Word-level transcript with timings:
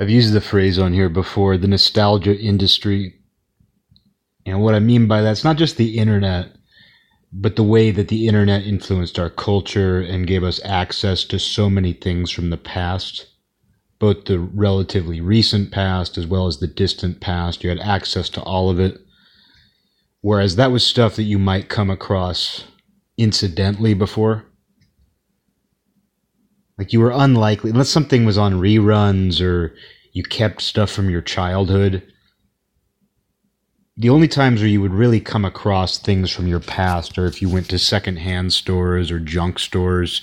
I've 0.00 0.10
used 0.10 0.32
the 0.32 0.40
phrase 0.40 0.78
on 0.78 0.92
here 0.92 1.08
before 1.08 1.56
the 1.56 1.68
nostalgia 1.68 2.36
industry. 2.36 3.14
And 4.44 4.60
what 4.60 4.74
I 4.74 4.80
mean 4.80 5.06
by 5.06 5.22
that, 5.22 5.32
it's 5.32 5.44
not 5.44 5.56
just 5.56 5.76
the 5.76 5.98
internet, 5.98 6.48
but 7.32 7.54
the 7.54 7.62
way 7.62 7.92
that 7.92 8.08
the 8.08 8.26
internet 8.26 8.66
influenced 8.66 9.18
our 9.18 9.30
culture 9.30 10.00
and 10.00 10.26
gave 10.26 10.42
us 10.42 10.60
access 10.64 11.24
to 11.26 11.38
so 11.38 11.70
many 11.70 11.92
things 11.92 12.32
from 12.32 12.50
the 12.50 12.56
past, 12.56 13.26
both 14.00 14.24
the 14.24 14.40
relatively 14.40 15.20
recent 15.20 15.70
past 15.70 16.18
as 16.18 16.26
well 16.26 16.48
as 16.48 16.58
the 16.58 16.66
distant 16.66 17.20
past. 17.20 17.62
You 17.62 17.70
had 17.70 17.78
access 17.78 18.28
to 18.30 18.42
all 18.42 18.70
of 18.70 18.80
it. 18.80 19.00
Whereas 20.22 20.56
that 20.56 20.72
was 20.72 20.84
stuff 20.84 21.14
that 21.16 21.22
you 21.24 21.38
might 21.38 21.68
come 21.68 21.90
across 21.90 22.64
incidentally 23.16 23.94
before. 23.94 24.44
Like 26.78 26.92
you 26.92 27.00
were 27.00 27.12
unlikely, 27.14 27.70
unless 27.70 27.90
something 27.90 28.24
was 28.24 28.38
on 28.38 28.54
reruns 28.54 29.40
or 29.40 29.74
you 30.12 30.22
kept 30.24 30.60
stuff 30.60 30.90
from 30.90 31.10
your 31.10 31.20
childhood. 31.20 32.02
The 33.96 34.10
only 34.10 34.26
times 34.26 34.60
where 34.60 34.68
you 34.68 34.80
would 34.80 34.92
really 34.92 35.20
come 35.20 35.44
across 35.44 35.98
things 35.98 36.30
from 36.30 36.48
your 36.48 36.60
past 36.60 37.16
or 37.16 37.26
if 37.26 37.40
you 37.40 37.48
went 37.48 37.70
to 37.70 37.78
secondhand 37.78 38.52
stores 38.52 39.10
or 39.10 39.20
junk 39.20 39.58
stores. 39.58 40.22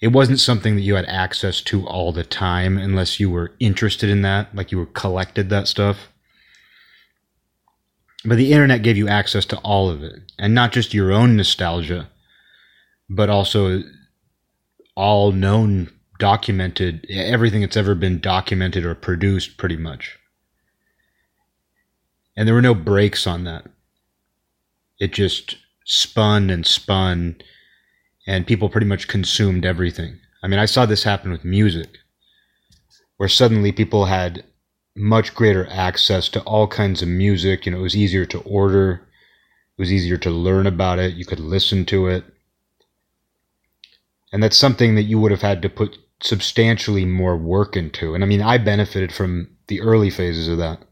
It 0.00 0.08
wasn't 0.08 0.40
something 0.40 0.74
that 0.74 0.82
you 0.82 0.96
had 0.96 1.06
access 1.06 1.60
to 1.62 1.86
all 1.86 2.12
the 2.12 2.24
time 2.24 2.76
unless 2.76 3.18
you 3.18 3.30
were 3.30 3.52
interested 3.60 4.10
in 4.10 4.22
that, 4.22 4.54
like 4.54 4.70
you 4.70 4.78
were 4.78 4.86
collected 4.86 5.48
that 5.50 5.68
stuff. 5.68 6.08
But 8.24 8.36
the 8.36 8.52
internet 8.52 8.82
gave 8.82 8.96
you 8.96 9.08
access 9.08 9.44
to 9.46 9.58
all 9.58 9.88
of 9.88 10.02
it, 10.02 10.20
and 10.38 10.54
not 10.54 10.72
just 10.72 10.92
your 10.92 11.12
own 11.12 11.36
nostalgia, 11.36 12.10
but 13.08 13.30
also 13.30 13.82
all 14.96 15.30
known, 15.30 15.92
documented, 16.18 17.06
everything 17.10 17.60
that's 17.60 17.76
ever 17.76 17.94
been 17.94 18.18
documented 18.18 18.84
or 18.84 18.94
produced, 18.94 19.58
pretty 19.58 19.76
much. 19.76 20.18
And 22.36 22.48
there 22.48 22.54
were 22.54 22.62
no 22.62 22.74
breaks 22.74 23.26
on 23.26 23.44
that. 23.44 23.66
It 24.98 25.12
just 25.12 25.56
spun 25.84 26.50
and 26.50 26.66
spun, 26.66 27.36
and 28.26 28.46
people 28.46 28.68
pretty 28.68 28.86
much 28.86 29.08
consumed 29.08 29.64
everything. 29.64 30.18
I 30.42 30.48
mean, 30.48 30.58
I 30.58 30.66
saw 30.66 30.86
this 30.86 31.04
happen 31.04 31.30
with 31.30 31.44
music, 31.44 31.98
where 33.18 33.28
suddenly 33.28 33.72
people 33.72 34.06
had 34.06 34.44
much 34.94 35.34
greater 35.34 35.68
access 35.70 36.28
to 36.30 36.40
all 36.42 36.66
kinds 36.66 37.02
of 37.02 37.08
music. 37.08 37.66
You 37.66 37.72
know, 37.72 37.78
it 37.78 37.82
was 37.82 37.96
easier 37.96 38.24
to 38.26 38.40
order, 38.40 39.06
it 39.76 39.82
was 39.82 39.92
easier 39.92 40.16
to 40.16 40.30
learn 40.30 40.66
about 40.66 40.98
it, 40.98 41.14
you 41.14 41.26
could 41.26 41.40
listen 41.40 41.84
to 41.86 42.08
it 42.08 42.24
and 44.36 44.42
that's 44.42 44.58
something 44.58 44.96
that 44.96 45.04
you 45.04 45.18
would 45.18 45.30
have 45.30 45.40
had 45.40 45.62
to 45.62 45.70
put 45.70 45.96
substantially 46.22 47.06
more 47.06 47.38
work 47.38 47.74
into. 47.74 48.14
And 48.14 48.22
I 48.22 48.26
mean, 48.26 48.42
I 48.42 48.58
benefited 48.58 49.10
from 49.10 49.48
the 49.68 49.80
early 49.80 50.10
phases 50.10 50.46
of 50.46 50.58
that. 50.58 50.82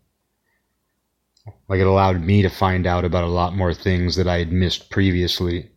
Like 1.68 1.78
it 1.78 1.86
allowed 1.86 2.22
me 2.22 2.40
to 2.40 2.48
find 2.48 2.86
out 2.86 3.04
about 3.04 3.24
a 3.24 3.26
lot 3.26 3.54
more 3.54 3.74
things 3.74 4.16
that 4.16 4.26
I 4.26 4.38
had 4.38 4.50
missed 4.50 4.88
previously. 4.88 5.70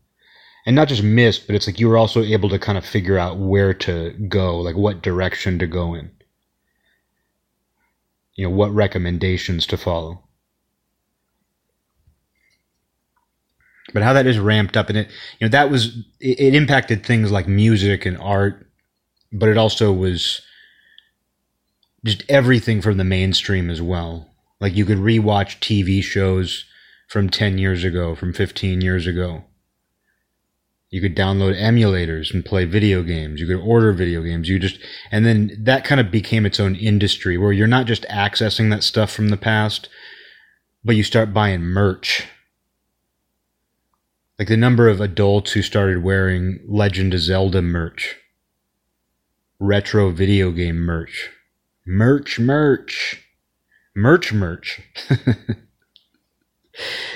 And 0.65 0.77
not 0.77 0.87
just 0.87 1.03
missed, 1.03 1.45
but 1.45 1.57
it's 1.57 1.67
like 1.67 1.77
you 1.77 1.89
were 1.89 1.97
also 1.97 2.23
able 2.23 2.47
to 2.47 2.57
kind 2.57 2.77
of 2.77 2.85
figure 2.85 3.17
out 3.17 3.37
where 3.37 3.73
to 3.73 4.11
go, 4.29 4.61
like 4.61 4.77
what 4.77 5.01
direction 5.01 5.59
to 5.59 5.67
go 5.67 5.93
in. 5.93 6.09
You 8.35 8.45
know, 8.45 8.55
what 8.55 8.73
recommendations 8.73 9.67
to 9.67 9.75
follow. 9.75 10.23
But 13.93 14.03
how 14.03 14.13
that 14.13 14.27
is 14.27 14.39
ramped 14.39 14.75
up 14.75 14.89
and 14.89 14.97
it 14.97 15.07
you 15.39 15.45
know 15.45 15.49
that 15.49 15.69
was 15.69 15.97
it, 16.19 16.39
it, 16.39 16.55
impacted 16.55 17.05
things 17.05 17.31
like 17.31 17.47
music 17.47 18.05
and 18.05 18.17
art 18.17 18.67
but 19.31 19.49
it 19.49 19.57
also 19.57 19.91
was 19.91 20.41
just 22.05 22.23
everything 22.29 22.81
from 22.81 22.97
the 22.97 23.03
mainstream 23.03 23.69
as 23.69 23.81
well. 23.81 24.27
Like 24.59 24.75
you 24.75 24.85
could 24.85 24.97
rewatch 24.97 25.59
tv 25.59 26.01
shows 26.01 26.65
from 27.07 27.29
10 27.29 27.57
years 27.57 27.83
ago 27.83 28.15
from 28.15 28.33
15 28.33 28.81
years 28.81 29.07
ago. 29.07 29.43
You 30.89 31.01
could 31.01 31.17
download 31.17 31.59
emulators 31.59 32.33
and 32.33 32.45
play 32.45 32.63
video 32.63 33.03
games. 33.03 33.41
You 33.41 33.47
could 33.47 33.59
order 33.59 33.91
video 33.91 34.23
games. 34.23 34.47
You 34.47 34.57
just 34.57 34.79
and 35.11 35.25
then 35.25 35.51
that 35.59 35.83
kind 35.83 35.99
of 35.99 36.11
became 36.11 36.45
its 36.45 36.59
own 36.59 36.75
industry 36.75 37.37
where 37.37 37.51
you're 37.51 37.67
not 37.67 37.87
just 37.87 38.03
accessing 38.03 38.69
that 38.71 38.83
stuff 38.83 39.11
from 39.11 39.29
the 39.29 39.37
past 39.37 39.89
but 40.83 40.95
you 40.95 41.03
start 41.03 41.33
buying 41.33 41.61
merch 41.61 42.25
like 44.39 44.47
the 44.47 44.57
number 44.57 44.87
of 44.87 45.01
adults 45.01 45.53
who 45.53 45.61
started 45.61 46.03
wearing 46.03 46.59
Legend 46.67 47.13
of 47.13 47.21
Zelda 47.21 47.61
merch, 47.61 48.15
retro 49.59 50.11
video 50.11 50.51
game 50.51 50.77
merch, 50.77 51.29
merch, 51.85 52.39
merch, 52.39 53.23
merch, 53.95 54.33
merch. 54.33 54.81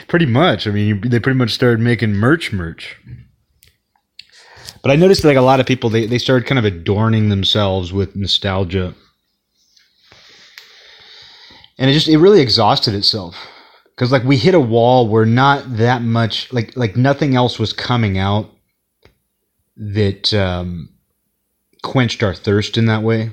pretty 0.08 0.26
much. 0.26 0.66
I 0.66 0.72
mean, 0.72 1.02
they 1.02 1.20
pretty 1.20 1.38
much 1.38 1.52
started 1.52 1.80
making 1.80 2.14
merch, 2.14 2.52
merch. 2.52 2.98
But 4.82 4.90
I 4.90 4.96
noticed 4.96 5.24
like 5.24 5.38
a 5.38 5.42
lot 5.42 5.60
of 5.60 5.68
people 5.68 5.92
they, 5.92 6.08
they 6.08 6.18
started 6.18 6.48
kind 6.48 6.58
of 6.58 6.66
adorning 6.66 7.30
themselves 7.30 7.94
with 7.94 8.16
nostalgia. 8.16 8.96
And 11.78 11.90
it 11.90 11.94
just 11.94 12.08
it 12.08 12.18
really 12.18 12.42
exhausted 12.42 12.96
itself 12.96 13.36
because 13.96 14.12
like 14.12 14.24
we 14.24 14.38
hit 14.38 14.56
a 14.56 14.60
wall 14.60 15.08
where 15.08 15.26
not 15.26 15.78
that 15.78 16.02
much 16.02 16.52
like 16.52 16.76
like 16.76 16.96
nothing 16.96 17.36
else 17.36 17.60
was 17.60 17.74
coming 17.74 18.18
out 18.18 18.50
that 19.78 20.34
um, 20.34 20.90
quenched 21.82 22.24
our 22.24 22.34
thirst 22.34 22.78
in 22.78 22.86
that 22.86 23.04
way. 23.04 23.32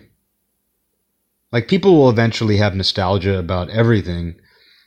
Like 1.52 1.68
people 1.68 1.97
will 1.97 2.10
eventually 2.10 2.58
have 2.58 2.74
nostalgia 2.74 3.38
about 3.38 3.70
everything, 3.70 4.36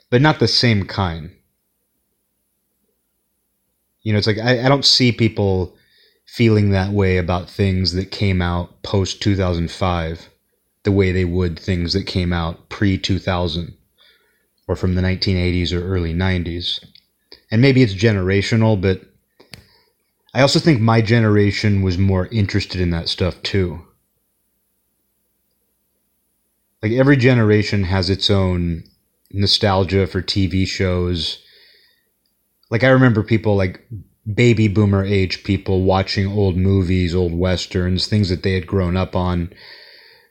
but 0.10 0.22
not 0.22 0.40
the 0.40 0.48
same 0.48 0.86
kind. 0.86 1.32
You 4.04 4.14
know, 4.14 4.20
it's 4.20 4.28
like 4.28 4.40
I, 4.40 4.66
I 4.66 4.70
don't 4.70 4.86
see 4.86 5.12
people 5.12 5.76
feeling 6.26 6.72
that 6.72 6.92
way 6.92 7.18
about 7.18 7.50
things 7.50 7.94
that 7.94 8.12
came 8.12 8.42
out 8.42 8.84
post 8.84 9.22
2005 9.22 10.30
the 10.84 10.92
way 10.92 11.12
they 11.12 11.26
would 11.26 11.60
things 11.60 11.94
that 11.94 12.06
came 12.06 12.32
out 12.32 12.70
pre 12.70 12.98
2000 12.98 13.76
or 14.72 14.76
from 14.76 14.96
the 14.96 15.02
1980s 15.02 15.74
or 15.74 15.86
early 15.86 16.14
90s. 16.14 16.84
And 17.52 17.62
maybe 17.62 17.84
it's 17.84 17.94
generational, 17.94 18.80
but 18.80 19.02
I 20.34 20.42
also 20.42 20.60
think 20.60 20.80
my 20.80 21.02
generation 21.02 21.82
was 21.82 21.98
more 21.98 22.28
interested 22.28 22.80
in 22.80 22.92
that 22.92 23.10
stuff 23.10 23.42
too. 23.44 23.82
Like 26.82 26.94
every 26.94 27.18
generation 27.18 27.84
has 27.84 28.10
its 28.10 28.30
own 28.30 28.86
nostalgia 29.30 30.08
for 30.08 30.22
TV 30.22 30.66
shows. 30.66 31.44
Like 32.70 32.84
I 32.84 32.90
remember 32.90 33.24
people 33.24 33.56
like 33.56 33.86
baby 34.34 34.68
boomer 34.68 35.04
age 35.04 35.44
people 35.44 35.84
watching 35.84 36.28
old 36.28 36.56
movies, 36.56 37.14
old 37.14 37.34
westerns, 37.34 38.08
things 38.08 38.30
that 38.30 38.44
they 38.44 38.54
had 38.54 38.66
grown 38.66 38.96
up 38.96 39.16
on, 39.16 39.52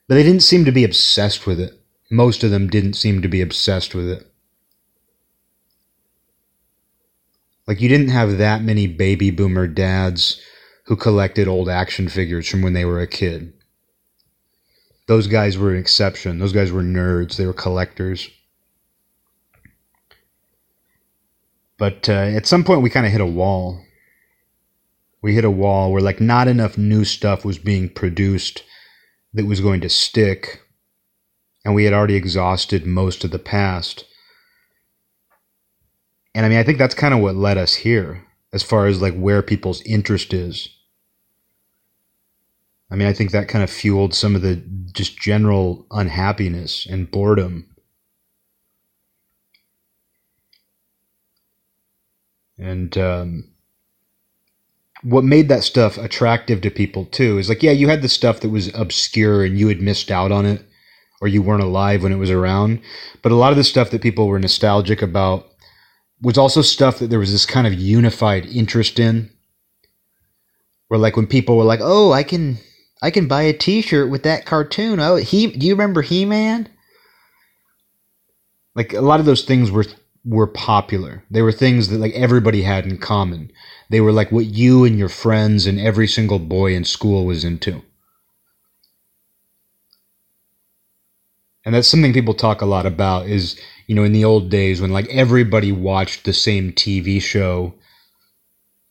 but 0.08 0.14
they 0.14 0.22
didn't 0.22 0.42
seem 0.42 0.64
to 0.64 0.72
be 0.72 0.84
obsessed 0.84 1.46
with 1.46 1.60
it. 1.60 1.78
Most 2.10 2.42
of 2.42 2.50
them 2.50 2.68
didn't 2.68 2.94
seem 2.94 3.22
to 3.22 3.28
be 3.28 3.42
obsessed 3.42 3.94
with 3.94 4.08
it. 4.08 4.29
Like 7.70 7.80
you 7.80 7.88
didn't 7.88 8.08
have 8.08 8.38
that 8.38 8.64
many 8.64 8.88
baby 8.88 9.30
boomer 9.30 9.68
dads 9.68 10.40
who 10.86 10.96
collected 10.96 11.46
old 11.46 11.68
action 11.68 12.08
figures 12.08 12.48
from 12.48 12.62
when 12.62 12.72
they 12.72 12.84
were 12.84 13.00
a 13.00 13.06
kid. 13.06 13.52
Those 15.06 15.28
guys 15.28 15.56
were 15.56 15.70
an 15.70 15.78
exception. 15.78 16.40
Those 16.40 16.52
guys 16.52 16.72
were 16.72 16.82
nerds. 16.82 17.36
They 17.36 17.46
were 17.46 17.52
collectors. 17.52 18.28
But 21.78 22.08
uh, 22.08 22.12
at 22.34 22.44
some 22.44 22.64
point, 22.64 22.82
we 22.82 22.90
kind 22.90 23.06
of 23.06 23.12
hit 23.12 23.20
a 23.20 23.24
wall. 23.24 23.84
We 25.22 25.36
hit 25.36 25.44
a 25.44 25.48
wall 25.48 25.92
where, 25.92 26.02
like, 26.02 26.20
not 26.20 26.48
enough 26.48 26.76
new 26.76 27.04
stuff 27.04 27.44
was 27.44 27.58
being 27.58 27.88
produced 27.88 28.64
that 29.32 29.46
was 29.46 29.60
going 29.60 29.80
to 29.82 29.88
stick. 29.88 30.60
And 31.64 31.76
we 31.76 31.84
had 31.84 31.94
already 31.94 32.16
exhausted 32.16 32.84
most 32.84 33.22
of 33.22 33.30
the 33.30 33.38
past. 33.38 34.06
And 36.34 36.46
I 36.46 36.48
mean, 36.48 36.58
I 36.58 36.62
think 36.62 36.78
that's 36.78 36.94
kind 36.94 37.14
of 37.14 37.20
what 37.20 37.34
led 37.34 37.58
us 37.58 37.74
here 37.74 38.24
as 38.52 38.62
far 38.62 38.86
as 38.86 39.02
like 39.02 39.14
where 39.14 39.42
people's 39.42 39.82
interest 39.82 40.32
is. 40.32 40.68
I 42.90 42.96
mean, 42.96 43.06
I 43.06 43.12
think 43.12 43.30
that 43.30 43.48
kind 43.48 43.62
of 43.62 43.70
fueled 43.70 44.14
some 44.14 44.34
of 44.34 44.42
the 44.42 44.56
just 44.92 45.18
general 45.18 45.86
unhappiness 45.90 46.86
and 46.86 47.10
boredom. 47.10 47.68
And 52.58 52.96
um, 52.98 53.50
what 55.02 55.24
made 55.24 55.48
that 55.48 55.62
stuff 55.62 55.96
attractive 55.98 56.60
to 56.62 56.70
people 56.70 57.06
too 57.06 57.38
is 57.38 57.48
like, 57.48 57.62
yeah, 57.62 57.70
you 57.70 57.88
had 57.88 58.02
the 58.02 58.08
stuff 58.08 58.40
that 58.40 58.50
was 58.50 58.74
obscure 58.74 59.44
and 59.44 59.58
you 59.58 59.68
had 59.68 59.80
missed 59.80 60.10
out 60.10 60.32
on 60.32 60.44
it 60.44 60.62
or 61.20 61.28
you 61.28 61.42
weren't 61.42 61.62
alive 61.62 62.02
when 62.02 62.12
it 62.12 62.16
was 62.16 62.30
around. 62.30 62.80
But 63.22 63.32
a 63.32 63.36
lot 63.36 63.52
of 63.52 63.56
the 63.56 63.64
stuff 63.64 63.90
that 63.90 64.02
people 64.02 64.26
were 64.26 64.38
nostalgic 64.38 65.00
about 65.00 65.49
was 66.22 66.38
also 66.38 66.62
stuff 66.62 66.98
that 66.98 67.08
there 67.08 67.18
was 67.18 67.32
this 67.32 67.46
kind 67.46 67.66
of 67.66 67.74
unified 67.74 68.46
interest 68.46 68.98
in. 68.98 69.30
Where 70.88 70.98
like 70.98 71.16
when 71.16 71.26
people 71.26 71.56
were 71.56 71.64
like, 71.64 71.80
"Oh, 71.82 72.12
I 72.12 72.22
can 72.22 72.58
I 73.02 73.10
can 73.10 73.28
buy 73.28 73.42
a 73.42 73.52
T-shirt 73.52 74.10
with 74.10 74.24
that 74.24 74.44
cartoon. 74.44 75.00
Oh, 75.00 75.16
he. 75.16 75.46
Do 75.46 75.66
you 75.66 75.74
remember 75.74 76.02
He 76.02 76.24
Man? 76.24 76.68
Like 78.74 78.92
a 78.92 79.00
lot 79.00 79.20
of 79.20 79.26
those 79.26 79.44
things 79.44 79.70
were 79.70 79.86
were 80.24 80.46
popular. 80.46 81.24
They 81.30 81.42
were 81.42 81.52
things 81.52 81.88
that 81.88 81.98
like 81.98 82.12
everybody 82.12 82.62
had 82.62 82.84
in 82.86 82.98
common. 82.98 83.50
They 83.88 84.00
were 84.00 84.12
like 84.12 84.30
what 84.30 84.46
you 84.46 84.84
and 84.84 84.98
your 84.98 85.08
friends 85.08 85.66
and 85.66 85.80
every 85.80 86.06
single 86.06 86.38
boy 86.38 86.74
in 86.74 86.84
school 86.84 87.24
was 87.24 87.44
into. 87.44 87.82
And 91.64 91.74
that's 91.74 91.88
something 91.88 92.12
people 92.12 92.34
talk 92.34 92.62
a 92.62 92.66
lot 92.66 92.86
about 92.86 93.26
is, 93.26 93.58
you 93.90 93.96
know, 93.96 94.04
in 94.04 94.12
the 94.12 94.24
old 94.24 94.50
days 94.50 94.80
when 94.80 94.92
like 94.92 95.08
everybody 95.08 95.72
watched 95.72 96.22
the 96.22 96.32
same 96.32 96.70
TV 96.70 97.20
show 97.20 97.74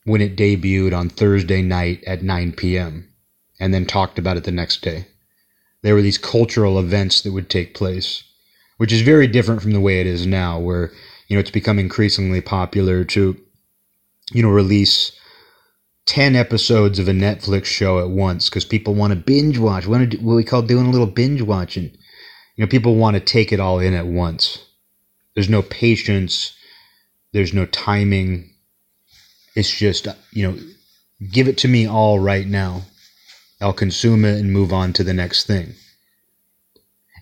when 0.03 0.19
it 0.19 0.35
debuted 0.35 0.93
on 0.93 1.07
Thursday 1.07 1.61
night 1.61 2.03
at 2.05 2.21
9 2.21 2.51
p.m. 2.51 3.09
and 3.61 3.73
then 3.73 3.85
talked 3.85 4.19
about 4.19 4.35
it 4.35 4.43
the 4.43 4.51
next 4.51 4.81
day. 4.81 5.07
There 5.83 5.95
were 5.95 6.01
these 6.01 6.17
cultural 6.17 6.77
events 6.77 7.21
that 7.21 7.31
would 7.31 7.49
take 7.49 7.73
place, 7.73 8.25
which 8.75 8.91
is 8.91 8.99
very 8.99 9.25
different 9.25 9.61
from 9.61 9.71
the 9.71 9.79
way 9.79 10.01
it 10.01 10.05
is 10.05 10.27
now, 10.27 10.59
where, 10.59 10.91
you 11.29 11.37
know, 11.37 11.39
it's 11.39 11.49
become 11.49 11.79
increasingly 11.79 12.41
popular 12.41 13.05
to, 13.05 13.37
you 14.33 14.43
know, 14.43 14.49
release 14.49 15.13
10 16.07 16.35
episodes 16.35 16.99
of 16.99 17.07
a 17.07 17.13
Netflix 17.13 17.67
show 17.67 17.99
at 17.99 18.09
once 18.09 18.49
because 18.49 18.65
people 18.65 18.95
want 18.95 19.13
to 19.13 19.15
binge 19.15 19.59
watch. 19.59 19.87
What 19.87 20.13
we 20.21 20.43
call 20.43 20.61
doing 20.61 20.87
a 20.87 20.91
little 20.91 21.07
binge 21.07 21.41
watching. 21.41 21.85
You 22.57 22.65
know, 22.65 22.67
people 22.67 22.95
want 22.95 23.13
to 23.13 23.21
take 23.21 23.53
it 23.53 23.61
all 23.61 23.79
in 23.79 23.93
at 23.93 24.05
once. 24.05 24.65
There's 25.39 25.47
no 25.47 25.61
patience. 25.61 26.53
There's 27.31 27.53
no 27.53 27.65
timing. 27.67 28.49
It's 29.55 29.71
just, 29.71 30.05
you 30.33 30.45
know, 30.45 30.59
give 31.31 31.47
it 31.47 31.57
to 31.59 31.69
me 31.69 31.87
all 31.87 32.19
right 32.19 32.45
now. 32.45 32.81
I'll 33.61 33.71
consume 33.71 34.25
it 34.25 34.37
and 34.37 34.51
move 34.51 34.73
on 34.73 34.91
to 34.91 35.03
the 35.05 35.13
next 35.13 35.47
thing. 35.47 35.75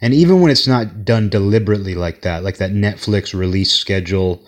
And 0.01 0.15
even 0.15 0.41
when 0.41 0.49
it's 0.49 0.65
not 0.65 1.05
done 1.05 1.29
deliberately 1.29 1.93
like 1.93 2.23
that, 2.23 2.43
like 2.43 2.57
that 2.57 2.71
Netflix 2.71 3.35
release 3.35 3.71
schedule 3.71 4.43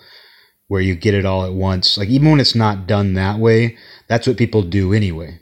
where 0.66 0.82
you 0.82 0.96
get 0.96 1.14
it 1.14 1.24
all 1.24 1.44
at 1.44 1.52
once, 1.52 1.96
like 1.96 2.08
even 2.08 2.28
when 2.28 2.40
it's 2.40 2.56
not 2.56 2.88
done 2.88 3.14
that 3.14 3.38
way, 3.38 3.76
that's 4.08 4.26
what 4.26 4.36
people 4.36 4.62
do 4.62 4.92
anyway. 4.92 5.38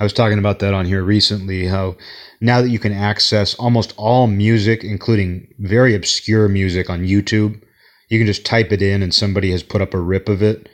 I 0.00 0.04
was 0.04 0.12
talking 0.12 0.38
about 0.38 0.60
that 0.60 0.74
on 0.74 0.86
here 0.86 1.02
recently 1.02 1.66
how 1.66 1.96
now 2.40 2.62
that 2.62 2.70
you 2.70 2.78
can 2.78 2.92
access 2.92 3.54
almost 3.54 3.94
all 3.96 4.26
music, 4.26 4.84
including 4.84 5.52
very 5.58 5.94
obscure 5.94 6.48
music 6.48 6.88
on 6.88 7.00
YouTube, 7.00 7.60
you 8.08 8.18
can 8.18 8.26
just 8.26 8.46
type 8.46 8.72
it 8.72 8.80
in 8.80 9.02
and 9.02 9.12
somebody 9.12 9.50
has 9.50 9.62
put 9.62 9.82
up 9.82 9.94
a 9.94 9.98
rip 9.98 10.28
of 10.28 10.42
it 10.42 10.68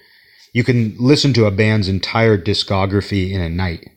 you 0.54 0.62
can 0.62 0.94
listen 0.98 1.34
to 1.34 1.46
a 1.46 1.50
band's 1.50 1.88
entire 1.88 2.38
discography 2.38 3.32
in 3.32 3.40
a 3.40 3.50
night. 3.50 3.90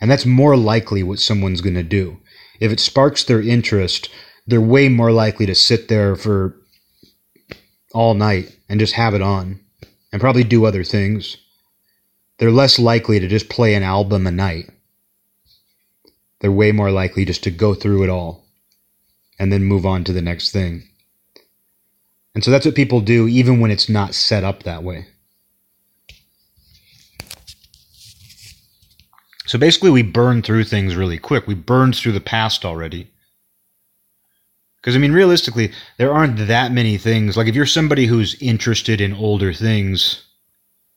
And 0.00 0.10
that's 0.10 0.26
more 0.26 0.56
likely 0.56 1.02
what 1.02 1.20
someone's 1.20 1.62
going 1.62 1.76
to 1.76 1.82
do. 1.82 2.18
If 2.60 2.72
it 2.72 2.80
sparks 2.80 3.24
their 3.24 3.40
interest, 3.40 4.10
they're 4.46 4.60
way 4.60 4.88
more 4.88 5.12
likely 5.12 5.46
to 5.46 5.54
sit 5.54 5.88
there 5.88 6.16
for 6.16 6.56
all 7.94 8.14
night 8.14 8.58
and 8.68 8.80
just 8.80 8.94
have 8.94 9.14
it 9.14 9.22
on 9.22 9.60
and 10.12 10.20
probably 10.20 10.44
do 10.44 10.66
other 10.66 10.82
things. 10.84 11.36
They're 12.38 12.50
less 12.50 12.78
likely 12.78 13.18
to 13.20 13.28
just 13.28 13.48
play 13.48 13.74
an 13.74 13.82
album 13.82 14.26
a 14.26 14.30
night. 14.30 14.70
They're 16.40 16.52
way 16.52 16.72
more 16.72 16.90
likely 16.90 17.24
just 17.24 17.42
to 17.44 17.50
go 17.50 17.74
through 17.74 18.04
it 18.04 18.10
all 18.10 18.44
and 19.38 19.52
then 19.52 19.64
move 19.64 19.86
on 19.86 20.04
to 20.04 20.12
the 20.12 20.22
next 20.22 20.50
thing. 20.52 20.88
And 22.34 22.44
so 22.44 22.50
that's 22.50 22.66
what 22.66 22.74
people 22.74 23.00
do 23.00 23.26
even 23.26 23.60
when 23.60 23.70
it's 23.70 23.88
not 23.88 24.14
set 24.14 24.44
up 24.44 24.64
that 24.64 24.82
way. 24.82 25.06
So 29.46 29.58
basically, 29.58 29.90
we 29.90 30.02
burn 30.02 30.42
through 30.42 30.64
things 30.64 30.96
really 30.96 31.18
quick. 31.18 31.46
We 31.46 31.54
burned 31.54 31.96
through 31.96 32.12
the 32.12 32.20
past 32.20 32.64
already. 32.64 33.10
Because, 34.76 34.96
I 34.96 34.98
mean, 34.98 35.12
realistically, 35.12 35.72
there 35.98 36.12
aren't 36.12 36.48
that 36.48 36.72
many 36.72 36.98
things. 36.98 37.36
Like, 37.36 37.46
if 37.46 37.54
you're 37.54 37.64
somebody 37.64 38.06
who's 38.06 38.40
interested 38.42 39.00
in 39.00 39.14
older 39.14 39.52
things, 39.52 40.25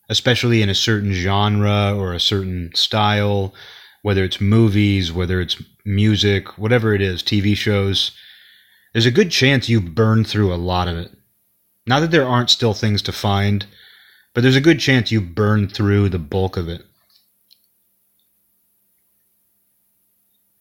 especially 0.09 0.61
in 0.61 0.69
a 0.69 0.75
certain 0.75 1.13
genre 1.13 1.95
or 1.95 2.13
a 2.13 2.19
certain 2.19 2.71
style, 2.73 3.53
whether 4.01 4.23
it's 4.23 4.41
movies, 4.41 5.11
whether 5.11 5.39
it's 5.39 5.61
music, 5.85 6.57
whatever 6.57 6.93
it 6.93 7.01
is, 7.01 7.21
TV 7.21 7.55
shows, 7.55 8.11
there's 8.93 9.05
a 9.05 9.11
good 9.11 9.31
chance 9.31 9.69
you've 9.69 9.95
burned 9.95 10.27
through 10.27 10.53
a 10.53 10.55
lot 10.55 10.87
of 10.87 10.97
it. 10.97 11.11
Not 11.85 11.99
that 12.01 12.11
there 12.11 12.27
aren't 12.27 12.49
still 12.49 12.73
things 12.73 13.01
to 13.03 13.11
find, 13.11 13.65
but 14.33 14.41
there's 14.41 14.55
a 14.55 14.61
good 14.61 14.79
chance 14.79 15.11
you've 15.11 15.35
burned 15.35 15.73
through 15.73 16.09
the 16.09 16.19
bulk 16.19 16.57
of 16.57 16.69
it. 16.69 16.83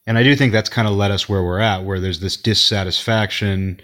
And 0.06 0.17
I 0.17 0.23
do 0.23 0.35
think 0.35 0.53
that's 0.53 0.71
kind 0.71 0.89
of 0.89 0.95
led 0.95 1.11
us 1.11 1.29
where 1.29 1.43
we're 1.43 1.61
at, 1.61 1.85
where 1.85 2.00
there's 2.00 2.21
this 2.21 2.37
dissatisfaction. 2.37 3.79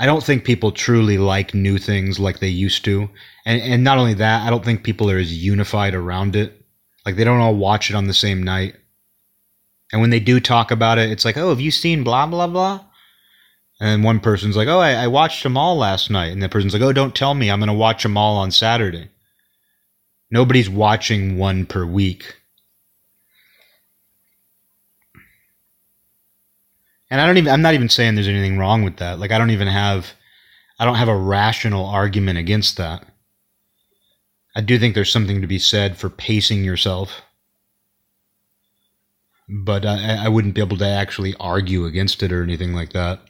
I 0.00 0.06
don't 0.06 0.24
think 0.24 0.44
people 0.44 0.72
truly 0.72 1.18
like 1.18 1.52
new 1.52 1.76
things 1.76 2.18
like 2.18 2.40
they 2.40 2.48
used 2.48 2.86
to. 2.86 3.10
And, 3.44 3.60
and 3.60 3.84
not 3.84 3.98
only 3.98 4.14
that, 4.14 4.46
I 4.46 4.48
don't 4.48 4.64
think 4.64 4.82
people 4.82 5.10
are 5.10 5.18
as 5.18 5.44
unified 5.44 5.94
around 5.94 6.36
it. 6.36 6.64
Like 7.04 7.16
they 7.16 7.24
don't 7.24 7.40
all 7.40 7.54
watch 7.54 7.90
it 7.90 7.96
on 7.96 8.06
the 8.06 8.14
same 8.14 8.42
night. 8.42 8.76
And 9.92 10.00
when 10.00 10.08
they 10.08 10.18
do 10.18 10.40
talk 10.40 10.70
about 10.70 10.96
it, 10.96 11.10
it's 11.10 11.26
like, 11.26 11.36
oh, 11.36 11.50
have 11.50 11.60
you 11.60 11.70
seen 11.70 12.02
blah, 12.02 12.24
blah, 12.24 12.46
blah? 12.46 12.82
And 13.78 14.02
one 14.02 14.20
person's 14.20 14.56
like, 14.56 14.68
oh, 14.68 14.78
I, 14.78 14.92
I 14.92 15.06
watched 15.06 15.42
them 15.42 15.58
all 15.58 15.76
last 15.76 16.10
night. 16.10 16.32
And 16.32 16.42
the 16.42 16.48
person's 16.48 16.72
like, 16.72 16.82
oh, 16.82 16.94
don't 16.94 17.14
tell 17.14 17.34
me. 17.34 17.50
I'm 17.50 17.60
going 17.60 17.68
to 17.68 17.74
watch 17.74 18.02
them 18.02 18.16
all 18.16 18.38
on 18.38 18.50
Saturday. 18.50 19.10
Nobody's 20.30 20.70
watching 20.70 21.36
one 21.36 21.66
per 21.66 21.84
week. 21.84 22.36
And 27.10 27.20
I 27.20 27.26
don't 27.26 27.38
even 27.38 27.52
I'm 27.52 27.62
not 27.62 27.74
even 27.74 27.88
saying 27.88 28.14
there's 28.14 28.28
anything 28.28 28.58
wrong 28.58 28.84
with 28.84 28.96
that. 28.96 29.18
Like 29.18 29.32
I 29.32 29.38
don't 29.38 29.50
even 29.50 29.68
have 29.68 30.12
I 30.78 30.84
don't 30.84 30.94
have 30.94 31.08
a 31.08 31.16
rational 31.16 31.84
argument 31.84 32.38
against 32.38 32.76
that. 32.76 33.04
I 34.54 34.60
do 34.60 34.78
think 34.78 34.94
there's 34.94 35.12
something 35.12 35.40
to 35.40 35.46
be 35.46 35.58
said 35.58 35.96
for 35.96 36.08
pacing 36.08 36.64
yourself. 36.64 37.22
But 39.48 39.84
I, 39.84 40.24
I 40.24 40.28
wouldn't 40.28 40.54
be 40.54 40.60
able 40.60 40.76
to 40.78 40.86
actually 40.86 41.34
argue 41.40 41.84
against 41.84 42.22
it 42.22 42.32
or 42.32 42.42
anything 42.42 42.72
like 42.72 42.92
that. 42.92 43.20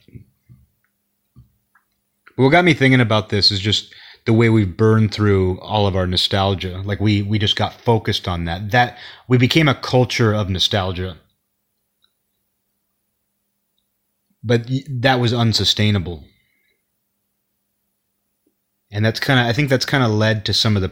But 2.37 2.43
what 2.43 2.49
got 2.49 2.65
me 2.65 2.75
thinking 2.75 3.01
about 3.01 3.29
this 3.29 3.51
is 3.51 3.59
just 3.59 3.93
the 4.25 4.33
way 4.33 4.49
we've 4.49 4.77
burned 4.77 5.11
through 5.13 5.59
all 5.61 5.87
of 5.87 5.95
our 5.95 6.05
nostalgia. 6.05 6.81
Like 6.85 6.99
we 6.99 7.23
we 7.23 7.39
just 7.39 7.55
got 7.55 7.73
focused 7.73 8.27
on 8.27 8.45
that. 8.45 8.71
That 8.71 8.97
we 9.27 9.37
became 9.37 9.67
a 9.67 9.75
culture 9.75 10.33
of 10.33 10.49
nostalgia. 10.49 11.17
But 14.43 14.69
that 14.89 15.19
was 15.19 15.33
unsustainable. 15.33 16.23
And 18.91 19.05
that's 19.05 19.19
kind 19.19 19.39
of 19.39 19.45
i 19.45 19.53
think 19.53 19.69
that's 19.69 19.85
kind 19.85 20.03
of 20.03 20.11
led 20.11 20.45
to 20.45 20.53
some 20.53 20.75
of 20.75 20.81
the 20.81 20.91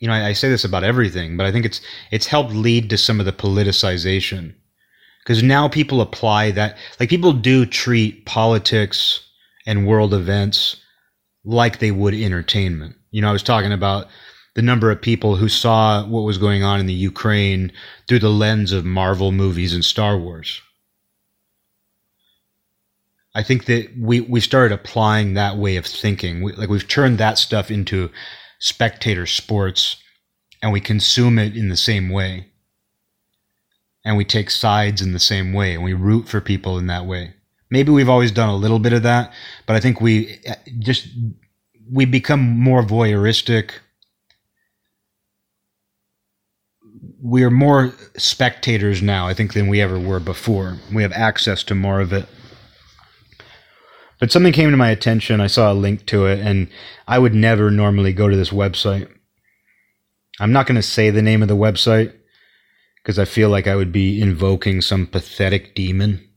you 0.00 0.08
know 0.08 0.12
I, 0.12 0.26
I, 0.26 0.32
say 0.34 0.50
this 0.50 0.64
about 0.64 0.84
everything 0.84 1.38
but 1.38 1.46
i 1.46 1.52
think 1.52 1.64
it's 1.64 1.80
it's 2.10 2.26
helped 2.26 2.52
lead 2.52 2.90
to 2.90 2.98
some 2.98 3.20
of 3.20 3.26
the 3.26 3.32
politicization. 3.32 4.54
Because 5.24 5.42
now 5.42 5.66
people 5.66 6.00
apply 6.00 6.52
that 6.52 6.76
like 7.00 7.08
people 7.08 7.32
do 7.32 7.66
treat 7.66 8.26
politics 8.26 9.20
and 9.66 9.86
world 9.86 10.14
events 10.14 10.76
like 11.44 11.78
they 11.78 11.90
would 11.90 12.14
entertainment. 12.14 12.96
You 13.12 13.22
know 13.22 13.30
i 13.30 13.32
was 13.32 13.42
talking 13.42 13.72
about 13.72 14.08
the 14.54 14.62
number 14.62 14.90
of 14.90 15.00
people 15.00 15.36
who 15.36 15.48
saw 15.48 16.04
what 16.06 16.20
was 16.20 16.38
going 16.38 16.62
on 16.62 16.80
in 16.80 16.86
the 16.86 16.92
ukraine 16.92 17.72
through 18.06 18.18
the 18.18 18.28
lens 18.28 18.72
of 18.72 18.84
marvel 18.84 19.32
movies 19.32 19.72
and 19.72 19.84
star 19.84 20.18
wars 20.18 20.60
I 23.36 23.42
think 23.42 23.66
that 23.66 23.90
we, 24.00 24.20
we 24.22 24.40
started 24.40 24.74
applying 24.74 25.34
that 25.34 25.58
way 25.58 25.76
of 25.76 25.84
thinking. 25.84 26.42
We, 26.42 26.52
like 26.52 26.70
we've 26.70 26.88
turned 26.88 27.18
that 27.18 27.36
stuff 27.36 27.70
into 27.70 28.10
spectator 28.60 29.26
sports 29.26 29.96
and 30.62 30.72
we 30.72 30.80
consume 30.80 31.38
it 31.38 31.54
in 31.54 31.68
the 31.68 31.76
same 31.76 32.08
way. 32.08 32.46
And 34.06 34.16
we 34.16 34.24
take 34.24 34.50
sides 34.50 35.02
in 35.02 35.12
the 35.12 35.18
same 35.18 35.52
way 35.52 35.74
and 35.74 35.84
we 35.84 35.92
root 35.92 36.28
for 36.28 36.40
people 36.40 36.78
in 36.78 36.86
that 36.86 37.04
way. 37.04 37.34
Maybe 37.70 37.92
we've 37.92 38.08
always 38.08 38.32
done 38.32 38.48
a 38.48 38.56
little 38.56 38.78
bit 38.78 38.94
of 38.94 39.02
that, 39.02 39.34
but 39.66 39.76
I 39.76 39.80
think 39.80 40.00
we 40.00 40.38
uh, 40.48 40.54
just, 40.78 41.06
we 41.92 42.06
become 42.06 42.40
more 42.40 42.82
voyeuristic. 42.82 43.72
We 47.22 47.42
are 47.42 47.50
more 47.50 47.92
spectators 48.16 49.02
now, 49.02 49.28
I 49.28 49.34
think, 49.34 49.52
than 49.52 49.68
we 49.68 49.82
ever 49.82 49.98
were 49.98 50.20
before. 50.20 50.78
We 50.90 51.02
have 51.02 51.12
access 51.12 51.62
to 51.64 51.74
more 51.74 52.00
of 52.00 52.14
it. 52.14 52.26
But 54.18 54.32
something 54.32 54.52
came 54.52 54.70
to 54.70 54.76
my 54.76 54.90
attention. 54.90 55.40
I 55.40 55.46
saw 55.46 55.72
a 55.72 55.74
link 55.74 56.06
to 56.06 56.26
it, 56.26 56.40
and 56.40 56.68
I 57.06 57.18
would 57.18 57.34
never 57.34 57.70
normally 57.70 58.12
go 58.12 58.28
to 58.28 58.36
this 58.36 58.50
website. 58.50 59.08
I'm 60.40 60.52
not 60.52 60.66
going 60.66 60.76
to 60.76 60.82
say 60.82 61.10
the 61.10 61.22
name 61.22 61.42
of 61.42 61.48
the 61.48 61.56
website 61.56 62.14
because 63.02 63.18
I 63.18 63.24
feel 63.24 63.48
like 63.48 63.66
I 63.66 63.76
would 63.76 63.92
be 63.92 64.20
invoking 64.20 64.80
some 64.80 65.06
pathetic 65.06 65.74
demon. 65.74 66.28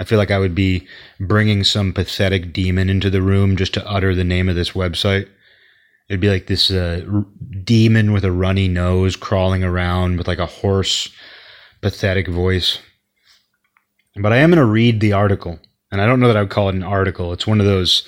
I 0.00 0.04
feel 0.04 0.18
like 0.18 0.30
I 0.30 0.38
would 0.38 0.54
be 0.54 0.86
bringing 1.20 1.62
some 1.62 1.92
pathetic 1.92 2.52
demon 2.52 2.90
into 2.90 3.10
the 3.10 3.22
room 3.22 3.56
just 3.56 3.74
to 3.74 3.88
utter 3.88 4.14
the 4.14 4.24
name 4.24 4.48
of 4.48 4.56
this 4.56 4.72
website. 4.72 5.28
It'd 6.08 6.20
be 6.20 6.28
like 6.28 6.48
this 6.48 6.70
uh, 6.70 7.04
r- 7.10 7.24
demon 7.62 8.12
with 8.12 8.24
a 8.24 8.32
runny 8.32 8.68
nose 8.68 9.16
crawling 9.16 9.62
around 9.62 10.18
with 10.18 10.26
like 10.26 10.38
a 10.38 10.46
hoarse, 10.46 11.10
pathetic 11.80 12.28
voice. 12.28 12.80
But 14.16 14.32
I 14.32 14.38
am 14.38 14.50
going 14.50 14.58
to 14.58 14.64
read 14.64 15.00
the 15.00 15.12
article. 15.12 15.60
And 15.94 16.00
I 16.00 16.06
don't 16.06 16.18
know 16.18 16.26
that 16.26 16.36
I 16.36 16.40
would 16.40 16.50
call 16.50 16.68
it 16.70 16.74
an 16.74 16.82
article. 16.82 17.32
It's 17.32 17.46
one 17.46 17.60
of 17.60 17.66
those 17.66 18.02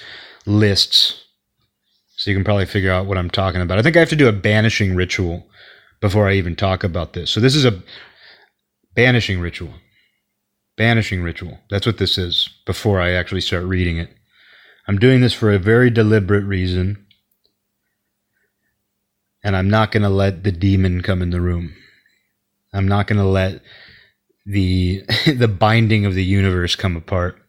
lists. 0.44 1.22
So 2.16 2.28
you 2.28 2.36
can 2.36 2.42
probably 2.42 2.66
figure 2.66 2.90
out 2.90 3.06
what 3.06 3.16
I'm 3.16 3.30
talking 3.30 3.60
about. 3.60 3.78
I 3.78 3.82
think 3.82 3.94
I 3.94 4.00
have 4.00 4.08
to 4.08 4.16
do 4.16 4.26
a 4.26 4.32
banishing 4.32 4.96
ritual 4.96 5.46
before 6.00 6.28
I 6.28 6.32
even 6.32 6.56
talk 6.56 6.82
about 6.82 7.12
this. 7.12 7.30
So 7.30 7.38
this 7.38 7.54
is 7.54 7.64
a 7.64 7.80
banishing 8.96 9.38
ritual. 9.38 9.74
Banishing 10.76 11.22
ritual. 11.22 11.60
That's 11.70 11.86
what 11.86 11.98
this 11.98 12.18
is 12.18 12.50
before 12.66 13.00
I 13.00 13.12
actually 13.12 13.40
start 13.40 13.64
reading 13.66 13.98
it. 13.98 14.10
I'm 14.88 14.98
doing 14.98 15.20
this 15.20 15.32
for 15.32 15.52
a 15.52 15.58
very 15.60 15.88
deliberate 15.88 16.44
reason. 16.44 17.06
And 19.44 19.54
I'm 19.56 19.70
not 19.70 19.92
going 19.92 20.02
to 20.02 20.08
let 20.08 20.42
the 20.42 20.50
demon 20.50 21.02
come 21.02 21.22
in 21.22 21.30
the 21.30 21.40
room. 21.40 21.72
I'm 22.72 22.88
not 22.88 23.06
going 23.06 23.20
to 23.20 23.28
let 23.28 23.62
the 24.44 25.04
the 25.26 25.46
binding 25.46 26.04
of 26.04 26.14
the 26.14 26.24
universe 26.24 26.74
come 26.74 26.96
apart. 26.96 27.40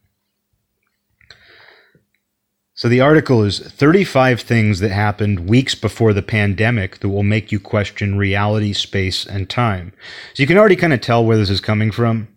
So 2.77 2.87
the 2.87 3.01
article 3.01 3.43
is 3.43 3.59
35 3.59 4.39
things 4.39 4.81
that 4.81 4.91
happened 4.91 5.49
weeks 5.49 5.73
before 5.73 6.13
the 6.13 6.21
pandemic 6.21 6.99
that 6.99 7.09
will 7.09 7.23
make 7.23 7.51
you 7.51 7.59
question 7.59 8.19
reality, 8.19 8.71
space, 8.71 9.25
and 9.25 9.49
time. 9.49 9.93
So 10.35 10.43
you 10.43 10.47
can 10.47 10.59
already 10.59 10.75
kind 10.75 10.93
of 10.93 11.01
tell 11.01 11.25
where 11.25 11.37
this 11.37 11.49
is 11.49 11.59
coming 11.59 11.89
from. 11.89 12.27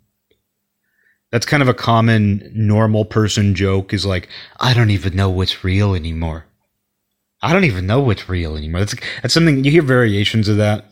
That's 1.30 1.44
kind 1.44 1.62
of 1.62 1.68
a 1.68 1.74
common 1.74 2.50
normal 2.54 3.04
person 3.04 3.54
joke 3.54 3.92
is 3.92 4.06
like, 4.06 4.30
I 4.58 4.72
don't 4.72 4.88
even 4.88 5.14
know 5.14 5.28
what's 5.28 5.62
real 5.62 5.94
anymore. 5.94 6.46
I 7.42 7.52
don't 7.52 7.64
even 7.64 7.86
know 7.86 8.00
what's 8.00 8.26
real 8.26 8.56
anymore. 8.56 8.80
That's 8.80 8.96
that's 9.20 9.34
something 9.34 9.62
you 9.62 9.70
hear 9.70 9.82
variations 9.82 10.48
of 10.48 10.56
that. 10.56 10.86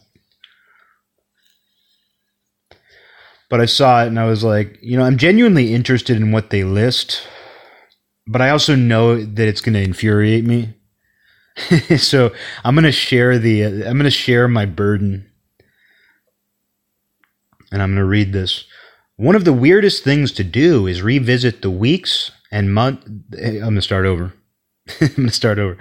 But 3.49 3.63
I 3.63 3.67
saw 3.67 4.05
it 4.05 4.09
and 4.09 4.21
I 4.21 4.27
was 4.27 4.45
like, 4.45 4.79
you 4.83 4.99
know, 4.99 5.05
I'm 5.05 5.17
genuinely 5.17 5.73
interested 5.73 6.19
in 6.19 6.33
what 6.33 6.51
they 6.51 6.65
list, 6.65 7.27
but 8.29 8.43
I 8.43 8.51
also 8.51 8.77
know 8.77 9.17
that 9.17 9.49
it's 9.49 9.63
going 9.63 9.75
to 9.75 9.83
infuriate 9.83 10.45
me. 10.45 10.75
so 11.97 12.33
I'm 12.65 12.75
going 12.75 12.85
to 12.85 12.93
share 12.93 13.39
the 13.39 13.65
I'm 13.65 13.97
going 13.97 14.05
to 14.05 14.11
share 14.11 14.47
my 14.47 14.67
burden. 14.67 15.31
And 17.73 17.83
I'm 17.83 17.91
going 17.91 17.99
to 17.99 18.05
read 18.05 18.33
this. 18.33 18.65
One 19.17 19.35
of 19.35 19.45
the 19.45 19.53
weirdest 19.53 20.05
things 20.05 20.31
to 20.33 20.45
do 20.45 20.87
is 20.87 21.03
revisit 21.03 21.61
the 21.61 21.71
weeks 21.71 22.31
and 22.51 22.73
month. 22.73 23.05
Eh, 23.37 23.57
I'm 23.57 23.61
going 23.61 23.75
to 23.75 23.83
start 23.83 24.07
over. 24.07 24.33
I'm 25.01 25.09
going 25.09 25.29
to 25.29 25.35
start 25.35 25.59
over. 25.59 25.77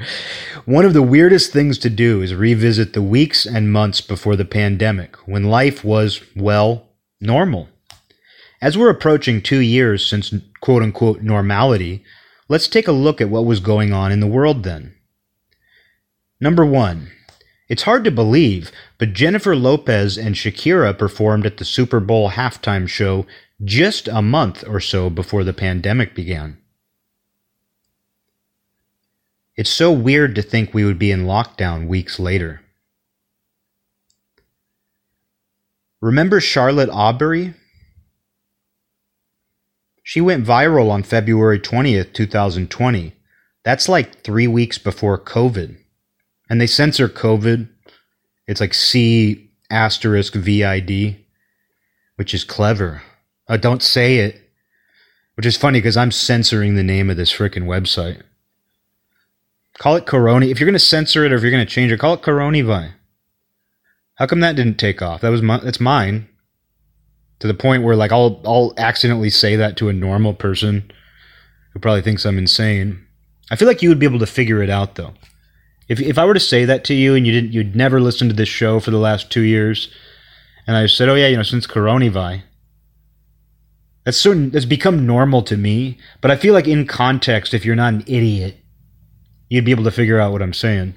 One 0.65 0.83
of 0.83 0.93
the 0.93 1.03
weirdest 1.03 1.53
things 1.53 1.77
to 1.79 1.89
do 1.89 2.21
is 2.21 2.33
revisit 2.33 2.93
the 2.93 3.01
weeks 3.01 3.45
and 3.45 3.71
months 3.71 4.01
before 4.01 4.35
the 4.35 4.43
pandemic 4.43 5.15
when 5.27 5.45
life 5.45 5.85
was, 5.85 6.21
well, 6.35 6.89
normal. 7.21 7.69
As 8.61 8.77
we're 8.77 8.89
approaching 8.89 9.41
two 9.41 9.59
years 9.59 10.05
since 10.05 10.33
quote 10.59 10.83
unquote 10.83 11.21
normality, 11.21 12.03
let's 12.47 12.67
take 12.67 12.87
a 12.87 12.91
look 12.91 13.21
at 13.21 13.29
what 13.29 13.45
was 13.45 13.59
going 13.59 13.93
on 13.93 14.11
in 14.11 14.19
the 14.19 14.27
world 14.27 14.63
then. 14.63 14.93
Number 16.39 16.65
one, 16.65 17.11
it's 17.67 17.83
hard 17.83 18.03
to 18.05 18.11
believe, 18.11 18.71
but 18.97 19.13
Jennifer 19.13 19.55
Lopez 19.55 20.17
and 20.17 20.35
Shakira 20.35 20.97
performed 20.97 21.45
at 21.45 21.57
the 21.57 21.65
Super 21.65 21.99
Bowl 21.99 22.31
halftime 22.31 22.87
show 22.87 23.25
just 23.63 24.07
a 24.07 24.21
month 24.21 24.63
or 24.67 24.79
so 24.79 25.09
before 25.09 25.43
the 25.43 25.53
pandemic 25.53 26.13
began. 26.15 26.57
It's 29.55 29.71
so 29.71 29.91
weird 29.91 30.35
to 30.35 30.43
think 30.43 30.73
we 30.73 30.85
would 30.85 30.99
be 30.99 31.11
in 31.11 31.25
lockdown 31.25 31.87
weeks 31.87 32.19
later. 32.19 32.61
Remember 35.99 36.39
Charlotte 36.39 36.91
Awbery? 36.91 37.55
She 40.07 40.21
went 40.21 40.45
viral 40.45 40.89
on 40.89 41.03
February 41.03 41.59
20th, 41.59 42.13
2020. 42.13 43.13
That's 43.65 43.89
like 43.89 44.21
three 44.23 44.47
weeks 44.47 44.77
before 44.77 45.19
COVID 45.19 45.75
and 46.49 46.61
they 46.61 46.65
censor 46.65 47.09
COVID. 47.09 47.67
It's 48.47 48.61
like 48.61 48.73
C 48.73 49.51
asterisk 49.69 50.33
VID, 50.33 51.17
which 52.15 52.33
is 52.33 52.45
clever. 52.45 53.01
Uh, 53.49 53.57
don't 53.57 53.83
say 53.83 54.19
it, 54.19 54.39
which 55.35 55.45
is 55.45 55.57
funny 55.57 55.79
because 55.79 55.97
I'm 55.97 56.13
censoring 56.13 56.75
the 56.75 56.83
name 56.83 57.09
of 57.09 57.17
this 57.17 57.33
freaking 57.33 57.65
website. 57.65 58.21
Call 59.77 59.97
it 59.97 60.05
Corona. 60.05 60.45
If 60.45 60.61
you're 60.61 60.67
going 60.67 60.73
to 60.73 60.79
censor 60.79 61.25
it 61.25 61.33
or 61.33 61.35
if 61.35 61.41
you're 61.41 61.51
going 61.51 61.67
to 61.67 61.69
change 61.69 61.91
it, 61.91 61.99
call 61.99 62.13
it 62.13 62.21
Coronavi. 62.21 62.91
How 64.15 64.25
come 64.25 64.39
that 64.39 64.55
didn't 64.55 64.77
take 64.77 65.01
off? 65.01 65.19
That 65.19 65.31
was 65.31 65.41
my, 65.41 65.57
that's 65.57 65.81
mine. 65.81 66.29
To 67.39 67.47
the 67.47 67.53
point 67.53 67.83
where 67.83 67.95
like 67.95 68.11
I'll 68.11 68.41
I'll 68.45 68.73
accidentally 68.77 69.29
say 69.29 69.55
that 69.55 69.77
to 69.77 69.89
a 69.89 69.93
normal 69.93 70.33
person 70.33 70.91
who 71.73 71.79
probably 71.79 72.01
thinks 72.01 72.25
I'm 72.25 72.37
insane. 72.37 73.05
I 73.51 73.55
feel 73.55 73.67
like 73.67 73.81
you 73.81 73.89
would 73.89 73.99
be 73.99 74.05
able 74.05 74.19
to 74.19 74.25
figure 74.25 74.61
it 74.63 74.69
out 74.69 74.95
though. 74.95 75.13
If 75.87 75.99
if 75.99 76.17
I 76.17 76.25
were 76.25 76.33
to 76.33 76.39
say 76.39 76.65
that 76.65 76.83
to 76.85 76.93
you 76.93 77.15
and 77.15 77.25
you 77.25 77.33
didn't 77.33 77.53
you'd 77.53 77.75
never 77.75 78.01
listened 78.01 78.31
to 78.31 78.35
this 78.35 78.49
show 78.49 78.79
for 78.79 78.91
the 78.91 78.97
last 78.97 79.31
two 79.31 79.41
years, 79.41 79.89
and 80.65 80.75
I 80.75 80.87
said, 80.87 81.09
Oh 81.09 81.15
yeah, 81.15 81.27
you 81.27 81.37
know, 81.37 81.43
since 81.43 81.67
Coronavi. 81.67 82.43
That's 84.03 84.17
so 84.17 84.33
that's 84.33 84.65
become 84.65 85.05
normal 85.05 85.41
to 85.43 85.57
me. 85.57 85.97
But 86.21 86.31
I 86.31 86.35
feel 86.35 86.53
like 86.53 86.67
in 86.67 86.87
context, 86.87 87.53
if 87.53 87.65
you're 87.65 87.75
not 87.75 87.93
an 87.93 88.03
idiot, 88.07 88.57
you'd 89.49 89.65
be 89.65 89.71
able 89.71 89.83
to 89.83 89.91
figure 89.91 90.19
out 90.19 90.31
what 90.31 90.41
I'm 90.41 90.53
saying. 90.53 90.95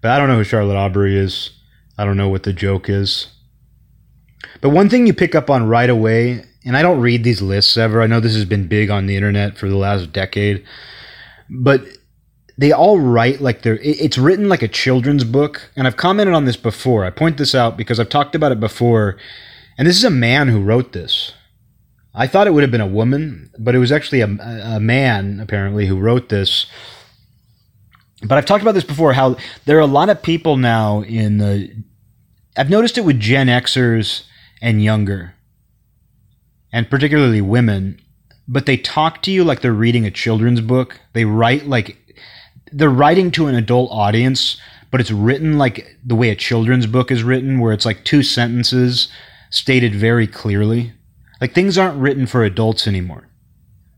But 0.00 0.10
I 0.10 0.18
don't 0.18 0.28
know 0.28 0.36
who 0.36 0.44
Charlotte 0.44 0.74
Awbery 0.74 1.14
is. 1.14 1.50
I 1.96 2.04
don't 2.04 2.16
know 2.16 2.28
what 2.28 2.44
the 2.44 2.52
joke 2.52 2.88
is. 2.88 3.28
But 4.60 4.70
one 4.70 4.88
thing 4.88 5.06
you 5.06 5.14
pick 5.14 5.34
up 5.34 5.50
on 5.50 5.68
right 5.68 5.90
away, 5.90 6.44
and 6.64 6.76
I 6.76 6.82
don't 6.82 7.00
read 7.00 7.24
these 7.24 7.42
lists 7.42 7.76
ever. 7.76 8.02
I 8.02 8.06
know 8.06 8.20
this 8.20 8.34
has 8.34 8.44
been 8.44 8.68
big 8.68 8.90
on 8.90 9.06
the 9.06 9.16
internet 9.16 9.58
for 9.58 9.68
the 9.68 9.76
last 9.76 10.12
decade, 10.12 10.64
but 11.48 11.82
they 12.58 12.72
all 12.72 12.98
write 12.98 13.40
like 13.40 13.62
they're 13.62 13.78
it's 13.80 14.18
written 14.18 14.48
like 14.48 14.62
a 14.62 14.68
children's 14.68 15.24
book 15.24 15.70
and 15.76 15.86
i've 15.86 15.96
commented 15.96 16.34
on 16.34 16.44
this 16.44 16.56
before 16.56 17.04
i 17.04 17.10
point 17.10 17.38
this 17.38 17.54
out 17.54 17.76
because 17.76 17.98
i've 17.98 18.08
talked 18.08 18.34
about 18.34 18.52
it 18.52 18.60
before 18.60 19.16
and 19.78 19.86
this 19.86 19.96
is 19.96 20.04
a 20.04 20.10
man 20.10 20.48
who 20.48 20.60
wrote 20.60 20.92
this 20.92 21.32
i 22.14 22.26
thought 22.26 22.46
it 22.46 22.50
would 22.50 22.62
have 22.62 22.72
been 22.72 22.80
a 22.80 22.86
woman 22.86 23.50
but 23.58 23.74
it 23.74 23.78
was 23.78 23.92
actually 23.92 24.20
a, 24.20 24.26
a 24.26 24.80
man 24.80 25.40
apparently 25.40 25.86
who 25.86 25.98
wrote 25.98 26.28
this 26.28 26.66
but 28.24 28.36
i've 28.36 28.46
talked 28.46 28.62
about 28.62 28.74
this 28.74 28.84
before 28.84 29.12
how 29.12 29.36
there 29.64 29.78
are 29.78 29.80
a 29.80 29.86
lot 29.86 30.10
of 30.10 30.20
people 30.20 30.56
now 30.56 31.02
in 31.02 31.38
the 31.38 31.72
i've 32.58 32.70
noticed 32.70 32.98
it 32.98 33.04
with 33.04 33.20
gen 33.20 33.46
xers 33.46 34.24
and 34.60 34.82
younger 34.82 35.34
and 36.72 36.90
particularly 36.90 37.40
women 37.40 38.00
but 38.46 38.66
they 38.66 38.76
talk 38.76 39.22
to 39.22 39.30
you 39.30 39.44
like 39.44 39.60
they're 39.60 39.72
reading 39.72 40.04
a 40.04 40.10
children's 40.10 40.60
book 40.60 41.00
they 41.12 41.24
write 41.24 41.66
like 41.66 41.96
they're 42.72 42.90
writing 42.90 43.30
to 43.32 43.46
an 43.46 43.54
adult 43.54 43.90
audience, 43.92 44.60
but 44.90 45.00
it's 45.00 45.10
written 45.10 45.58
like 45.58 45.96
the 46.04 46.14
way 46.14 46.30
a 46.30 46.36
children's 46.36 46.86
book 46.86 47.10
is 47.10 47.22
written, 47.22 47.60
where 47.60 47.72
it's 47.72 47.86
like 47.86 48.04
two 48.04 48.22
sentences 48.22 49.08
stated 49.50 49.94
very 49.94 50.26
clearly. 50.26 50.92
Like 51.40 51.54
things 51.54 51.78
aren't 51.78 52.00
written 52.00 52.26
for 52.26 52.42
adults 52.42 52.86
anymore. 52.86 53.28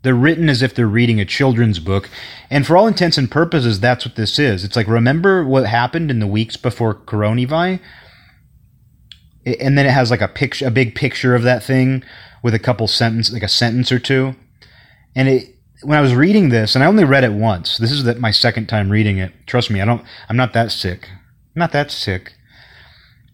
They're 0.02 0.14
written 0.14 0.49
as 0.49 0.62
if 0.62 0.75
they're 0.75 0.87
reading 0.87 1.21
a 1.21 1.26
children's 1.26 1.79
book. 1.79 2.09
And 2.49 2.67
for 2.67 2.76
all 2.76 2.87
intents 2.87 3.19
and 3.19 3.31
purposes, 3.31 3.81
that's 3.81 4.07
what 4.07 4.17
this 4.17 4.38
is. 4.38 4.64
It's 4.64 4.76
like, 4.76 4.87
remember 4.87 5.45
what 5.45 5.67
happened 5.67 6.11
in 6.11 6.21
the 6.21 6.26
weeks 6.26 6.57
before 6.57 6.95
Coronavi? 6.95 7.81
And 9.59 9.76
then 9.76 9.87
it 9.87 9.92
has 9.92 10.11
like 10.11 10.21
a 10.21 10.28
picture, 10.28 10.66
a 10.66 10.71
big 10.71 10.95
picture 10.95 11.35
of 11.35 11.42
that 11.42 11.62
thing 11.62 12.02
with 12.42 12.54
a 12.54 12.59
couple 12.59 12.87
sentences, 12.88 13.33
like 13.33 13.42
a 13.42 13.49
sentence 13.49 13.90
or 13.90 13.99
two. 13.99 14.35
And 15.14 15.28
it, 15.28 15.57
when 15.83 15.99
I 15.99 16.02
was 16.02 16.14
reading 16.14 16.50
this, 16.50 16.75
and 16.75 16.85
I 16.85 16.87
only 16.87 17.04
read 17.04 17.25
it 17.25 17.33
once. 17.33 17.78
This 17.78 17.90
is 17.90 18.04
the, 18.04 18.14
my 18.16 18.30
second 18.30 18.69
time 18.69 18.90
reading 18.90 19.19
it. 19.19 19.33
Trust 19.47 19.71
me, 19.71 19.80
I 19.80 19.85
don't. 19.85 20.04
I'm 20.28 20.37
not 20.37 20.52
that 20.52 20.73
sick. 20.73 21.09
I'm 21.11 21.61
not 21.61 21.73
that 21.73 21.90
sick. 21.90 22.35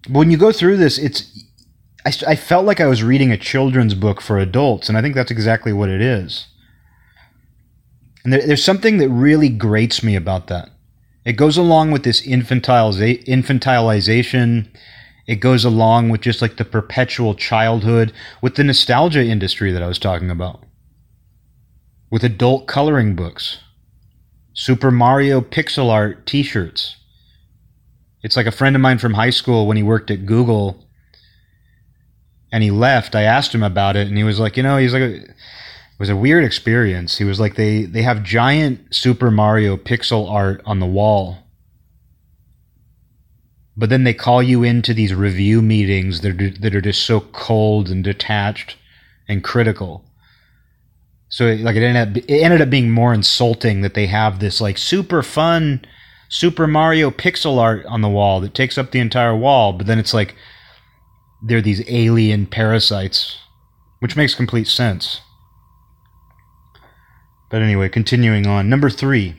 But 0.04 0.18
when 0.18 0.30
you 0.30 0.36
go 0.36 0.52
through 0.52 0.76
this, 0.76 0.98
it's. 0.98 1.44
I, 2.04 2.12
I 2.28 2.36
felt 2.36 2.64
like 2.64 2.80
I 2.80 2.86
was 2.86 3.02
reading 3.02 3.32
a 3.32 3.36
children's 3.36 3.94
book 3.94 4.20
for 4.20 4.38
adults, 4.38 4.88
and 4.88 4.96
I 4.96 5.02
think 5.02 5.14
that's 5.14 5.32
exactly 5.32 5.72
what 5.72 5.88
it 5.88 6.00
is. 6.00 6.46
And 8.22 8.32
there, 8.32 8.46
there's 8.46 8.64
something 8.64 8.98
that 8.98 9.08
really 9.08 9.48
grates 9.48 10.02
me 10.02 10.16
about 10.16 10.46
that. 10.48 10.70
It 11.24 11.32
goes 11.32 11.56
along 11.56 11.90
with 11.90 12.04
this 12.04 12.24
infantilization. 12.24 14.68
It 15.26 15.36
goes 15.36 15.64
along 15.64 16.10
with 16.10 16.20
just 16.20 16.40
like 16.40 16.56
the 16.56 16.64
perpetual 16.64 17.34
childhood, 17.34 18.12
with 18.40 18.54
the 18.54 18.64
nostalgia 18.64 19.24
industry 19.24 19.72
that 19.72 19.82
I 19.82 19.88
was 19.88 19.98
talking 19.98 20.30
about 20.30 20.62
with 22.10 22.24
adult 22.24 22.66
coloring 22.66 23.14
books, 23.14 23.60
Super 24.54 24.90
Mario 24.90 25.40
pixel 25.40 25.90
art 25.90 26.26
t 26.26 26.42
shirts. 26.42 26.96
It's 28.22 28.36
like 28.36 28.46
a 28.46 28.52
friend 28.52 28.74
of 28.74 28.82
mine 28.82 28.98
from 28.98 29.14
high 29.14 29.30
school 29.30 29.66
when 29.66 29.76
he 29.76 29.82
worked 29.82 30.10
at 30.10 30.26
Google 30.26 30.84
and 32.50 32.62
he 32.62 32.70
left. 32.70 33.14
I 33.14 33.22
asked 33.22 33.54
him 33.54 33.62
about 33.62 33.96
it 33.96 34.08
and 34.08 34.16
he 34.16 34.24
was 34.24 34.40
like, 34.40 34.56
you 34.56 34.62
know, 34.62 34.78
he's 34.78 34.92
like, 34.92 35.02
it 35.02 35.34
was 35.98 36.08
a 36.08 36.16
weird 36.16 36.44
experience. 36.44 37.18
He 37.18 37.24
was 37.24 37.38
like, 37.38 37.56
they, 37.56 37.84
they 37.84 38.02
have 38.02 38.22
giant 38.22 38.94
Super 38.94 39.30
Mario 39.30 39.76
pixel 39.76 40.30
art 40.30 40.62
on 40.64 40.80
the 40.80 40.86
wall. 40.86 41.38
But 43.76 43.90
then 43.90 44.04
they 44.04 44.14
call 44.14 44.42
you 44.42 44.62
into 44.62 44.94
these 44.94 45.14
review 45.14 45.60
meetings 45.60 46.22
that 46.22 46.40
are, 46.40 46.50
that 46.50 46.74
are 46.74 46.80
just 46.80 47.02
so 47.02 47.20
cold 47.20 47.88
and 47.88 48.02
detached 48.02 48.76
and 49.28 49.44
critical. 49.44 50.04
So 51.28 51.46
like 51.54 51.76
it 51.76 51.82
ended 51.82 52.08
up 52.08 52.24
it 52.28 52.42
ended 52.42 52.62
up 52.62 52.70
being 52.70 52.90
more 52.90 53.12
insulting 53.12 53.82
that 53.82 53.94
they 53.94 54.06
have 54.06 54.38
this 54.38 54.60
like 54.60 54.78
super 54.78 55.22
fun 55.22 55.84
Super 56.28 56.66
Mario 56.66 57.10
pixel 57.10 57.58
art 57.58 57.86
on 57.86 58.00
the 58.00 58.08
wall 58.08 58.40
that 58.40 58.54
takes 58.54 58.76
up 58.76 58.90
the 58.90 58.98
entire 58.98 59.36
wall, 59.36 59.72
but 59.72 59.86
then 59.86 59.98
it's 59.98 60.14
like 60.14 60.34
they're 61.42 61.60
these 61.60 61.88
alien 61.88 62.46
parasites, 62.46 63.38
which 64.00 64.16
makes 64.16 64.34
complete 64.34 64.66
sense. 64.66 65.20
But 67.48 67.62
anyway, 67.62 67.88
continuing 67.88 68.46
on. 68.46 68.68
Number 68.68 68.90
three 68.90 69.36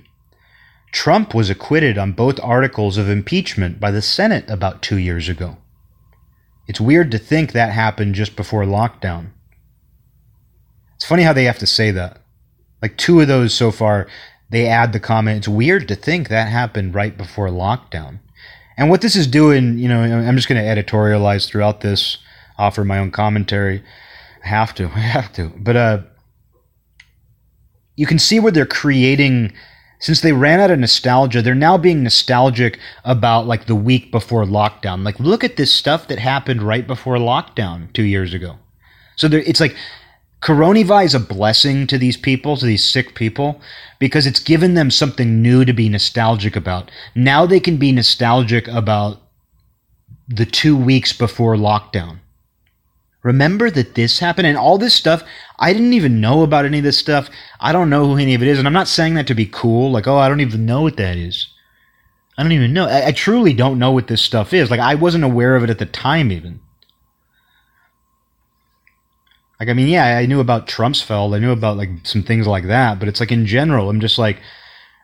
Trump 0.92 1.34
was 1.34 1.50
acquitted 1.50 1.98
on 1.98 2.14
both 2.14 2.40
articles 2.42 2.98
of 2.98 3.10
impeachment 3.10 3.80
by 3.80 3.92
the 3.92 4.02
Senate 4.02 4.50
about 4.50 4.82
two 4.82 4.98
years 4.98 5.30
ago. 5.30 5.58
It's 6.68 6.82
weird 6.82 7.12
to 7.12 7.18
think 7.18 7.52
that 7.52 7.72
happened 7.72 8.16
just 8.16 8.36
before 8.36 8.64
lockdown. 8.64 9.32
It's 10.96 11.06
funny 11.06 11.24
how 11.24 11.34
they 11.34 11.46
have 11.46 11.60
to 11.60 11.68
say 11.68 11.92
that. 11.92 12.22
Like 12.82 12.98
two 12.98 13.22
of 13.22 13.28
those 13.28 13.54
so 13.54 13.72
far, 13.72 14.08
they 14.50 14.68
add 14.68 14.94
the 14.94 15.00
comment, 15.00 15.40
it's 15.40 15.48
weird 15.48 15.88
to 15.88 15.96
think 15.96 16.30
that 16.30 16.48
happened 16.48 16.96
right 16.96 17.18
before 17.18 17.50
lockdown. 17.50 18.20
And 18.78 18.90
what 18.90 19.02
this 19.02 19.16
is 19.16 19.28
doing, 19.28 19.78
you 19.78 19.90
know, 19.90 20.02
I'm 20.02 20.36
just 20.36 20.48
going 20.48 20.64
to 20.64 20.84
editorialize 20.84 21.48
throughout 21.48 21.82
this, 21.82 22.18
offer 22.58 22.84
my 22.84 23.00
own 23.00 23.12
commentary. 23.12 23.84
I 24.44 24.48
have 24.48 24.74
to, 24.76 24.86
I 24.96 25.00
have 25.00 25.34
to. 25.34 25.50
But 25.58 25.76
uh, 25.76 26.02
you 27.96 28.06
can 28.06 28.20
see 28.20 28.40
where 28.40 28.52
they're 28.52 28.66
creating 28.66 29.54
since 30.00 30.22
they 30.22 30.32
ran 30.32 30.60
out 30.60 30.72
of 30.72 30.80
nostalgia, 30.80 31.42
they're 31.42 31.56
now 31.56 31.78
being 31.78 32.04
nostalgic 32.04 32.80
about 33.04 33.48
like 33.48 33.66
the 33.66 33.76
week 33.76 34.12
before 34.12 34.46
lockdown. 34.46 35.04
Like, 35.04 35.20
look 35.20 35.44
at 35.44 35.58
this 35.58 35.72
stuff 35.72 36.08
that 36.08 36.20
happened 36.20 36.62
right 36.62 36.86
before 36.86 37.18
lockdown 37.18 37.92
two 37.94 38.04
years 38.04 38.34
ago. 38.34 38.58
So 39.16 39.28
it's 39.32 39.60
like 39.60 39.76
Coronavirus 40.42 41.06
is 41.06 41.16
a 41.16 41.20
blessing 41.20 41.88
to 41.88 41.98
these 41.98 42.16
people, 42.16 42.58
to 42.58 42.66
these 42.66 42.88
sick 42.88 43.16
people, 43.16 43.60
because 43.98 44.28
it's 44.28 44.40
given 44.40 44.76
them 44.76 44.92
something 44.92 45.42
new 45.42 45.66
to 45.66 45.74
be 45.74 45.90
nostalgic 45.90 46.56
about. 46.56 46.92
Now 47.16 47.46
they 47.46 47.60
can 47.60 47.78
be 47.78 47.92
nostalgic 47.92 48.68
about 48.68 49.20
the 50.28 50.46
two 50.46 50.78
weeks 50.78 51.12
before 51.12 51.56
lockdown. 51.56 52.20
Remember 53.28 53.70
that 53.70 53.96
this 53.96 54.20
happened 54.20 54.48
and 54.48 54.58
all 54.58 54.78
this 54.78 54.94
stuff. 54.94 55.22
I 55.60 55.74
didn't 55.74 55.92
even 55.92 56.22
know 56.22 56.44
about 56.44 56.64
any 56.64 56.78
of 56.78 56.86
this 56.86 56.98
stuff. 56.98 57.30
I 57.60 57.74
don't 57.74 57.90
know 57.90 58.06
who 58.06 58.16
any 58.16 58.34
of 58.36 58.42
it 58.42 58.48
is. 58.48 58.58
And 58.58 58.66
I'm 58.66 58.74
not 58.74 58.88
saying 58.88 59.16
that 59.16 59.28
to 59.28 59.36
be 59.36 59.46
cool. 59.46 59.92
Like, 59.92 60.08
oh, 60.08 60.16
I 60.16 60.30
don't 60.30 60.40
even 60.40 60.66
know 60.66 60.82
what 60.84 60.96
that 60.96 61.18
is. 61.18 61.50
I 62.38 62.44
don't 62.44 62.54
even 62.54 62.72
know. 62.72 62.86
I, 62.86 63.08
I 63.08 63.12
truly 63.12 63.52
don't 63.52 63.80
know 63.80 63.92
what 63.92 64.08
this 64.08 64.22
stuff 64.22 64.54
is. 64.54 64.72
Like, 64.72 64.80
I 64.80 64.96
wasn't 64.96 65.26
aware 65.26 65.58
of 65.58 65.64
it 65.66 65.70
at 65.70 65.78
the 65.78 65.86
time, 65.86 66.32
even. 66.32 66.62
Like, 69.60 69.68
I 69.68 69.74
mean, 69.74 69.90
yeah, 69.90 70.06
I 70.18 70.26
knew 70.26 70.40
about 70.40 70.70
Trumpsfeld. 70.70 71.36
I 71.36 71.40
knew 71.40 71.52
about, 71.52 71.76
like, 71.76 71.90
some 72.04 72.24
things 72.24 72.48
like 72.48 72.68
that. 72.68 72.98
But 72.98 73.10
it's 73.10 73.20
like, 73.20 73.34
in 73.34 73.46
general, 73.46 73.90
I'm 73.90 74.00
just 74.00 74.18
like, 74.18 74.40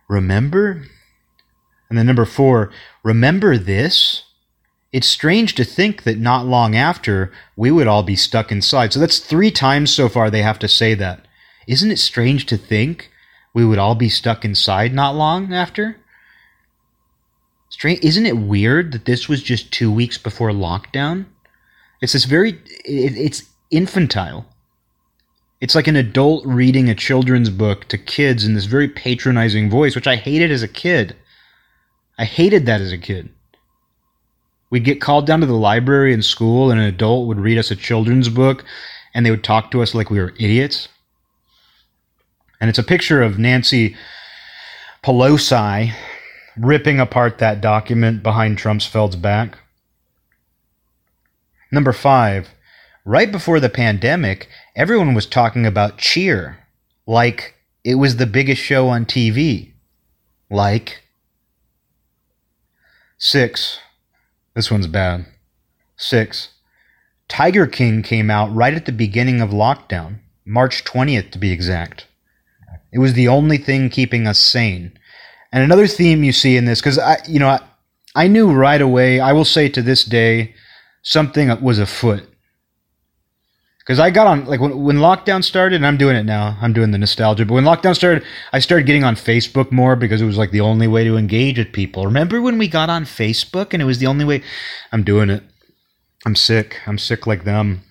remember? 0.08 0.86
And 1.90 1.98
then 1.98 2.06
number 2.06 2.24
four, 2.24 2.72
remember 3.04 3.58
this? 3.58 4.24
It's 4.94 5.08
strange 5.08 5.56
to 5.56 5.64
think 5.64 6.04
that 6.04 6.20
not 6.20 6.46
long 6.46 6.76
after, 6.76 7.32
we 7.56 7.72
would 7.72 7.88
all 7.88 8.04
be 8.04 8.16
stuck 8.16 8.52
inside. 8.52 8.94
So 8.94 9.00
that's 9.00 9.18
three 9.18 9.50
times 9.50 9.92
so 9.92 10.08
far 10.08 10.30
they 10.30 10.44
have 10.44 10.60
to 10.60 10.68
say 10.68 10.94
that. 10.94 11.28
Isn't 11.68 11.90
it 11.90 11.98
strange 11.98 12.46
to 12.46 12.58
think 12.58 13.10
we 13.56 13.66
would 13.66 13.80
all 13.80 13.96
be 13.96 14.08
stuck 14.08 14.46
inside 14.46 14.94
not 14.94 15.16
long 15.16 15.52
after? 15.52 15.98
Strange, 17.70 18.04
isn't 18.04 18.28
it 18.28 18.38
weird 18.38 18.92
that 18.92 19.06
this 19.06 19.28
was 19.28 19.42
just 19.42 19.74
two 19.74 19.92
weeks 19.92 20.20
before 20.20 20.52
lockdown? 20.52 21.26
It's 22.00 22.14
this 22.14 22.26
very, 22.26 22.52
it, 22.86 23.18
it's 23.18 23.50
infantile. 23.72 24.46
It's 25.60 25.74
like 25.74 25.88
an 25.88 25.96
adult 25.96 26.46
reading 26.46 26.88
a 26.88 26.94
children's 26.94 27.50
book 27.50 27.88
to 27.88 27.98
kids 27.98 28.46
in 28.46 28.54
this 28.54 28.66
very 28.66 28.90
patronizing 28.90 29.72
voice, 29.72 29.96
which 29.96 30.08
I 30.08 30.18
hated 30.18 30.52
as 30.52 30.62
a 30.62 30.68
kid. 30.68 31.16
I 32.20 32.26
hated 32.26 32.68
that 32.68 32.82
as 32.82 32.92
a 32.92 32.98
kid. 33.00 33.30
We'd 34.74 34.84
get 34.84 35.00
called 35.00 35.28
down 35.28 35.42
to 35.42 35.46
the 35.46 35.54
library 35.54 36.14
in 36.14 36.24
school, 36.24 36.72
and 36.72 36.82
an 36.82 36.88
adult 36.88 37.28
would 37.28 37.40
read 37.40 37.60
us 37.60 37.70
a 37.70 37.76
children's 37.76 38.28
book, 38.28 38.66
and 39.14 39.24
they 39.24 39.30
would 39.30 39.44
talk 39.44 39.70
to 39.70 39.84
us 39.84 39.94
like 39.94 40.10
we 40.10 40.20
were 40.20 40.34
idiots. 40.40 40.88
And 42.60 42.72
it's 42.72 42.80
a 42.80 42.84
picture 42.84 43.22
of 43.22 43.38
Nancy 43.38 43.96
Pelosi 45.04 45.94
ripping 46.58 47.00
apart 47.00 47.38
that 47.38 47.62
document 47.62 48.24
behind 48.24 48.58
Trumpsfeld's 48.58 49.16
back. 49.16 49.60
Number 51.72 51.94
five, 51.94 52.50
right 53.06 53.32
before 53.32 53.60
the 53.60 53.70
pandemic, 53.70 54.50
everyone 54.76 55.14
was 55.14 55.28
talking 55.28 55.68
about 55.68 56.00
cheer 56.00 56.58
like 57.06 57.54
it 57.84 58.00
was 58.00 58.16
the 58.16 58.26
biggest 58.26 58.64
show 58.64 58.88
on 58.88 59.06
TV. 59.06 59.74
Like, 60.50 61.04
six, 63.20 63.78
this 64.56 64.72
one's 64.72 64.88
bad. 64.88 65.26
Six. 65.96 66.50
Tiger 67.28 67.68
King 67.68 68.04
came 68.04 68.30
out 68.30 68.54
right 68.54 68.74
at 68.74 68.86
the 68.86 68.92
beginning 68.92 69.42
of 69.42 69.50
lockdown, 69.50 70.20
March 70.46 70.84
20th 70.84 71.32
to 71.32 71.40
be 71.40 71.52
exact. 71.52 72.08
It 72.92 73.00
was 73.00 73.14
the 73.14 73.28
only 73.28 73.58
thing 73.58 73.90
keeping 73.90 74.28
us 74.28 74.40
sane. 74.40 74.98
And 75.52 75.64
another 75.64 75.88
theme 75.88 76.24
you 76.24 76.32
see 76.32 76.58
in 76.58 76.66
this, 76.66 76.80
because 76.80 77.00
I, 77.00 77.18
you 77.28 77.40
know, 77.40 77.50
I, 77.50 77.60
I 78.16 78.28
knew 78.28 78.52
right 78.52 78.82
away, 78.82 79.20
I 79.20 79.34
will 79.34 79.46
say 79.46 79.70
to 79.70 79.82
this 79.82 80.04
day, 80.04 80.54
something 81.02 81.50
was 81.62 81.80
afoot 81.80 82.28
because 83.84 84.00
I 84.00 84.12
got 84.12 84.28
on 84.28 84.46
like 84.46 84.62
when, 84.62 84.84
when 84.84 84.98
lockdown 84.98 85.44
started, 85.44 85.76
and 85.76 85.86
I'm 85.86 85.98
doing 85.98 86.16
it 86.16 86.24
now. 86.24 86.58
I'm 86.62 86.72
doing 86.72 86.92
the 86.92 86.98
nostalgia. 86.98 87.46
But 87.46 87.56
when 87.56 87.66
lockdown 87.66 87.96
started, 87.96 88.24
I 88.54 88.60
started 88.60 88.86
getting 88.86 89.04
on 89.04 89.16
Facebook 89.16 89.72
more 89.72 89.96
because 89.96 90.22
it 90.22 90.26
was 90.26 90.38
like 90.38 90.52
the 90.52 90.62
only 90.62 90.88
way 90.88 91.04
to 91.04 91.18
engage 91.18 91.58
with 91.58 91.74
people. 91.74 92.06
Remember 92.06 92.42
when 92.42 92.58
we 92.58 92.68
got 92.68 92.90
on 92.90 93.04
Facebook 93.04 93.74
and 93.74 93.82
it 93.82 93.86
was 93.86 94.00
the 94.00 94.08
only 94.08 94.24
way? 94.24 94.42
I'm 94.92 95.04
doing 95.04 95.30
it. 95.30 95.44
I'm 96.26 96.36
sick. 96.36 96.80
I'm 96.88 96.98
sick 96.98 97.28
like 97.28 97.44
them. 97.44 97.82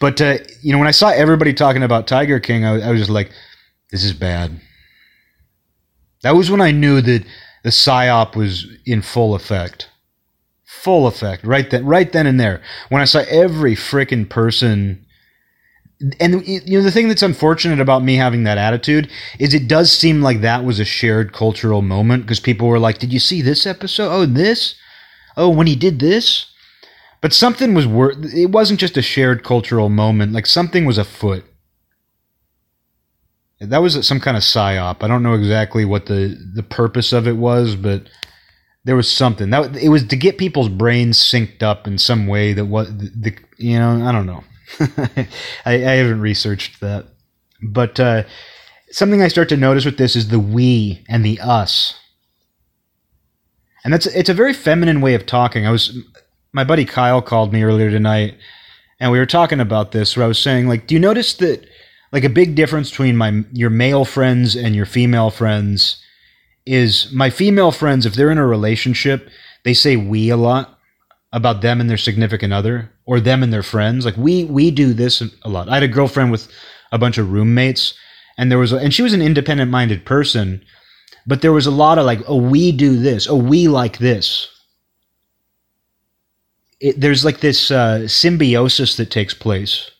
But 0.00 0.20
uh, 0.20 0.38
you 0.60 0.72
know, 0.72 0.78
when 0.78 0.88
I 0.88 0.92
saw 0.92 1.08
everybody 1.08 1.54
talking 1.54 1.82
about 1.82 2.06
Tiger 2.06 2.38
King, 2.38 2.64
I, 2.64 2.80
I 2.80 2.90
was 2.90 3.00
just 3.00 3.10
like, 3.10 3.30
"This 3.90 4.04
is 4.04 4.12
bad." 4.12 4.60
That 6.22 6.36
was 6.36 6.50
when 6.50 6.60
I 6.60 6.72
knew 6.72 7.00
that 7.00 7.24
the 7.62 7.70
psyop 7.70 8.36
was 8.36 8.66
in 8.84 9.00
full 9.02 9.34
effect 9.34 9.88
full 10.64 11.06
effect 11.06 11.44
right 11.44 11.70
then 11.70 11.84
right 11.84 12.12
then 12.12 12.26
and 12.26 12.40
there 12.40 12.60
when 12.88 13.00
i 13.00 13.04
saw 13.04 13.22
every 13.30 13.76
freaking 13.76 14.28
person 14.28 15.01
and 16.20 16.46
you 16.46 16.78
know 16.78 16.82
the 16.82 16.90
thing 16.90 17.08
that's 17.08 17.22
unfortunate 17.22 17.80
about 17.80 18.02
me 18.02 18.16
having 18.16 18.44
that 18.44 18.58
attitude 18.58 19.10
is 19.38 19.54
it 19.54 19.68
does 19.68 19.92
seem 19.92 20.22
like 20.22 20.40
that 20.40 20.64
was 20.64 20.80
a 20.80 20.84
shared 20.84 21.32
cultural 21.32 21.82
moment 21.82 22.24
because 22.24 22.40
people 22.40 22.68
were 22.68 22.78
like 22.78 22.98
did 22.98 23.12
you 23.12 23.20
see 23.20 23.42
this 23.42 23.66
episode? 23.66 24.10
Oh 24.10 24.26
this? 24.26 24.74
Oh 25.36 25.48
when 25.48 25.66
he 25.66 25.76
did 25.76 25.98
this? 25.98 26.46
But 27.20 27.32
something 27.32 27.74
was 27.74 27.86
worth 27.86 28.34
it 28.34 28.46
wasn't 28.46 28.80
just 28.80 28.96
a 28.96 29.02
shared 29.02 29.44
cultural 29.44 29.88
moment 29.88 30.32
like 30.32 30.46
something 30.46 30.84
was 30.84 30.98
afoot. 30.98 31.44
That 33.60 33.78
was 33.78 34.04
some 34.04 34.18
kind 34.18 34.36
of 34.36 34.42
psyop. 34.42 35.04
I 35.04 35.08
don't 35.08 35.22
know 35.22 35.34
exactly 35.34 35.84
what 35.84 36.06
the 36.06 36.36
the 36.54 36.64
purpose 36.64 37.12
of 37.12 37.28
it 37.28 37.36
was 37.36 37.76
but 37.76 38.08
there 38.84 38.96
was 38.96 39.08
something. 39.08 39.50
That 39.50 39.76
it 39.76 39.90
was 39.90 40.04
to 40.08 40.16
get 40.16 40.38
people's 40.38 40.68
brains 40.68 41.18
synced 41.18 41.62
up 41.62 41.86
in 41.86 41.98
some 41.98 42.26
way 42.26 42.52
that 42.54 42.64
what 42.64 42.86
the, 42.98 43.10
the 43.16 43.36
you 43.58 43.78
know 43.78 44.04
i 44.04 44.10
don't 44.10 44.26
know 44.26 44.42
I, 44.80 45.28
I, 45.66 45.72
haven't 45.72 46.20
researched 46.20 46.80
that. 46.80 47.06
But 47.62 48.00
uh, 48.00 48.24
something 48.90 49.22
I 49.22 49.28
start 49.28 49.48
to 49.50 49.56
notice 49.56 49.84
with 49.84 49.98
this 49.98 50.16
is 50.16 50.28
the 50.28 50.40
we 50.40 51.04
and 51.08 51.24
the 51.24 51.40
us. 51.40 51.98
And 53.84 53.92
that's 53.92 54.06
it's 54.06 54.28
a 54.28 54.34
very 54.34 54.54
feminine 54.54 55.00
way 55.00 55.14
of 55.14 55.26
talking. 55.26 55.66
I 55.66 55.70
was 55.70 55.98
my 56.52 56.64
buddy 56.64 56.84
Kyle 56.84 57.22
called 57.22 57.52
me 57.52 57.62
earlier 57.62 57.90
tonight 57.90 58.36
and 59.00 59.10
we 59.10 59.18
were 59.18 59.26
talking 59.26 59.60
about 59.60 59.92
this 59.92 60.16
where 60.16 60.24
I 60.24 60.28
was 60.28 60.38
saying 60.38 60.68
like 60.68 60.86
do 60.86 60.94
you 60.94 61.00
notice 61.00 61.34
that 61.34 61.66
like 62.12 62.24
a 62.24 62.30
big 62.30 62.54
difference 62.54 62.90
between 62.90 63.16
my 63.16 63.44
your 63.52 63.70
male 63.70 64.04
friends 64.04 64.54
and 64.54 64.76
your 64.76 64.86
female 64.86 65.30
friends 65.30 66.02
is 66.64 67.12
my 67.12 67.30
female 67.30 67.72
friends 67.72 68.06
if 68.06 68.14
they're 68.14 68.30
in 68.30 68.38
a 68.38 68.46
relationship 68.46 69.28
they 69.64 69.74
say 69.74 69.96
we 69.96 70.30
a 70.30 70.36
lot 70.36 70.78
about 71.32 71.62
them 71.62 71.80
and 71.80 71.88
their 71.88 71.96
significant 71.96 72.52
other 72.52 72.92
or 73.06 73.18
them 73.20 73.42
and 73.42 73.52
their 73.52 73.62
friends. 73.62 74.04
Like 74.04 74.16
we 74.16 74.44
we 74.44 74.70
do 74.70 74.92
this 74.92 75.22
a 75.42 75.48
lot. 75.48 75.68
I 75.68 75.74
had 75.74 75.82
a 75.82 75.88
girlfriend 75.88 76.30
with 76.30 76.48
a 76.92 76.98
bunch 76.98 77.18
of 77.18 77.32
roommates 77.32 77.94
and 78.38 78.50
there 78.50 78.58
was 78.58 78.72
a, 78.72 78.76
and 78.76 78.92
she 78.92 79.02
was 79.02 79.12
an 79.12 79.22
independent 79.22 79.70
minded 79.70 80.04
person, 80.04 80.64
but 81.26 81.42
there 81.42 81.52
was 81.52 81.66
a 81.66 81.70
lot 81.70 81.98
of 81.98 82.06
like, 82.06 82.20
oh, 82.26 82.36
we 82.36 82.72
do 82.72 82.98
this, 82.98 83.28
oh, 83.28 83.36
we 83.36 83.68
like 83.68 83.98
this. 83.98 84.48
It, 86.80 87.00
there's 87.00 87.24
like 87.24 87.40
this 87.40 87.70
uh, 87.70 88.08
symbiosis 88.08 88.96
that 88.96 89.10
takes 89.10 89.34
place. 89.34 89.90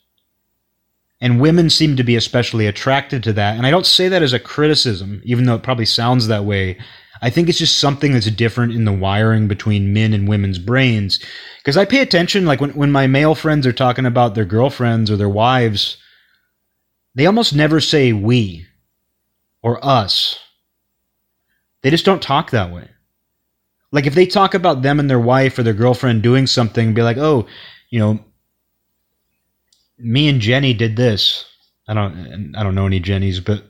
And 1.20 1.40
women 1.40 1.70
seem 1.70 1.94
to 1.96 2.02
be 2.02 2.16
especially 2.16 2.66
attracted 2.66 3.22
to 3.22 3.32
that. 3.34 3.56
And 3.56 3.64
I 3.64 3.70
don't 3.70 3.86
say 3.86 4.08
that 4.08 4.22
as 4.22 4.32
a 4.32 4.40
criticism, 4.40 5.22
even 5.24 5.44
though 5.44 5.54
it 5.54 5.62
probably 5.62 5.84
sounds 5.84 6.26
that 6.26 6.44
way. 6.44 6.78
I 7.22 7.30
think 7.30 7.48
it's 7.48 7.58
just 7.58 7.76
something 7.76 8.12
that's 8.12 8.30
different 8.32 8.72
in 8.72 8.84
the 8.84 8.92
wiring 8.92 9.46
between 9.46 9.92
men 9.92 10.12
and 10.12 10.28
women's 10.28 10.58
brains. 10.58 11.20
Because 11.58 11.76
I 11.76 11.84
pay 11.84 12.00
attention, 12.00 12.44
like 12.44 12.60
when, 12.60 12.70
when 12.70 12.90
my 12.90 13.06
male 13.06 13.36
friends 13.36 13.64
are 13.64 13.72
talking 13.72 14.06
about 14.06 14.34
their 14.34 14.44
girlfriends 14.44 15.08
or 15.08 15.16
their 15.16 15.28
wives, 15.28 15.98
they 17.14 17.26
almost 17.26 17.54
never 17.54 17.80
say 17.80 18.12
we 18.12 18.66
or 19.62 19.84
us. 19.84 20.40
They 21.82 21.90
just 21.90 22.04
don't 22.04 22.20
talk 22.20 22.50
that 22.50 22.72
way. 22.72 22.88
Like 23.92 24.06
if 24.06 24.14
they 24.14 24.26
talk 24.26 24.54
about 24.54 24.82
them 24.82 24.98
and 24.98 25.08
their 25.08 25.20
wife 25.20 25.56
or 25.58 25.62
their 25.62 25.74
girlfriend 25.74 26.22
doing 26.22 26.48
something, 26.48 26.92
be 26.92 27.02
like, 27.02 27.18
oh, 27.18 27.46
you 27.90 28.00
know, 28.00 28.18
me 29.96 30.28
and 30.28 30.40
Jenny 30.40 30.74
did 30.74 30.96
this. 30.96 31.44
I 31.86 31.94
don't 31.94 32.54
I 32.56 32.64
don't 32.64 32.74
know 32.74 32.86
any 32.86 33.00
Jennys, 33.00 33.44
but 33.44 33.62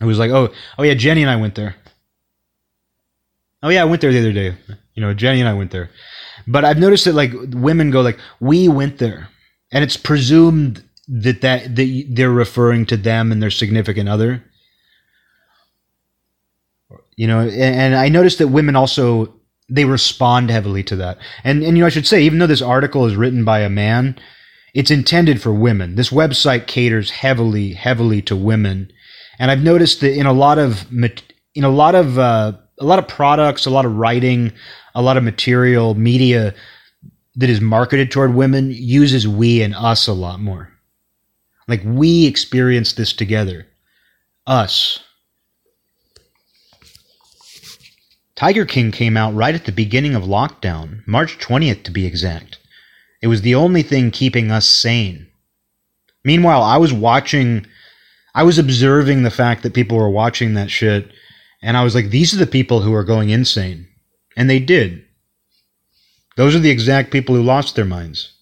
it 0.00 0.04
was 0.04 0.18
like, 0.18 0.30
oh, 0.30 0.48
oh 0.78 0.82
yeah, 0.82 0.94
Jenny 0.94 1.22
and 1.22 1.30
I 1.30 1.36
went 1.36 1.54
there. 1.54 1.76
Oh 3.62 3.68
yeah, 3.68 3.82
I 3.82 3.84
went 3.84 4.00
there 4.00 4.12
the 4.12 4.20
other 4.20 4.32
day. 4.32 4.54
You 4.94 5.02
know, 5.02 5.14
Jenny 5.14 5.40
and 5.40 5.48
I 5.48 5.54
went 5.54 5.70
there. 5.70 5.90
But 6.46 6.64
I've 6.64 6.78
noticed 6.78 7.04
that 7.04 7.14
like 7.14 7.32
women 7.50 7.90
go 7.90 8.00
like, 8.00 8.18
we 8.40 8.68
went 8.68 8.98
there, 8.98 9.28
and 9.70 9.84
it's 9.84 9.96
presumed 9.96 10.82
that 11.08 11.40
that, 11.42 11.76
that 11.76 12.06
they're 12.10 12.30
referring 12.30 12.86
to 12.86 12.96
them 12.96 13.32
and 13.32 13.42
their 13.42 13.50
significant 13.50 14.08
other. 14.08 14.44
You 17.16 17.26
know, 17.26 17.40
and, 17.40 17.52
and 17.52 17.94
I 17.94 18.08
noticed 18.08 18.38
that 18.38 18.48
women 18.48 18.74
also 18.74 19.34
they 19.68 19.84
respond 19.84 20.50
heavily 20.50 20.82
to 20.84 20.96
that. 20.96 21.18
And 21.44 21.62
and 21.62 21.76
you 21.76 21.82
know, 21.82 21.86
I 21.86 21.90
should 21.90 22.06
say, 22.06 22.22
even 22.22 22.38
though 22.38 22.46
this 22.46 22.62
article 22.62 23.06
is 23.06 23.16
written 23.16 23.44
by 23.44 23.60
a 23.60 23.70
man, 23.70 24.18
it's 24.74 24.90
intended 24.90 25.40
for 25.40 25.52
women. 25.52 25.94
This 25.94 26.10
website 26.10 26.66
caters 26.66 27.10
heavily, 27.10 27.74
heavily 27.74 28.22
to 28.22 28.36
women, 28.36 28.92
and 29.38 29.50
I've 29.50 29.62
noticed 29.62 30.00
that 30.00 30.14
in 30.14 30.26
a 30.26 30.32
lot 30.32 30.58
of 30.58 30.86
in 31.54 31.64
a 31.64 31.70
lot 31.70 31.94
of 31.94 32.18
uh, 32.18 32.52
a 32.82 32.84
lot 32.84 32.98
of 32.98 33.06
products, 33.06 33.64
a 33.64 33.70
lot 33.70 33.86
of 33.86 33.96
writing, 33.96 34.52
a 34.94 35.00
lot 35.00 35.16
of 35.16 35.22
material, 35.22 35.94
media 35.94 36.52
that 37.36 37.48
is 37.48 37.60
marketed 37.60 38.10
toward 38.10 38.34
women 38.34 38.70
uses 38.72 39.26
we 39.26 39.62
and 39.62 39.74
us 39.74 40.08
a 40.08 40.12
lot 40.12 40.40
more. 40.40 40.68
Like 41.68 41.82
we 41.84 42.26
experience 42.26 42.92
this 42.92 43.12
together, 43.12 43.66
us. 44.46 44.98
Tiger 48.34 48.66
King 48.66 48.90
came 48.90 49.16
out 49.16 49.34
right 49.34 49.54
at 49.54 49.66
the 49.66 49.72
beginning 49.72 50.16
of 50.16 50.24
lockdown, 50.24 51.06
March 51.06 51.38
20th 51.38 51.84
to 51.84 51.92
be 51.92 52.04
exact. 52.04 52.58
It 53.22 53.28
was 53.28 53.42
the 53.42 53.54
only 53.54 53.82
thing 53.82 54.10
keeping 54.10 54.50
us 54.50 54.66
sane. 54.66 55.28
Meanwhile, 56.24 56.62
I 56.62 56.78
was 56.78 56.92
watching, 56.92 57.64
I 58.34 58.42
was 58.42 58.58
observing 58.58 59.22
the 59.22 59.30
fact 59.30 59.62
that 59.62 59.74
people 59.74 59.96
were 59.96 60.10
watching 60.10 60.54
that 60.54 60.70
shit, 60.70 61.12
and 61.62 61.76
I 61.76 61.84
was 61.84 61.94
like, 61.94 62.10
these 62.10 62.34
are 62.34 62.38
the 62.38 62.46
people 62.46 62.80
who 62.80 62.92
are 62.92 63.04
going 63.04 63.30
insane. 63.30 63.86
And 64.36 64.50
they 64.50 64.58
did. 64.58 65.04
Those 66.36 66.56
are 66.56 66.60
the 66.60 66.70
exact 66.70 67.12
people 67.12 67.34
who 67.34 67.42
lost 67.42 67.76
their 67.76 67.84
minds. 67.84 68.32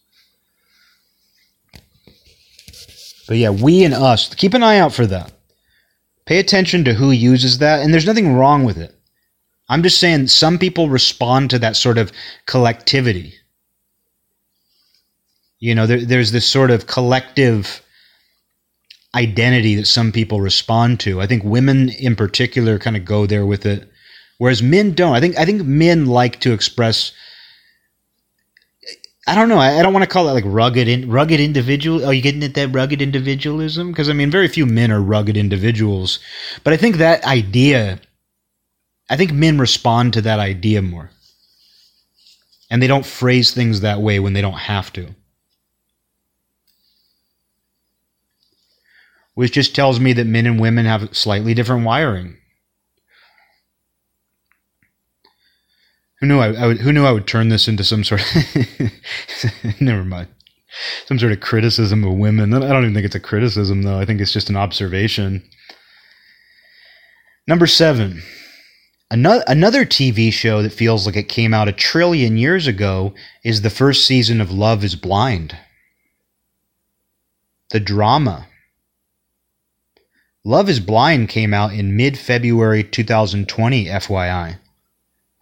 But 3.28 3.36
yeah, 3.36 3.50
we 3.50 3.84
and 3.84 3.94
us, 3.94 4.34
keep 4.34 4.54
an 4.54 4.62
eye 4.62 4.78
out 4.78 4.92
for 4.92 5.06
that. 5.06 5.32
Pay 6.26 6.38
attention 6.38 6.84
to 6.84 6.94
who 6.94 7.10
uses 7.10 7.58
that, 7.58 7.80
and 7.80 7.92
there's 7.92 8.06
nothing 8.06 8.34
wrong 8.34 8.64
with 8.64 8.78
it. 8.78 8.94
I'm 9.68 9.82
just 9.82 10.00
saying 10.00 10.26
some 10.28 10.58
people 10.58 10.88
respond 10.88 11.50
to 11.50 11.58
that 11.60 11.76
sort 11.76 11.98
of 11.98 12.12
collectivity. 12.46 13.34
You 15.58 15.74
know, 15.74 15.86
there, 15.86 16.04
there's 16.04 16.32
this 16.32 16.46
sort 16.46 16.70
of 16.70 16.86
collective 16.86 17.82
identity 19.14 19.74
that 19.76 19.86
some 19.86 20.12
people 20.12 20.40
respond 20.40 21.00
to. 21.00 21.20
I 21.20 21.26
think 21.26 21.42
women 21.44 21.88
in 21.88 22.16
particular 22.16 22.78
kind 22.78 22.96
of 22.96 23.04
go 23.04 23.26
there 23.26 23.46
with 23.46 23.66
it, 23.66 23.88
whereas 24.38 24.62
men 24.62 24.94
don't. 24.94 25.14
I 25.14 25.20
think 25.20 25.38
I 25.38 25.44
think 25.44 25.62
men 25.62 26.06
like 26.06 26.40
to 26.40 26.52
express. 26.52 27.12
I 29.26 29.34
don't 29.34 29.48
know. 29.48 29.58
I, 29.58 29.78
I 29.78 29.82
don't 29.82 29.92
want 29.92 30.02
to 30.02 30.10
call 30.10 30.28
it 30.28 30.32
like 30.32 30.44
rugged, 30.46 30.88
in, 30.88 31.10
rugged 31.10 31.40
individual. 31.40 32.04
Are 32.04 32.14
you 32.14 32.22
getting 32.22 32.42
at 32.42 32.54
that 32.54 32.68
rugged 32.72 33.02
individualism? 33.02 33.90
Because 33.90 34.08
I 34.08 34.12
mean, 34.12 34.30
very 34.30 34.48
few 34.48 34.66
men 34.66 34.90
are 34.90 35.00
rugged 35.00 35.36
individuals, 35.36 36.18
but 36.64 36.72
I 36.72 36.76
think 36.76 36.96
that 36.96 37.24
idea. 37.24 38.00
I 39.08 39.16
think 39.16 39.32
men 39.32 39.58
respond 39.58 40.12
to 40.12 40.22
that 40.22 40.38
idea 40.38 40.82
more, 40.82 41.10
and 42.70 42.80
they 42.80 42.86
don't 42.86 43.04
phrase 43.04 43.52
things 43.52 43.80
that 43.80 44.00
way 44.00 44.20
when 44.20 44.34
they 44.34 44.40
don't 44.40 44.52
have 44.52 44.92
to. 44.92 45.08
Which 49.40 49.52
just 49.52 49.74
tells 49.74 49.98
me 49.98 50.12
that 50.12 50.26
men 50.26 50.44
and 50.44 50.60
women 50.60 50.84
have 50.84 51.16
slightly 51.16 51.54
different 51.54 51.82
wiring. 51.82 52.36
Who 56.18 56.26
knew 56.26 56.40
I, 56.40 56.48
I 56.48 56.66
would, 56.66 56.80
who 56.82 56.92
knew 56.92 57.06
I 57.06 57.12
would 57.12 57.26
turn 57.26 57.48
this 57.48 57.66
into 57.66 57.82
some 57.82 58.04
sort 58.04 58.20
of 58.20 59.80
never 59.80 60.04
mind 60.04 60.28
some 61.06 61.18
sort 61.18 61.32
of 61.32 61.40
criticism 61.40 62.04
of 62.04 62.18
women. 62.18 62.52
I 62.52 62.68
don't 62.68 62.82
even 62.82 62.92
think 62.92 63.06
it's 63.06 63.14
a 63.14 63.20
criticism 63.20 63.82
though. 63.82 63.98
I 63.98 64.04
think 64.04 64.20
it's 64.20 64.34
just 64.34 64.50
an 64.50 64.58
observation. 64.58 65.42
Number 67.46 67.66
seven, 67.66 68.22
another 69.10 69.42
another 69.46 69.86
TV 69.86 70.30
show 70.30 70.62
that 70.62 70.74
feels 70.74 71.06
like 71.06 71.16
it 71.16 71.30
came 71.30 71.54
out 71.54 71.66
a 71.66 71.72
trillion 71.72 72.36
years 72.36 72.66
ago 72.66 73.14
is 73.42 73.62
the 73.62 73.70
first 73.70 74.04
season 74.04 74.42
of 74.42 74.52
Love 74.52 74.84
Is 74.84 74.96
Blind. 74.96 75.56
The 77.70 77.80
drama 77.80 78.46
Love 80.44 80.70
is 80.70 80.80
Blind 80.80 81.28
came 81.28 81.52
out 81.52 81.74
in 81.74 81.96
mid 81.96 82.18
February 82.18 82.82
2020, 82.82 83.86
FYI. 83.86 84.58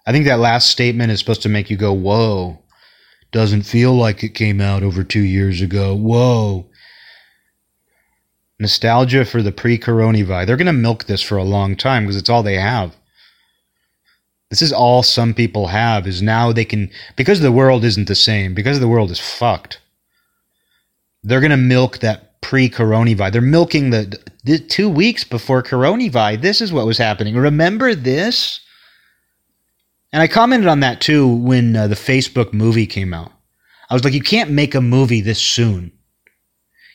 I 0.04 0.12
think 0.12 0.24
that 0.24 0.40
last 0.40 0.70
statement 0.70 1.12
is 1.12 1.20
supposed 1.20 1.42
to 1.42 1.48
make 1.48 1.70
you 1.70 1.76
go, 1.76 1.92
whoa. 1.92 2.58
Doesn't 3.30 3.62
feel 3.62 3.94
like 3.94 4.24
it 4.24 4.30
came 4.30 4.60
out 4.60 4.82
over 4.82 5.04
two 5.04 5.20
years 5.20 5.60
ago. 5.60 5.94
Whoa. 5.94 6.66
Nostalgia 8.58 9.24
for 9.24 9.42
the 9.42 9.52
pre 9.52 9.78
coronavirus. 9.78 10.46
They're 10.46 10.56
going 10.56 10.66
to 10.66 10.72
milk 10.72 11.04
this 11.04 11.22
for 11.22 11.36
a 11.36 11.44
long 11.44 11.76
time 11.76 12.04
because 12.04 12.16
it's 12.16 12.30
all 12.30 12.42
they 12.42 12.58
have. 12.58 12.96
This 14.50 14.62
is 14.62 14.72
all 14.72 15.02
some 15.02 15.34
people 15.34 15.66
have 15.68 16.06
is 16.06 16.22
now 16.22 16.52
they 16.52 16.64
can, 16.64 16.90
because 17.16 17.40
the 17.40 17.52
world 17.52 17.84
isn't 17.84 18.08
the 18.08 18.14
same, 18.14 18.54
because 18.54 18.80
the 18.80 18.88
world 18.88 19.10
is 19.10 19.20
fucked, 19.20 19.78
they're 21.22 21.40
going 21.40 21.50
to 21.50 21.58
milk 21.58 21.98
that 21.98 22.27
pre 22.40 22.68
coronavirus. 22.68 23.32
They're 23.32 23.42
milking 23.42 23.90
the, 23.90 24.18
the 24.44 24.58
two 24.58 24.88
weeks 24.88 25.24
before 25.24 25.62
coronavirus. 25.62 26.42
This 26.42 26.60
is 26.60 26.72
what 26.72 26.86
was 26.86 26.98
happening. 26.98 27.36
Remember 27.36 27.94
this? 27.94 28.60
And 30.12 30.22
I 30.22 30.28
commented 30.28 30.68
on 30.68 30.80
that 30.80 31.00
too 31.00 31.28
when 31.28 31.76
uh, 31.76 31.86
the 31.86 31.94
Facebook 31.94 32.52
movie 32.52 32.86
came 32.86 33.12
out. 33.12 33.32
I 33.90 33.94
was 33.94 34.04
like, 34.04 34.14
you 34.14 34.22
can't 34.22 34.50
make 34.50 34.74
a 34.74 34.80
movie 34.80 35.20
this 35.20 35.40
soon. 35.40 35.92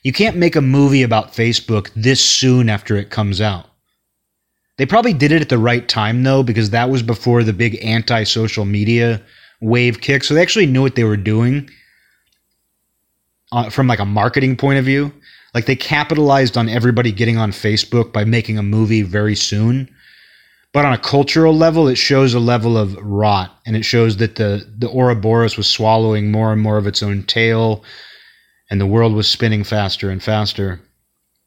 You 0.03 0.11
can't 0.11 0.35
make 0.35 0.55
a 0.55 0.61
movie 0.61 1.03
about 1.03 1.33
Facebook 1.33 1.89
this 1.95 2.23
soon 2.23 2.69
after 2.69 2.95
it 2.97 3.09
comes 3.09 3.39
out. 3.39 3.67
They 4.77 4.85
probably 4.85 5.13
did 5.13 5.31
it 5.31 5.41
at 5.41 5.49
the 5.49 5.57
right 5.57 5.87
time 5.87 6.23
though, 6.23 6.43
because 6.43 6.71
that 6.71 6.89
was 6.89 7.03
before 7.03 7.43
the 7.43 7.53
big 7.53 7.83
anti 7.83 8.23
social 8.23 8.65
media 8.65 9.21
wave 9.61 10.01
kick. 10.01 10.23
So 10.23 10.33
they 10.33 10.41
actually 10.41 10.65
knew 10.65 10.81
what 10.81 10.95
they 10.95 11.03
were 11.03 11.17
doing 11.17 11.69
uh, 13.51 13.69
from 13.69 13.87
like 13.87 13.99
a 13.99 14.05
marketing 14.05 14.57
point 14.57 14.79
of 14.79 14.85
view. 14.85 15.13
Like 15.53 15.65
they 15.65 15.75
capitalized 15.75 16.57
on 16.57 16.69
everybody 16.69 17.11
getting 17.11 17.37
on 17.37 17.51
Facebook 17.51 18.11
by 18.11 18.25
making 18.25 18.57
a 18.57 18.63
movie 18.63 19.03
very 19.03 19.35
soon. 19.35 19.93
But 20.73 20.85
on 20.85 20.93
a 20.93 20.97
cultural 20.97 21.55
level, 21.55 21.87
it 21.87 21.97
shows 21.97 22.33
a 22.33 22.39
level 22.39 22.77
of 22.79 22.95
rot, 22.95 23.55
and 23.65 23.75
it 23.75 23.85
shows 23.85 24.17
that 24.17 24.35
the 24.35 24.67
the 24.75 24.89
Ouroboros 24.89 25.55
was 25.55 25.67
swallowing 25.67 26.31
more 26.31 26.51
and 26.51 26.61
more 26.61 26.77
of 26.77 26.87
its 26.87 27.03
own 27.03 27.23
tail, 27.23 27.83
and 28.71 28.81
the 28.81 28.87
world 28.87 29.13
was 29.13 29.27
spinning 29.27 29.63
faster 29.63 30.09
and 30.09 30.23
faster. 30.23 30.81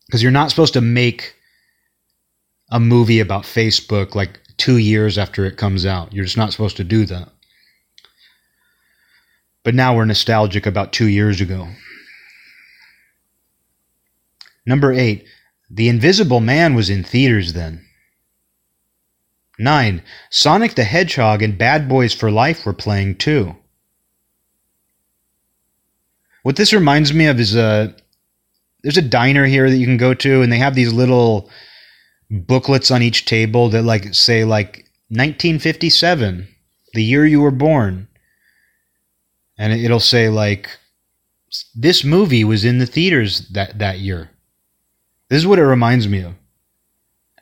Because 0.06 0.22
you're 0.22 0.30
not 0.30 0.50
supposed 0.50 0.74
to 0.74 0.80
make 0.80 1.34
a 2.70 2.78
movie 2.78 3.18
about 3.18 3.42
Facebook 3.42 4.14
like 4.14 4.40
two 4.56 4.78
years 4.78 5.18
after 5.18 5.44
it 5.44 5.56
comes 5.56 5.84
out. 5.84 6.12
You're 6.12 6.24
just 6.24 6.36
not 6.36 6.52
supposed 6.52 6.76
to 6.76 6.84
do 6.84 7.04
that. 7.06 7.28
But 9.64 9.74
now 9.74 9.96
we're 9.96 10.04
nostalgic 10.04 10.66
about 10.66 10.92
two 10.92 11.08
years 11.08 11.40
ago. 11.40 11.68
Number 14.66 14.92
8. 14.92 15.24
The 15.70 15.88
Invisible 15.88 16.40
Man 16.40 16.74
was 16.74 16.90
in 16.90 17.04
theaters 17.04 17.52
then. 17.52 17.84
9. 19.58 20.02
Sonic 20.30 20.74
the 20.74 20.84
Hedgehog 20.84 21.42
and 21.42 21.56
Bad 21.56 21.88
Boys 21.88 22.12
for 22.12 22.30
Life 22.30 22.66
were 22.66 22.74
playing 22.74 23.16
too. 23.16 23.56
What 26.42 26.56
this 26.56 26.72
reminds 26.72 27.12
me 27.12 27.26
of 27.26 27.40
is 27.40 27.56
a 27.56 27.94
there's 28.82 28.98
a 28.98 29.02
diner 29.02 29.46
here 29.46 29.68
that 29.68 29.76
you 29.76 29.86
can 29.86 29.96
go 29.96 30.14
to 30.14 30.42
and 30.42 30.52
they 30.52 30.58
have 30.58 30.76
these 30.76 30.92
little 30.92 31.50
booklets 32.30 32.90
on 32.90 33.02
each 33.02 33.24
table 33.24 33.68
that 33.70 33.82
like 33.82 34.14
say 34.14 34.44
like 34.44 34.84
1957, 35.08 36.46
the 36.94 37.02
year 37.02 37.26
you 37.26 37.40
were 37.40 37.50
born. 37.50 38.06
And 39.58 39.72
it'll 39.72 39.98
say 39.98 40.28
like 40.28 40.70
this 41.74 42.04
movie 42.04 42.44
was 42.44 42.64
in 42.64 42.78
the 42.78 42.86
theaters 42.86 43.48
that 43.48 43.78
that 43.78 43.98
year. 43.98 44.30
This 45.28 45.38
is 45.38 45.46
what 45.46 45.58
it 45.58 45.64
reminds 45.66 46.08
me 46.08 46.22
of. 46.22 46.34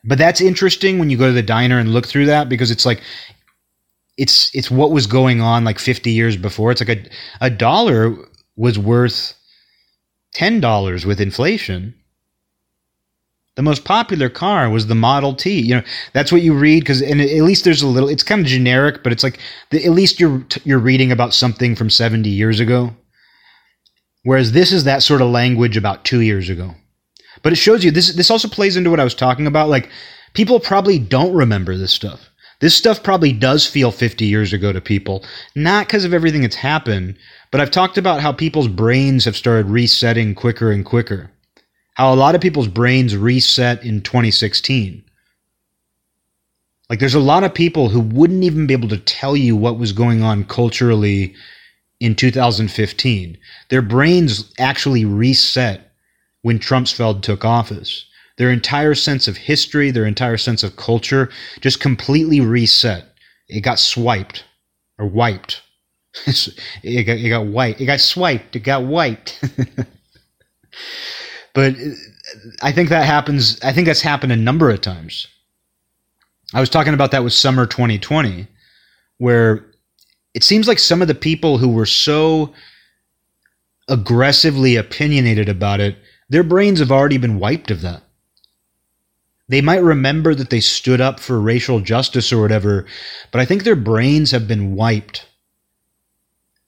But 0.05 0.19
that's 0.19 0.41
interesting 0.41 0.99
when 0.99 1.11
you 1.11 1.17
go 1.17 1.29
to 1.29 1.33
the 1.33 1.43
diner 1.43 1.79
and 1.79 1.93
look 1.93 2.07
through 2.07 2.27
that 2.27 2.49
because 2.49 2.71
it's 2.71 2.85
like 2.85 3.03
it's 4.17 4.55
it's 4.55 4.71
what 4.71 4.91
was 4.91 5.07
going 5.07 5.41
on 5.41 5.65
like 5.65 5.79
50 5.79 6.11
years 6.11 6.37
before. 6.37 6.71
It's 6.71 6.81
like 6.81 6.99
a 6.99 7.47
a 7.47 7.51
dollar 7.51 8.15
was 8.57 8.79
worth 8.79 9.35
$10 10.35 11.05
with 11.05 11.21
inflation. 11.21 11.95
The 13.57 13.63
most 13.63 13.85
popular 13.85 14.29
car 14.29 14.69
was 14.69 14.89
the 14.89 14.97
Model 14.97 15.33
T. 15.33 15.61
You 15.61 15.77
know, 15.77 15.83
that's 16.13 16.33
what 16.33 16.43
you 16.43 16.55
read 16.55 16.81
because, 16.81 17.01
and 17.01 17.21
at 17.21 17.43
least 17.43 17.63
there's 17.63 17.83
a 17.83 17.87
little. 17.87 18.09
It's 18.09 18.25
kind 18.25 18.41
of 18.41 18.49
generic, 18.49 19.05
but 19.05 19.13
it's 19.13 19.23
like 19.23 19.39
the, 19.71 19.85
at 19.85 19.93
least 19.93 20.19
you're 20.19 20.45
you're 20.65 20.81
reading 20.81 21.13
about 21.13 21.33
something 21.33 21.77
from 21.77 21.89
70 21.89 22.29
years 22.29 22.59
ago. 22.59 22.95
Whereas 24.25 24.53
this 24.53 24.73
is 24.73 24.85
that 24.85 25.05
sort 25.05 25.23
of 25.23 25.31
language 25.31 25.77
about 25.77 26.05
two 26.05 26.21
years 26.21 26.49
ago. 26.49 26.75
But 27.45 27.53
it 27.53 27.57
shows 27.57 27.85
you 27.85 27.93
this. 27.93 28.13
This 28.13 28.31
also 28.31 28.49
plays 28.49 28.77
into 28.77 28.91
what 28.91 28.99
I 28.99 29.05
was 29.05 29.15
talking 29.15 29.47
about. 29.47 29.69
Like 29.69 29.91
people 30.33 30.59
probably 30.59 30.99
don't 30.99 31.33
remember 31.33 31.77
this 31.77 31.93
stuff. 31.93 32.29
This 32.61 32.75
stuff 32.75 33.03
probably 33.03 33.33
does 33.33 33.67
feel 33.67 33.93
50 33.93 34.25
years 34.25 34.53
ago 34.53 34.73
to 34.73 34.81
people, 34.81 35.25
not 35.55 35.87
because 35.87 36.05
of 36.05 36.15
everything 36.15 36.43
that's 36.43 36.57
happened, 36.57 37.17
but 37.53 37.61
I've 37.61 37.71
talked 37.71 37.99
about 37.99 38.21
how 38.21 38.33
people's 38.33 38.69
brains 38.69 39.25
have 39.27 39.37
started 39.37 39.67
resetting 39.67 40.35
quicker 40.35 40.73
and 40.73 40.85
quicker 40.85 41.31
how 41.95 42.13
a 42.13 42.17
lot 42.17 42.35
of 42.35 42.41
people's 42.41 42.69
brains 42.69 43.17
reset 43.17 43.83
in 43.85 44.03
2016. 44.03 45.03
Like 46.91 46.99
there's 46.99 47.15
a 47.15 47.21
lot 47.21 47.45
of 47.45 47.55
people 47.55 47.89
who 47.89 48.01
wouldn't 48.01 48.45
even 48.45 48.67
be 48.67 48.75
able 48.75 48.89
to 48.89 48.99
tell 48.99 49.37
you 49.37 49.57
what 49.57 49.79
was 49.79 49.93
going 49.93 50.23
on 50.23 50.45
culturally 50.45 51.35
in 52.01 52.15
2015. 52.15 53.39
Their 53.71 53.83
brains 53.83 54.53
actually 54.59 55.05
reset 55.05 55.93
when 56.45 56.59
Trumpsfeld 56.59 57.23
took 57.23 57.45
office. 57.45 58.07
Their 58.37 58.51
entire 58.51 58.95
sense 58.95 59.29
of 59.29 59.37
history, 59.37 59.91
their 59.91 60.07
entire 60.07 60.37
sense 60.37 60.63
of 60.63 60.77
culture 60.77 61.31
just 61.61 61.81
completely 61.81 62.41
reset. 62.41 63.07
It 63.49 63.61
got 63.61 63.79
swiped 63.79 64.45
or 64.99 65.07
wiped. 65.07 65.63
it, 66.27 67.05
got, 67.05 67.17
it 67.17 67.29
got 67.29 67.47
wiped. 67.47 67.81
It 67.81 67.87
got 67.87 68.01
swiped. 68.01 68.57
It 68.57 68.61
got 68.61 68.85
wiped. 68.85 69.43
But 71.55 71.77
uh, 71.77 71.91
I 72.61 72.73
think 72.73 72.91
that 72.91 73.07
happens. 73.07 73.59
I 73.63 73.73
think 73.73 73.87
that's 73.87 74.03
happened 74.03 74.33
a 74.33 74.37
number 74.37 74.69
of 74.71 74.81
times. 74.81 75.27
I 76.53 76.61
was 76.61 76.69
talking 76.69 76.95
about 76.95 77.13
that 77.13 77.25
with 77.25 77.33
summer 77.33 77.65
2020, 77.65 78.47
where 79.19 79.65
it 80.35 80.45
seems 80.45 80.69
like 80.69 80.79
some 80.79 81.01
of 81.01 81.09
the 81.09 81.15
people 81.15 81.59
who 81.59 81.69
were 81.69 81.87
so 81.87 82.53
aggressively 83.89 84.77
opinionated 84.77 85.49
about 85.49 85.81
it, 85.81 85.97
their 86.29 86.43
brains 86.43 86.81
have 86.81 86.93
already 86.93 87.19
been 87.19 87.39
wiped 87.39 87.71
of 87.71 87.81
that. 87.83 88.03
They 89.49 89.61
might 89.61 89.83
remember 89.83 90.35
that 90.35 90.51
they 90.51 90.61
stood 90.61 91.01
up 91.01 91.21
for 91.21 91.39
racial 91.41 91.81
justice 91.81 92.33
or 92.33 92.41
whatever, 92.41 92.87
but 93.31 93.41
I 93.41 93.45
think 93.45 93.63
their 93.63 93.77
brains 93.77 94.31
have 94.31 94.49
been 94.49 94.75
wiped 94.75 95.27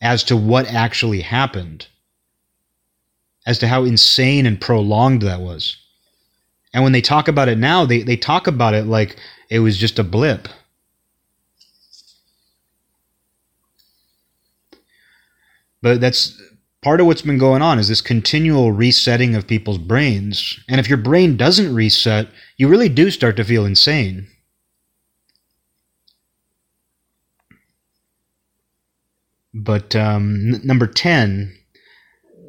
as 0.01 0.23
to 0.25 0.37
what 0.37 0.67
actually 0.67 1.23
happened 1.23 1.87
as 3.47 3.59
to 3.61 3.69
how 3.69 3.85
insane 3.85 4.45
and 4.45 4.61
prolonged 4.61 5.23
that 5.23 5.41
was. 5.41 5.77
And 6.75 6.83
when 6.83 6.93
they 6.93 7.01
talk 7.01 7.29
about 7.29 7.49
it 7.49 7.57
now, 7.57 7.87
they, 7.87 8.03
they 8.03 8.17
talk 8.17 8.47
about 8.47 8.75
it 8.75 8.85
like 8.87 9.17
it 9.49 9.61
was 9.61 9.79
just 9.79 9.99
a 9.99 10.05
blip. 10.05 10.49
But 15.81 16.01
that's 16.01 16.41
part 16.87 17.01
of 17.01 17.07
what's 17.09 17.23
been 17.23 17.37
going 17.37 17.63
on 17.63 17.81
is 17.81 17.89
this 17.89 18.01
continual 18.01 18.71
resetting 18.71 19.35
of 19.35 19.49
people's 19.49 19.77
brains. 19.77 20.61
And 20.69 20.79
if 20.79 20.89
your 20.89 20.99
brain 20.99 21.37
doesn't 21.37 21.75
reset, 21.75 22.29
you 22.59 22.69
really 22.69 22.89
do 22.89 23.11
start 23.11 23.35
to 23.39 23.45
feel 23.45 23.67
insane. 23.67 24.29
But 29.53 29.97
um, 29.97 30.55
n- 30.55 30.61
number 30.63 30.87
10 30.87 31.59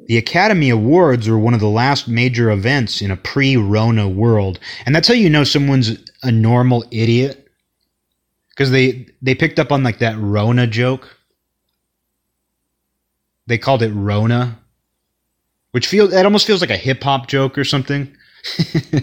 the 0.05 0.17
Academy 0.17 0.69
Awards 0.69 1.27
were 1.27 1.39
one 1.39 1.55
of 1.55 1.59
the 1.59 1.67
last 1.67 2.07
major 2.07 2.51
events 2.51 3.01
in 3.01 3.09
a 3.09 3.17
pre 3.17 3.57
Rona 3.57 4.07
world. 4.07 4.59
And 4.85 4.93
that's 4.93 5.07
how 5.07 5.15
you 5.15 5.31
know 5.31 5.45
someone's 5.45 5.97
a 6.21 6.31
normal 6.31 6.85
idiot. 6.91 7.49
Because 8.49 8.69
they, 8.69 9.07
they 9.19 9.33
picked 9.33 9.57
up 9.57 9.71
on 9.71 9.81
like 9.81 9.97
that 9.97 10.15
Rona 10.19 10.67
joke. 10.67 11.16
They 13.47 13.57
called 13.57 13.81
it 13.81 13.91
Rona. 13.91 14.59
Which 15.71 15.87
feels 15.87 16.11
that 16.11 16.25
almost 16.25 16.47
feels 16.47 16.61
like 16.61 16.69
a 16.69 16.77
hip 16.77 17.03
hop 17.03 17.27
joke 17.27 17.57
or 17.57 17.63
something. 17.63 18.15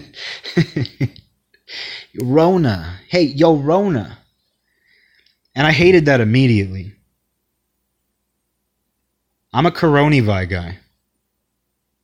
Rona. 2.21 2.99
Hey, 3.07 3.23
yo, 3.23 3.55
Rona. 3.55 4.17
And 5.55 5.65
I 5.65 5.71
hated 5.71 6.05
that 6.05 6.21
immediately. 6.21 6.93
I'm 9.53 9.65
a 9.65 9.71
Coronavi 9.71 10.49
guy. 10.49 10.79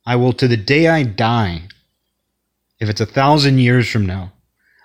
I 0.06 0.16
will 0.16 0.32
to 0.34 0.48
the 0.48 0.56
day 0.56 0.88
I 0.88 1.02
die, 1.02 1.68
if 2.80 2.88
it's 2.88 3.00
a 3.00 3.06
thousand 3.06 3.58
years 3.58 3.88
from 3.88 4.06
now, 4.06 4.32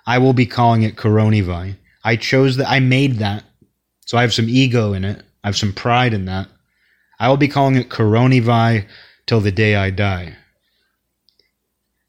I 0.06 0.18
will 0.18 0.32
be 0.32 0.46
calling 0.46 0.82
it 0.82 0.96
Coronavi. 0.96 1.76
I 2.04 2.16
chose 2.16 2.56
that. 2.56 2.68
I 2.68 2.80
made 2.80 3.16
that. 3.16 3.44
So 4.06 4.16
I 4.16 4.22
have 4.22 4.34
some 4.34 4.48
ego 4.48 4.92
in 4.92 5.04
it. 5.04 5.22
I 5.42 5.48
have 5.48 5.56
some 5.56 5.72
pride 5.72 6.14
in 6.14 6.26
that. 6.26 6.48
I 7.18 7.28
will 7.28 7.36
be 7.36 7.48
calling 7.48 7.76
it 7.76 7.88
Coronavi 7.88 8.86
till 9.26 9.40
the 9.40 9.52
day 9.52 9.74
I 9.76 9.90
die. 9.90 10.36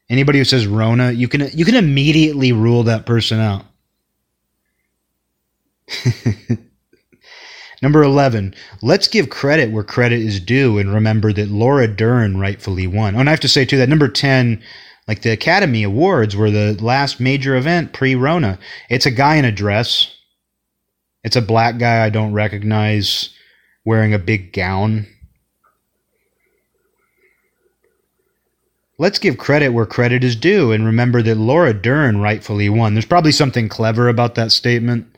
Anybody 0.08 0.38
who 0.38 0.44
says 0.44 0.66
Rona, 0.66 1.12
you 1.12 1.28
can 1.28 1.48
you 1.52 1.64
can 1.64 1.76
immediately 1.76 2.52
rule 2.52 2.82
that 2.84 3.06
person 3.06 3.38
out. 3.40 3.64
Number 7.82 8.02
11, 8.02 8.54
let's 8.82 9.08
give 9.08 9.30
credit 9.30 9.70
where 9.70 9.82
credit 9.82 10.20
is 10.20 10.38
due 10.38 10.76
and 10.78 10.92
remember 10.92 11.32
that 11.32 11.48
Laura 11.48 11.88
Dern 11.88 12.36
rightfully 12.36 12.86
won. 12.86 13.16
Oh, 13.16 13.20
and 13.20 13.28
I 13.28 13.32
have 13.32 13.40
to 13.40 13.48
say, 13.48 13.64
too, 13.64 13.78
that 13.78 13.88
number 13.88 14.08
10, 14.08 14.62
like 15.08 15.22
the 15.22 15.30
Academy 15.30 15.82
Awards 15.82 16.36
were 16.36 16.50
the 16.50 16.76
last 16.82 17.20
major 17.20 17.56
event 17.56 17.94
pre 17.94 18.14
Rona. 18.14 18.58
It's 18.90 19.06
a 19.06 19.10
guy 19.10 19.36
in 19.36 19.46
a 19.46 19.52
dress. 19.52 20.14
It's 21.24 21.36
a 21.36 21.42
black 21.42 21.78
guy 21.78 22.04
I 22.04 22.10
don't 22.10 22.34
recognize 22.34 23.30
wearing 23.90 24.14
a 24.14 24.20
big 24.20 24.52
gown. 24.52 25.04
Let's 29.00 29.18
give 29.18 29.36
credit 29.36 29.70
where 29.70 29.84
credit 29.84 30.22
is 30.22 30.36
due 30.36 30.70
and 30.70 30.86
remember 30.86 31.22
that 31.22 31.34
Laura 31.34 31.74
Dern 31.74 32.20
rightfully 32.20 32.68
won. 32.68 32.94
There's 32.94 33.04
probably 33.04 33.32
something 33.32 33.68
clever 33.68 34.08
about 34.08 34.36
that 34.36 34.52
statement. 34.52 35.08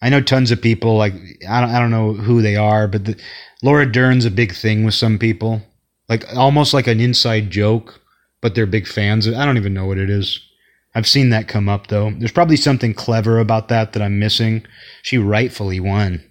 I 0.00 0.10
know 0.10 0.20
tons 0.20 0.52
of 0.52 0.62
people 0.62 0.96
like 0.96 1.14
I 1.48 1.60
don't 1.60 1.70
I 1.70 1.80
don't 1.80 1.90
know 1.90 2.12
who 2.12 2.40
they 2.40 2.54
are, 2.54 2.86
but 2.86 3.04
the, 3.04 3.20
Laura 3.64 3.90
Dern's 3.90 4.26
a 4.26 4.30
big 4.30 4.54
thing 4.54 4.84
with 4.84 4.94
some 4.94 5.18
people, 5.18 5.60
like 6.08 6.24
almost 6.36 6.72
like 6.72 6.86
an 6.86 7.00
inside 7.00 7.50
joke, 7.50 8.00
but 8.40 8.54
they're 8.54 8.66
big 8.66 8.86
fans. 8.86 9.26
I 9.26 9.44
don't 9.44 9.56
even 9.56 9.74
know 9.74 9.86
what 9.86 9.98
it 9.98 10.08
is. 10.08 10.40
I've 10.94 11.08
seen 11.08 11.30
that 11.30 11.48
come 11.48 11.68
up 11.68 11.88
though. 11.88 12.12
There's 12.16 12.30
probably 12.30 12.58
something 12.58 12.94
clever 12.94 13.40
about 13.40 13.66
that 13.70 13.92
that 13.94 14.02
I'm 14.02 14.20
missing. 14.20 14.64
She 15.02 15.18
rightfully 15.18 15.80
won. 15.80 16.22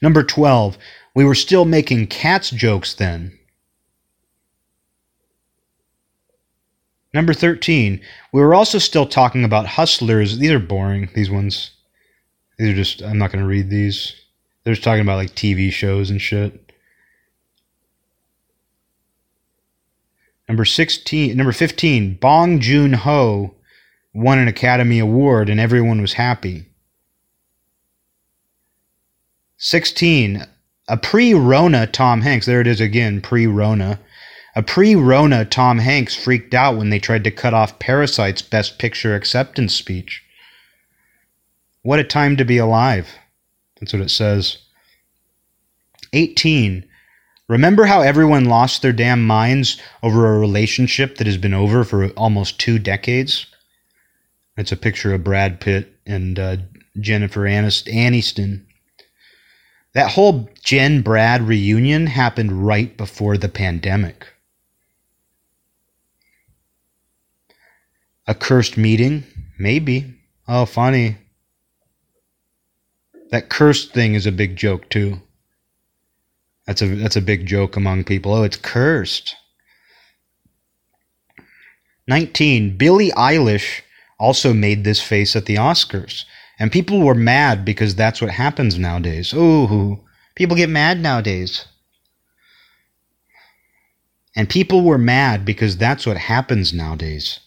Number 0.00 0.22
12. 0.22 0.78
We 1.14 1.24
were 1.24 1.34
still 1.34 1.64
making 1.64 2.06
cats 2.06 2.50
jokes 2.50 2.94
then. 2.94 3.38
Number 7.12 7.32
13. 7.32 8.00
We 8.32 8.40
were 8.40 8.54
also 8.54 8.78
still 8.78 9.06
talking 9.06 9.44
about 9.44 9.66
hustlers. 9.66 10.38
These 10.38 10.52
are 10.52 10.58
boring, 10.58 11.08
these 11.14 11.30
ones. 11.30 11.72
These 12.58 12.70
are 12.70 12.74
just, 12.74 13.02
I'm 13.02 13.18
not 13.18 13.32
going 13.32 13.42
to 13.42 13.48
read 13.48 13.70
these. 13.70 14.14
They're 14.62 14.74
just 14.74 14.84
talking 14.84 15.00
about 15.00 15.16
like 15.16 15.34
TV 15.34 15.72
shows 15.72 16.10
and 16.10 16.20
shit. 16.20 16.72
Number 20.48 20.64
16, 20.64 21.36
number 21.36 21.52
15, 21.52 22.14
Bong 22.14 22.60
Joon 22.60 22.94
Ho 22.94 23.54
won 24.14 24.38
an 24.38 24.48
Academy 24.48 24.98
Award 24.98 25.50
and 25.50 25.60
everyone 25.60 26.00
was 26.00 26.14
happy. 26.14 26.67
16, 29.58 30.46
a 30.88 30.96
pre 30.96 31.34
Rona 31.34 31.86
Tom 31.86 32.22
Hanks, 32.22 32.46
there 32.46 32.60
it 32.60 32.66
is 32.66 32.80
again, 32.80 33.20
pre 33.20 33.46
Rona. 33.46 34.00
A 34.54 34.62
pre 34.62 34.94
Rona 34.94 35.44
Tom 35.44 35.78
Hanks 35.78 36.14
freaked 36.14 36.54
out 36.54 36.76
when 36.76 36.90
they 36.90 36.98
tried 36.98 37.24
to 37.24 37.30
cut 37.30 37.54
off 37.54 37.78
Parasite's 37.78 38.42
Best 38.42 38.78
Picture 38.78 39.14
acceptance 39.14 39.74
speech. 39.74 40.22
What 41.82 41.98
a 41.98 42.04
time 42.04 42.36
to 42.36 42.44
be 42.44 42.58
alive. 42.58 43.08
That's 43.78 43.92
what 43.92 44.02
it 44.02 44.10
says. 44.10 44.58
18. 46.12 46.84
Remember 47.48 47.86
how 47.86 48.00
everyone 48.00 48.44
lost 48.44 48.82
their 48.82 48.92
damn 48.92 49.26
minds 49.26 49.80
over 50.02 50.26
a 50.26 50.38
relationship 50.38 51.16
that 51.16 51.26
has 51.26 51.38
been 51.38 51.54
over 51.54 51.84
for 51.84 52.08
almost 52.10 52.60
two 52.60 52.78
decades? 52.78 53.46
It's 54.56 54.72
a 54.72 54.76
picture 54.76 55.14
of 55.14 55.24
Brad 55.24 55.60
Pitt 55.60 55.94
and 56.06 56.38
uh, 56.38 56.56
Jennifer 57.00 57.42
Aniston. 57.42 58.64
That 59.98 60.12
whole 60.12 60.48
Jen 60.62 61.02
Brad 61.02 61.42
reunion 61.42 62.06
happened 62.06 62.64
right 62.64 62.96
before 62.96 63.36
the 63.36 63.48
pandemic. 63.48 64.28
A 68.28 68.32
cursed 68.32 68.76
meeting? 68.76 69.24
Maybe. 69.58 70.14
Oh, 70.46 70.66
funny. 70.66 71.16
That 73.32 73.48
cursed 73.48 73.92
thing 73.92 74.14
is 74.14 74.24
a 74.24 74.30
big 74.30 74.54
joke 74.54 74.88
too. 74.88 75.20
That's 76.64 76.80
a 76.80 76.94
that's 76.94 77.16
a 77.16 77.20
big 77.20 77.46
joke 77.46 77.74
among 77.74 78.04
people. 78.04 78.32
Oh, 78.32 78.44
it's 78.44 78.56
cursed. 78.56 79.34
19. 82.06 82.76
Billie 82.76 83.10
Eilish 83.16 83.80
also 84.16 84.54
made 84.54 84.84
this 84.84 85.02
face 85.02 85.34
at 85.34 85.46
the 85.46 85.56
Oscars. 85.56 86.24
And 86.58 86.72
people 86.72 87.00
were 87.00 87.14
mad 87.14 87.64
because 87.64 87.94
that's 87.94 88.20
what 88.20 88.30
happens 88.30 88.78
nowadays. 88.78 89.32
Oh, 89.34 90.00
people 90.34 90.56
get 90.56 90.68
mad 90.68 91.00
nowadays. 91.00 91.66
And 94.34 94.48
people 94.48 94.82
were 94.82 94.98
mad 94.98 95.44
because 95.44 95.76
that's 95.76 96.06
what 96.06 96.16
happens 96.16 96.72
nowadays. 96.72 97.40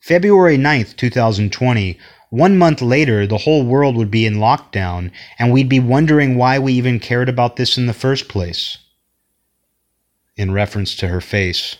February 0.00 0.58
9th, 0.58 0.96
2020, 0.96 1.98
one 2.30 2.56
month 2.56 2.80
later, 2.80 3.26
the 3.26 3.38
whole 3.38 3.64
world 3.64 3.94
would 3.96 4.10
be 4.10 4.24
in 4.24 4.36
lockdown, 4.36 5.10
and 5.38 5.52
we'd 5.52 5.68
be 5.68 5.80
wondering 5.80 6.34
why 6.34 6.58
we 6.58 6.72
even 6.72 6.98
cared 6.98 7.28
about 7.28 7.56
this 7.56 7.76
in 7.76 7.86
the 7.86 7.92
first 7.92 8.26
place. 8.26 8.78
In 10.36 10.50
reference 10.50 10.96
to 10.96 11.08
her 11.08 11.20
face. 11.20 11.76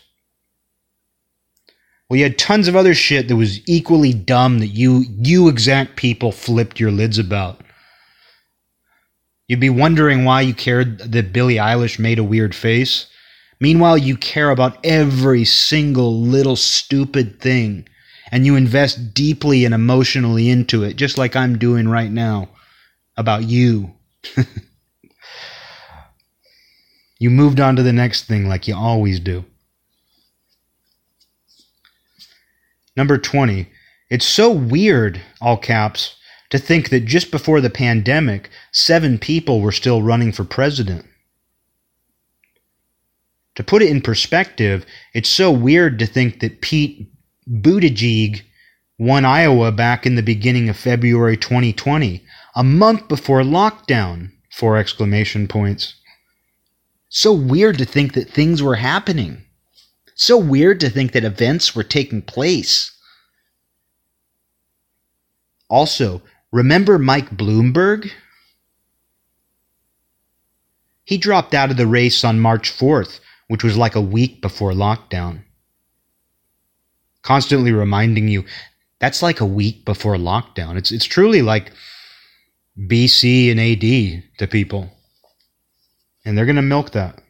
Well, 2.12 2.18
you 2.18 2.24
had 2.24 2.36
tons 2.36 2.68
of 2.68 2.76
other 2.76 2.92
shit 2.92 3.28
that 3.28 3.36
was 3.36 3.66
equally 3.66 4.12
dumb 4.12 4.58
that 4.58 4.66
you, 4.66 5.06
you 5.08 5.48
exact 5.48 5.96
people 5.96 6.30
flipped 6.30 6.78
your 6.78 6.90
lids 6.90 7.18
about. 7.18 7.62
You'd 9.48 9.60
be 9.60 9.70
wondering 9.70 10.26
why 10.26 10.42
you 10.42 10.52
cared 10.52 10.98
that 10.98 11.32
Billie 11.32 11.54
Eilish 11.54 11.98
made 11.98 12.18
a 12.18 12.22
weird 12.22 12.54
face. 12.54 13.06
Meanwhile, 13.60 13.96
you 13.96 14.18
care 14.18 14.50
about 14.50 14.76
every 14.84 15.46
single 15.46 16.20
little 16.20 16.54
stupid 16.54 17.40
thing 17.40 17.88
and 18.30 18.44
you 18.44 18.56
invest 18.56 19.14
deeply 19.14 19.64
and 19.64 19.72
emotionally 19.72 20.50
into 20.50 20.82
it, 20.82 20.96
just 20.96 21.16
like 21.16 21.34
I'm 21.34 21.56
doing 21.56 21.88
right 21.88 22.12
now 22.12 22.50
about 23.16 23.44
you. 23.44 23.94
you 27.18 27.30
moved 27.30 27.58
on 27.58 27.74
to 27.76 27.82
the 27.82 27.90
next 27.90 28.24
thing 28.24 28.50
like 28.50 28.68
you 28.68 28.76
always 28.76 29.18
do. 29.18 29.46
Number 32.96 33.18
20. 33.18 33.68
It's 34.10 34.26
so 34.26 34.50
weird, 34.50 35.20
all 35.40 35.56
caps, 35.56 36.16
to 36.50 36.58
think 36.58 36.90
that 36.90 37.06
just 37.06 37.30
before 37.30 37.60
the 37.60 37.70
pandemic, 37.70 38.50
seven 38.72 39.18
people 39.18 39.60
were 39.60 39.72
still 39.72 40.02
running 40.02 40.32
for 40.32 40.44
president. 40.44 41.06
To 43.54 43.64
put 43.64 43.82
it 43.82 43.90
in 43.90 44.00
perspective, 44.00 44.84
it's 45.14 45.28
so 45.28 45.50
weird 45.50 45.98
to 45.98 46.06
think 46.06 46.40
that 46.40 46.60
Pete 46.60 47.10
Buttigieg 47.50 48.42
won 48.98 49.24
Iowa 49.24 49.72
back 49.72 50.06
in 50.06 50.14
the 50.14 50.22
beginning 50.22 50.68
of 50.68 50.76
February 50.76 51.36
2020, 51.36 52.22
a 52.54 52.64
month 52.64 53.08
before 53.08 53.42
lockdown. 53.42 54.30
Four 54.50 54.76
exclamation 54.76 55.48
points. 55.48 55.94
So 57.08 57.32
weird 57.32 57.78
to 57.78 57.86
think 57.86 58.12
that 58.12 58.28
things 58.28 58.62
were 58.62 58.76
happening. 58.76 59.44
So 60.22 60.38
weird 60.38 60.78
to 60.80 60.90
think 60.90 61.12
that 61.12 61.24
events 61.24 61.74
were 61.74 61.82
taking 61.82 62.22
place. 62.22 62.92
Also, 65.68 66.22
remember 66.52 66.98
Mike 66.98 67.30
Bloomberg? 67.30 68.10
He 71.04 71.18
dropped 71.18 71.54
out 71.54 71.70
of 71.70 71.76
the 71.76 71.86
race 71.86 72.24
on 72.24 72.38
March 72.38 72.70
4th, 72.70 73.18
which 73.48 73.64
was 73.64 73.76
like 73.76 73.96
a 73.96 74.00
week 74.00 74.40
before 74.40 74.72
lockdown 74.72 75.42
constantly 77.22 77.72
reminding 77.72 78.28
you 78.28 78.44
that's 78.98 79.22
like 79.22 79.40
a 79.40 79.46
week 79.46 79.84
before 79.84 80.16
lockdown. 80.16 80.76
It's 80.76 80.92
it's 80.92 81.04
truly 81.04 81.42
like 81.42 81.72
BC 82.78 83.50
and 83.50 83.60
AD 83.60 84.38
to 84.38 84.46
people. 84.46 84.90
And 86.24 86.36
they're 86.36 86.46
going 86.46 86.56
to 86.56 86.62
milk 86.62 86.92
that. 86.92 87.21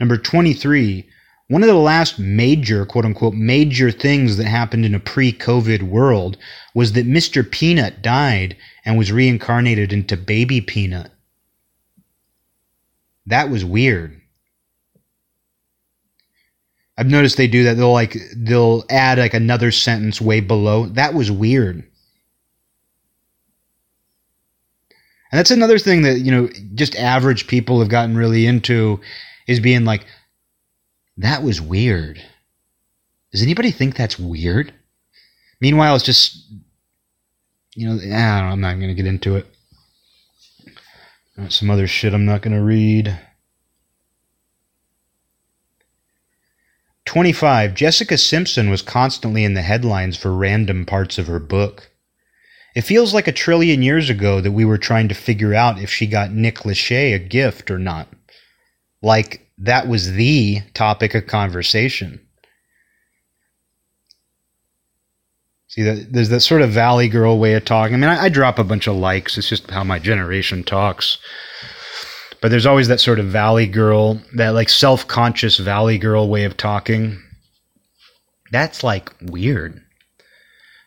Number 0.00 0.16
23, 0.16 1.06
one 1.48 1.62
of 1.62 1.68
the 1.68 1.74
last 1.74 2.18
major, 2.18 2.86
quote 2.86 3.04
unquote, 3.04 3.34
major 3.34 3.90
things 3.90 4.38
that 4.38 4.46
happened 4.46 4.86
in 4.86 4.94
a 4.94 5.00
pre 5.00 5.32
COVID 5.32 5.82
world 5.82 6.38
was 6.74 6.92
that 6.94 7.06
Mr. 7.06 7.48
Peanut 7.48 8.00
died 8.00 8.56
and 8.84 8.96
was 8.96 9.12
reincarnated 9.12 9.92
into 9.92 10.16
Baby 10.16 10.62
Peanut. 10.62 11.10
That 13.26 13.50
was 13.50 13.64
weird. 13.64 14.20
I've 16.96 17.06
noticed 17.06 17.36
they 17.36 17.46
do 17.46 17.64
that. 17.64 17.76
They'll 17.76 17.92
like 17.92 18.16
they'll 18.34 18.84
add 18.90 19.18
like 19.18 19.34
another 19.34 19.70
sentence 19.70 20.20
way 20.20 20.40
below. 20.40 20.86
That 20.86 21.14
was 21.14 21.30
weird. 21.30 21.76
And 25.32 25.38
that's 25.38 25.50
another 25.50 25.78
thing 25.78 26.02
that, 26.02 26.18
you 26.20 26.32
know, 26.32 26.48
just 26.74 26.96
average 26.96 27.46
people 27.46 27.78
have 27.80 27.88
gotten 27.88 28.16
really 28.16 28.46
into 28.46 29.00
is 29.50 29.58
being 29.58 29.84
like, 29.84 30.06
that 31.16 31.42
was 31.42 31.60
weird. 31.60 32.22
Does 33.32 33.42
anybody 33.42 33.72
think 33.72 33.96
that's 33.96 34.18
weird? 34.18 34.72
Meanwhile, 35.60 35.96
it's 35.96 36.04
just, 36.04 36.48
you 37.74 37.88
know, 37.88 37.96
know, 37.96 38.16
I'm 38.16 38.60
not 38.60 38.76
going 38.76 38.88
to 38.88 38.94
get 38.94 39.06
into 39.06 39.34
it. 39.36 39.46
Uh, 41.36 41.48
some 41.48 41.68
other 41.68 41.88
shit 41.88 42.14
I'm 42.14 42.26
not 42.26 42.42
going 42.42 42.56
to 42.56 42.62
read. 42.62 43.18
25. 47.06 47.74
Jessica 47.74 48.16
Simpson 48.16 48.70
was 48.70 48.82
constantly 48.82 49.42
in 49.42 49.54
the 49.54 49.62
headlines 49.62 50.16
for 50.16 50.32
random 50.32 50.86
parts 50.86 51.18
of 51.18 51.26
her 51.26 51.40
book. 51.40 51.90
It 52.76 52.82
feels 52.82 53.12
like 53.12 53.26
a 53.26 53.32
trillion 53.32 53.82
years 53.82 54.08
ago 54.10 54.40
that 54.40 54.52
we 54.52 54.64
were 54.64 54.78
trying 54.78 55.08
to 55.08 55.14
figure 55.14 55.54
out 55.54 55.80
if 55.80 55.90
she 55.90 56.06
got 56.06 56.30
Nick 56.30 56.58
Lachey 56.58 57.12
a 57.12 57.18
gift 57.18 57.68
or 57.68 57.80
not. 57.80 58.06
Like 59.02 59.46
that 59.58 59.88
was 59.88 60.12
the 60.12 60.60
topic 60.74 61.14
of 61.14 61.26
conversation. 61.26 62.20
See, 65.68 65.82
there's 65.82 66.30
that 66.30 66.40
sort 66.40 66.62
of 66.62 66.70
Valley 66.70 67.08
Girl 67.08 67.38
way 67.38 67.54
of 67.54 67.64
talking. 67.64 67.94
I 67.94 67.98
mean, 67.98 68.10
I, 68.10 68.24
I 68.24 68.28
drop 68.28 68.58
a 68.58 68.64
bunch 68.64 68.88
of 68.88 68.96
likes. 68.96 69.38
It's 69.38 69.48
just 69.48 69.70
how 69.70 69.84
my 69.84 70.00
generation 70.00 70.64
talks. 70.64 71.18
But 72.40 72.50
there's 72.50 72.66
always 72.66 72.88
that 72.88 73.00
sort 73.00 73.20
of 73.20 73.26
valley 73.26 73.66
girl, 73.66 74.20
that 74.34 74.50
like 74.50 74.68
self 74.68 75.06
conscious 75.06 75.58
valley 75.58 75.96
girl 75.96 76.28
way 76.28 76.44
of 76.44 76.56
talking. 76.56 77.22
That's 78.50 78.82
like 78.82 79.12
weird. 79.22 79.80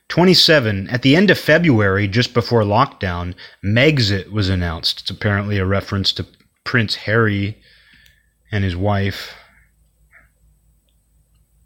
27. 0.09 0.89
At 0.89 1.01
the 1.01 1.15
end 1.15 1.29
of 1.29 1.39
February, 1.39 2.07
just 2.07 2.33
before 2.33 2.63
lockdown, 2.63 3.35
Megxit 3.63 4.31
was 4.31 4.49
announced. 4.49 5.01
It's 5.01 5.09
apparently 5.09 5.59
a 5.59 5.65
reference 5.65 6.11
to 6.13 6.25
Prince 6.65 6.95
Harry 6.95 7.57
and 8.53 8.63
his 8.63 8.75
wife. 8.75 9.33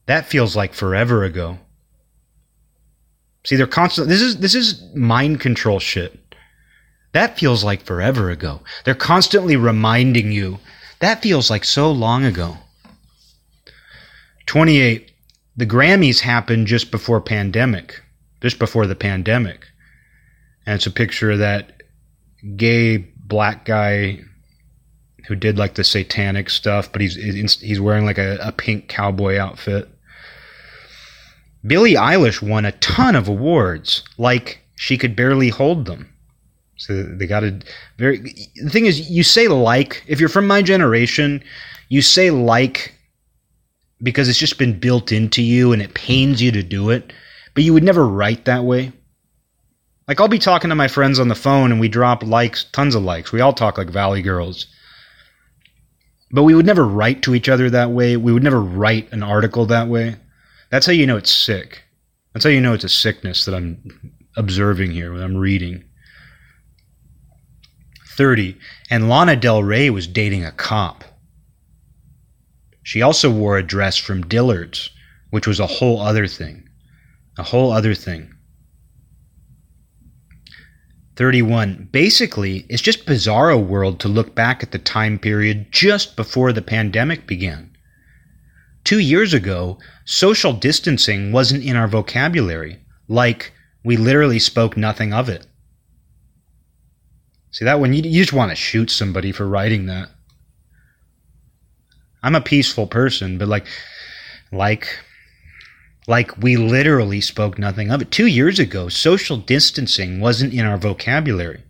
That 0.05 0.25
feels 0.25 0.55
like 0.55 0.73
forever 0.73 1.25
ago. 1.25 1.59
See, 3.43 3.57
they're 3.57 3.67
constantly 3.67 4.13
This 4.13 4.21
is 4.21 4.37
this 4.37 4.55
is 4.55 4.81
mind 4.95 5.41
control 5.41 5.79
shit. 5.79 6.17
That 7.11 7.37
feels 7.37 7.61
like 7.61 7.81
forever 7.81 8.29
ago. 8.29 8.61
They're 8.85 8.95
constantly 8.95 9.57
reminding 9.57 10.31
you. 10.31 10.59
That 10.99 11.21
feels 11.21 11.49
like 11.49 11.65
so 11.65 11.91
long 11.91 12.23
ago. 12.23 12.57
28. 14.45 15.11
The 15.57 15.65
Grammys 15.65 16.21
happened 16.21 16.67
just 16.67 16.89
before 16.89 17.19
pandemic, 17.19 18.01
just 18.41 18.59
before 18.59 18.87
the 18.87 18.95
pandemic. 18.95 19.65
And 20.65 20.75
it's 20.75 20.85
a 20.85 20.91
picture 20.91 21.31
of 21.31 21.39
that 21.39 21.81
gay 22.55 22.97
black 22.97 23.65
guy 23.65 24.21
who 25.27 25.35
did 25.35 25.57
like 25.57 25.75
the 25.75 25.83
satanic 25.83 26.49
stuff, 26.49 26.91
but 26.91 27.01
he's 27.01 27.15
he's 27.59 27.81
wearing 27.81 28.05
like 28.05 28.17
a, 28.17 28.37
a 28.41 28.51
pink 28.51 28.87
cowboy 28.87 29.37
outfit. 29.37 29.89
Billie 31.65 31.95
Eilish 31.95 32.41
won 32.41 32.65
a 32.65 32.71
ton 32.73 33.15
of 33.15 33.27
awards, 33.27 34.03
like 34.17 34.59
she 34.75 34.97
could 34.97 35.15
barely 35.15 35.49
hold 35.49 35.85
them. 35.85 36.13
So 36.77 37.03
they 37.03 37.27
got 37.27 37.41
to 37.41 37.59
very. 37.97 38.19
The 38.55 38.69
thing 38.69 38.85
is, 38.85 39.09
you 39.09 39.23
say 39.23 39.47
like 39.47 40.03
if 40.07 40.19
you're 40.19 40.29
from 40.29 40.47
my 40.47 40.61
generation, 40.61 41.43
you 41.89 42.01
say 42.01 42.31
like 42.31 42.93
because 44.01 44.29
it's 44.29 44.39
just 44.39 44.57
been 44.57 44.79
built 44.79 45.11
into 45.11 45.41
you 45.41 45.73
and 45.73 45.81
it 45.81 45.93
pains 45.93 46.41
you 46.41 46.51
to 46.51 46.63
do 46.63 46.89
it, 46.91 47.11
but 47.53 47.63
you 47.63 47.73
would 47.73 47.83
never 47.83 48.07
write 48.07 48.45
that 48.45 48.63
way. 48.63 48.93
Like 50.07 50.21
I'll 50.21 50.29
be 50.29 50.39
talking 50.39 50.69
to 50.69 50.75
my 50.75 50.87
friends 50.87 51.19
on 51.19 51.27
the 51.27 51.35
phone 51.35 51.71
and 51.71 51.81
we 51.81 51.89
drop 51.89 52.23
likes, 52.23 52.63
tons 52.71 52.95
of 52.95 53.03
likes. 53.03 53.33
We 53.33 53.41
all 53.41 53.53
talk 53.53 53.77
like 53.77 53.89
Valley 53.89 54.21
Girls. 54.21 54.67
But 56.31 56.43
we 56.43 56.53
would 56.53 56.65
never 56.65 56.85
write 56.85 57.21
to 57.23 57.35
each 57.35 57.47
other 57.47 57.69
that 57.69 57.91
way. 57.91 58.17
We 58.17 58.33
would 58.33 58.43
never 58.43 58.61
write 58.61 59.11
an 59.11 59.23
article 59.23 59.65
that 59.67 59.87
way. 59.87 60.15
That's 60.69 60.85
how 60.85 60.91
you 60.91 61.05
know 61.07 61.17
it's 61.17 61.31
sick. 61.31 61.83
That's 62.33 62.43
how 62.43 62.49
you 62.49 62.61
know 62.61 62.73
it's 62.73 62.83
a 62.83 62.89
sickness 62.89 63.45
that 63.45 63.55
I'm 63.55 63.81
observing 64.35 64.91
here 64.91 65.13
when 65.13 65.23
I'm 65.23 65.37
reading. 65.37 65.83
30, 68.17 68.57
and 68.89 69.09
Lana 69.09 69.35
Del 69.35 69.63
Rey 69.63 69.89
was 69.89 70.07
dating 70.07 70.43
a 70.43 70.51
cop. 70.51 71.03
She 72.83 73.01
also 73.01 73.29
wore 73.29 73.57
a 73.57 73.63
dress 73.63 73.97
from 73.97 74.27
Dillard's, 74.27 74.89
which 75.29 75.45
was 75.45 75.59
a 75.59 75.67
whole 75.67 75.99
other 75.99 76.27
thing. 76.27 76.67
A 77.37 77.43
whole 77.43 77.71
other 77.71 77.93
thing. 77.93 78.33
31. 81.17 81.89
Basically, 81.91 82.65
it's 82.69 82.81
just 82.81 83.07
bizarro 83.07 83.59
world 83.61 83.99
to 83.99 84.07
look 84.07 84.35
back 84.35 84.61
at 84.61 84.71
the 84.71 84.77
time 84.77 85.17
period 85.17 85.71
just 85.71 86.15
before 86.15 86.53
the 86.53 86.61
pandemic 86.61 87.25
began. 87.25 87.75
Two 88.83 88.99
years 88.99 89.33
ago, 89.33 89.79
social 90.05 90.53
distancing 90.53 91.31
wasn't 91.31 91.63
in 91.63 91.75
our 91.75 91.87
vocabulary, 91.87 92.79
like 93.07 93.51
we 93.83 93.97
literally 93.97 94.39
spoke 94.39 94.77
nothing 94.77 95.11
of 95.11 95.27
it. 95.27 95.47
See 97.49 97.65
that 97.65 97.79
one? 97.79 97.93
You, 97.93 98.03
you 98.03 98.21
just 98.21 98.33
want 98.33 98.51
to 98.51 98.55
shoot 98.55 98.91
somebody 98.91 99.31
for 99.31 99.47
writing 99.47 99.87
that. 99.87 100.09
I'm 102.21 102.35
a 102.35 102.41
peaceful 102.41 102.85
person, 102.85 103.39
but 103.39 103.47
like, 103.47 103.65
like, 104.51 104.99
like 106.07 106.37
we 106.37 106.55
literally 106.55 107.21
spoke 107.21 107.59
nothing 107.59 107.91
of 107.91 108.01
it. 108.01 108.09
Two 108.09 108.27
years 108.27 108.57
ago, 108.59 108.87
social 108.87 109.35
distancing 109.37 110.19
wasn't 110.21 110.53
in 110.53 110.65
our 110.65 110.77
vocabulary. 110.77 111.63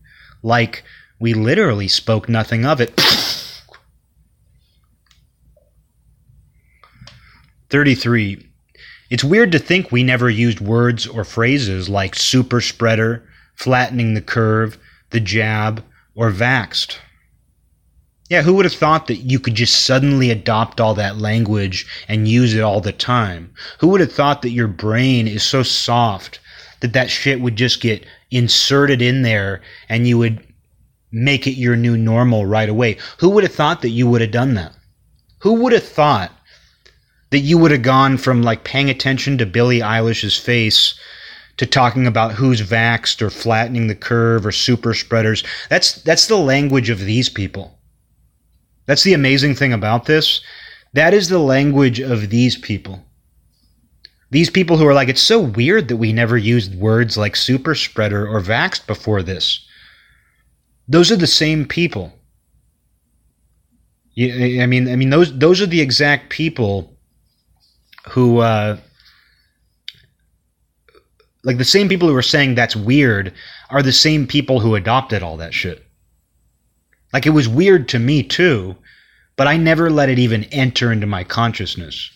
Like 0.43 0.83
we 1.19 1.33
literally 1.33 1.87
spoke 1.87 2.29
nothing 2.29 2.63
of 2.63 2.79
it. 2.79 2.93
33. 7.69 8.47
It's 9.09 9.23
weird 9.23 9.51
to 9.53 9.59
think 9.59 9.91
we 9.91 10.03
never 10.03 10.29
used 10.29 10.59
words 10.59 11.07
or 11.07 11.23
phrases 11.23 11.89
like 11.89 12.13
super 12.13 12.61
spreader, 12.61 13.27
flattening 13.55 14.13
the 14.13 14.21
curve, 14.21 14.77
the 15.09 15.19
jab, 15.19 15.83
or 16.13 16.31
vaxed. 16.31 16.97
Yeah, 18.29 18.41
who 18.41 18.55
would 18.55 18.65
have 18.65 18.73
thought 18.73 19.07
that 19.07 19.17
you 19.17 19.39
could 19.39 19.55
just 19.55 19.85
suddenly 19.85 20.31
adopt 20.31 20.81
all 20.81 20.93
that 20.95 21.17
language 21.17 21.85
and 22.09 22.27
use 22.27 22.53
it 22.53 22.61
all 22.61 22.81
the 22.81 22.91
time? 22.91 23.53
Who 23.79 23.87
would 23.87 24.01
have 24.01 24.11
thought 24.11 24.41
that 24.41 24.49
your 24.49 24.67
brain 24.67 25.29
is 25.29 25.43
so 25.43 25.63
soft 25.63 26.39
that 26.81 26.91
that 26.91 27.09
shit 27.09 27.39
would 27.39 27.55
just 27.55 27.79
get 27.79 28.05
inserted 28.29 29.01
in 29.01 29.21
there 29.21 29.61
and 29.87 30.05
you 30.05 30.17
would 30.17 30.45
make 31.09 31.47
it 31.47 31.51
your 31.51 31.77
new 31.77 31.95
normal 31.95 32.45
right 32.45 32.67
away? 32.67 32.97
Who 33.19 33.29
would 33.29 33.45
have 33.45 33.55
thought 33.55 33.81
that 33.81 33.91
you 33.91 34.07
would 34.07 34.19
have 34.19 34.31
done 34.31 34.55
that? 34.55 34.73
Who 35.39 35.53
would 35.61 35.71
have 35.71 35.87
thought 35.87 36.33
that 37.29 37.39
you 37.39 37.57
would 37.57 37.71
have 37.71 37.81
gone 37.81 38.17
from 38.17 38.43
like 38.43 38.65
paying 38.65 38.89
attention 38.89 39.37
to 39.37 39.45
Billie 39.45 39.79
Eilish's 39.79 40.37
face 40.37 40.99
to 41.55 41.65
talking 41.65 42.05
about 42.05 42.33
who's 42.33 42.61
vaxxed 42.61 43.21
or 43.21 43.29
flattening 43.29 43.87
the 43.87 43.95
curve 43.95 44.45
or 44.45 44.51
super 44.51 44.93
spreaders? 44.93 45.45
That's 45.69 45.93
that's 46.01 46.27
the 46.27 46.35
language 46.35 46.89
of 46.89 46.99
these 46.99 47.29
people. 47.29 47.76
That's 48.87 49.03
the 49.03 49.13
amazing 49.13 49.53
thing 49.55 49.73
about 49.73 50.05
this. 50.05 50.41
That 50.93 51.13
is 51.13 51.29
the 51.29 51.39
language 51.39 51.99
of 51.99 52.29
these 52.29 52.57
people. 52.57 53.03
These 54.31 54.49
people 54.49 54.77
who 54.77 54.87
are 54.87 54.93
like, 54.93 55.09
it's 55.09 55.21
so 55.21 55.39
weird 55.39 55.87
that 55.87 55.97
we 55.97 56.11
never 56.11 56.37
used 56.37 56.75
words 56.75 57.17
like 57.17 57.35
super 57.35 57.75
spreader 57.75 58.27
or 58.27 58.41
vaxxed 58.41 58.87
before 58.87 59.23
this. 59.23 59.65
Those 60.87 61.11
are 61.11 61.17
the 61.17 61.27
same 61.27 61.65
people. 61.65 62.13
I 64.19 64.65
mean, 64.65 64.89
I 64.89 64.95
mean, 64.95 65.11
those 65.11 65.37
those 65.37 65.61
are 65.61 65.67
the 65.67 65.81
exact 65.81 66.31
people 66.31 66.97
who, 68.09 68.39
uh, 68.39 68.77
like, 71.43 71.57
the 71.57 71.65
same 71.65 71.87
people 71.87 72.07
who 72.07 72.15
are 72.15 72.23
saying 72.23 72.55
that's 72.55 72.75
weird 72.75 73.33
are 73.69 73.83
the 73.83 73.93
same 73.93 74.25
people 74.25 74.59
who 74.59 74.75
adopted 74.75 75.21
all 75.21 75.37
that 75.37 75.53
shit. 75.53 75.86
Like 77.13 77.25
it 77.25 77.31
was 77.31 77.47
weird 77.47 77.87
to 77.89 77.99
me 77.99 78.23
too, 78.23 78.75
but 79.35 79.47
I 79.47 79.57
never 79.57 79.89
let 79.89 80.09
it 80.09 80.19
even 80.19 80.43
enter 80.45 80.91
into 80.91 81.07
my 81.07 81.23
consciousness. 81.23 82.11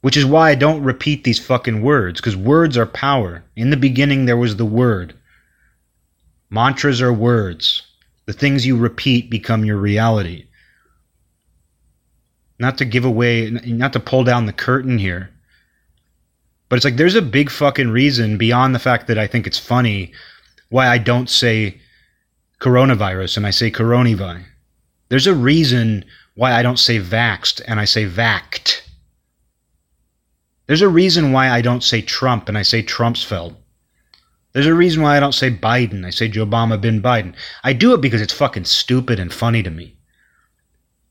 Which 0.00 0.16
is 0.16 0.24
why 0.24 0.50
I 0.50 0.54
don't 0.54 0.82
repeat 0.82 1.24
these 1.24 1.38
fucking 1.38 1.82
words, 1.82 2.20
because 2.20 2.36
words 2.36 2.76
are 2.78 2.86
power. 2.86 3.44
In 3.54 3.70
the 3.70 3.76
beginning, 3.76 4.24
there 4.24 4.36
was 4.36 4.56
the 4.56 4.64
word. 4.64 5.14
Mantras 6.48 7.02
are 7.02 7.12
words. 7.12 7.82
The 8.26 8.32
things 8.32 8.66
you 8.66 8.76
repeat 8.76 9.30
become 9.30 9.64
your 9.64 9.76
reality. 9.76 10.46
Not 12.58 12.78
to 12.78 12.84
give 12.84 13.04
away, 13.04 13.50
not 13.50 13.92
to 13.92 14.00
pull 14.00 14.24
down 14.24 14.46
the 14.46 14.52
curtain 14.52 14.98
here. 14.98 15.30
But 16.68 16.76
it's 16.76 16.84
like 16.84 16.96
there's 16.96 17.14
a 17.14 17.22
big 17.22 17.50
fucking 17.50 17.90
reason 17.90 18.38
beyond 18.38 18.74
the 18.74 18.78
fact 18.78 19.06
that 19.08 19.18
I 19.18 19.26
think 19.26 19.46
it's 19.46 19.58
funny 19.58 20.12
why 20.70 20.88
I 20.88 20.98
don't 20.98 21.28
say 21.28 21.80
coronavirus 22.60 23.38
and 23.38 23.46
I 23.46 23.50
say 23.50 23.70
coronavi. 23.70 24.44
There's 25.08 25.26
a 25.26 25.34
reason 25.34 26.04
why 26.34 26.52
I 26.52 26.62
don't 26.62 26.78
say 26.78 27.00
vaxed 27.00 27.60
and 27.66 27.80
I 27.80 27.84
say 27.84 28.04
vact. 28.04 28.88
There's 30.66 30.82
a 30.82 30.88
reason 30.88 31.32
why 31.32 31.50
I 31.50 31.62
don't 31.62 31.82
say 31.82 32.00
Trump 32.00 32.48
and 32.48 32.56
I 32.56 32.62
say 32.62 32.82
Trumpsfeld. 32.82 33.56
There's 34.52 34.66
a 34.66 34.74
reason 34.74 35.02
why 35.02 35.16
I 35.16 35.20
don't 35.20 35.34
say 35.34 35.50
Biden. 35.50 36.04
I 36.04 36.10
say 36.10 36.28
Joe 36.28 36.46
Obama 36.46 36.80
bin 36.80 37.02
Biden. 37.02 37.34
I 37.64 37.72
do 37.72 37.94
it 37.94 38.00
because 38.00 38.20
it's 38.20 38.32
fucking 38.32 38.66
stupid 38.66 39.18
and 39.18 39.32
funny 39.32 39.62
to 39.62 39.70
me. 39.70 39.96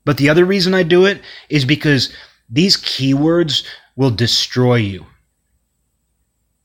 But 0.04 0.16
the 0.16 0.30
other 0.30 0.44
reason 0.44 0.72
I 0.72 0.82
do 0.82 1.04
it 1.04 1.20
is 1.48 1.64
because 1.64 2.12
these 2.48 2.76
keywords 2.76 3.64
will 3.96 4.10
destroy 4.10 4.76
you 4.76 5.06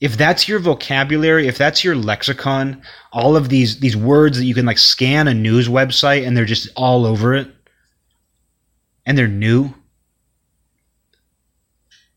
if 0.06 0.18
that's 0.18 0.48
your 0.48 0.60
vocabulary, 0.60 1.48
if 1.48 1.58
that's 1.58 1.84
your 1.84 1.96
lexicon, 1.96 2.80
all 3.12 3.36
of 3.36 3.50
these 3.50 3.80
these 3.80 3.98
words 3.98 4.38
that 4.38 4.46
you 4.46 4.54
can 4.54 4.68
like 4.68 4.78
scan 4.78 5.28
a 5.28 5.34
news 5.34 5.68
website 5.68 6.28
and 6.28 6.38
they're 6.38 6.46
just 6.46 6.70
all 6.76 7.08
over 7.08 7.34
it 7.34 7.48
and 9.04 9.18
they're 9.18 9.28
new, 9.28 9.74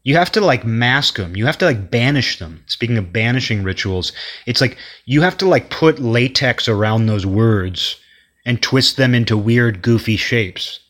you 0.03 0.16
have 0.16 0.30
to 0.32 0.43
like 0.43 0.66
mask 0.66 1.16
them. 1.16 1.34
You 1.34 1.47
have 1.47 1.57
to 1.59 1.64
like 1.64 1.91
banish 1.91 2.39
them. 2.39 2.62
Speaking 2.66 2.99
of 2.99 3.11
banishing 3.11 3.62
rituals, 3.62 4.12
it's 4.45 4.61
like 4.61 4.76
you 5.07 5.22
have 5.22 5.39
to 5.39 5.49
like 5.49 5.70
put 5.70 5.99
latex 5.99 6.68
around 6.68 7.07
those 7.07 7.24
words 7.24 7.97
and 8.45 8.61
twist 8.61 8.99
them 8.99 9.14
into 9.14 9.34
weird 9.34 9.80
goofy 9.80 10.18
shapes. 10.18 10.80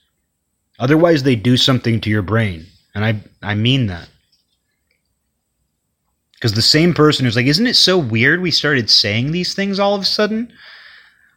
Otherwise 0.81 1.23
they 1.23 1.37
do 1.37 1.57
something 1.57 2.01
to 2.01 2.11
your 2.11 2.23
brain. 2.23 2.67
And 2.97 3.05
I 3.05 3.21
I 3.41 3.55
mean 3.55 3.87
that. 3.87 4.09
Because 6.39 6.53
the 6.53 6.63
same 6.63 6.95
person 6.95 7.25
who's 7.25 7.35
like, 7.35 7.47
isn't 7.47 7.67
it 7.67 7.75
so 7.75 7.99
weird 7.99 8.41
we 8.41 8.53
started 8.53 8.89
saying 8.89 9.33
these 9.33 9.55
things 9.55 9.81
all 9.81 9.97
of 9.97 10.03
a 10.03 10.07
sudden? 10.07 10.53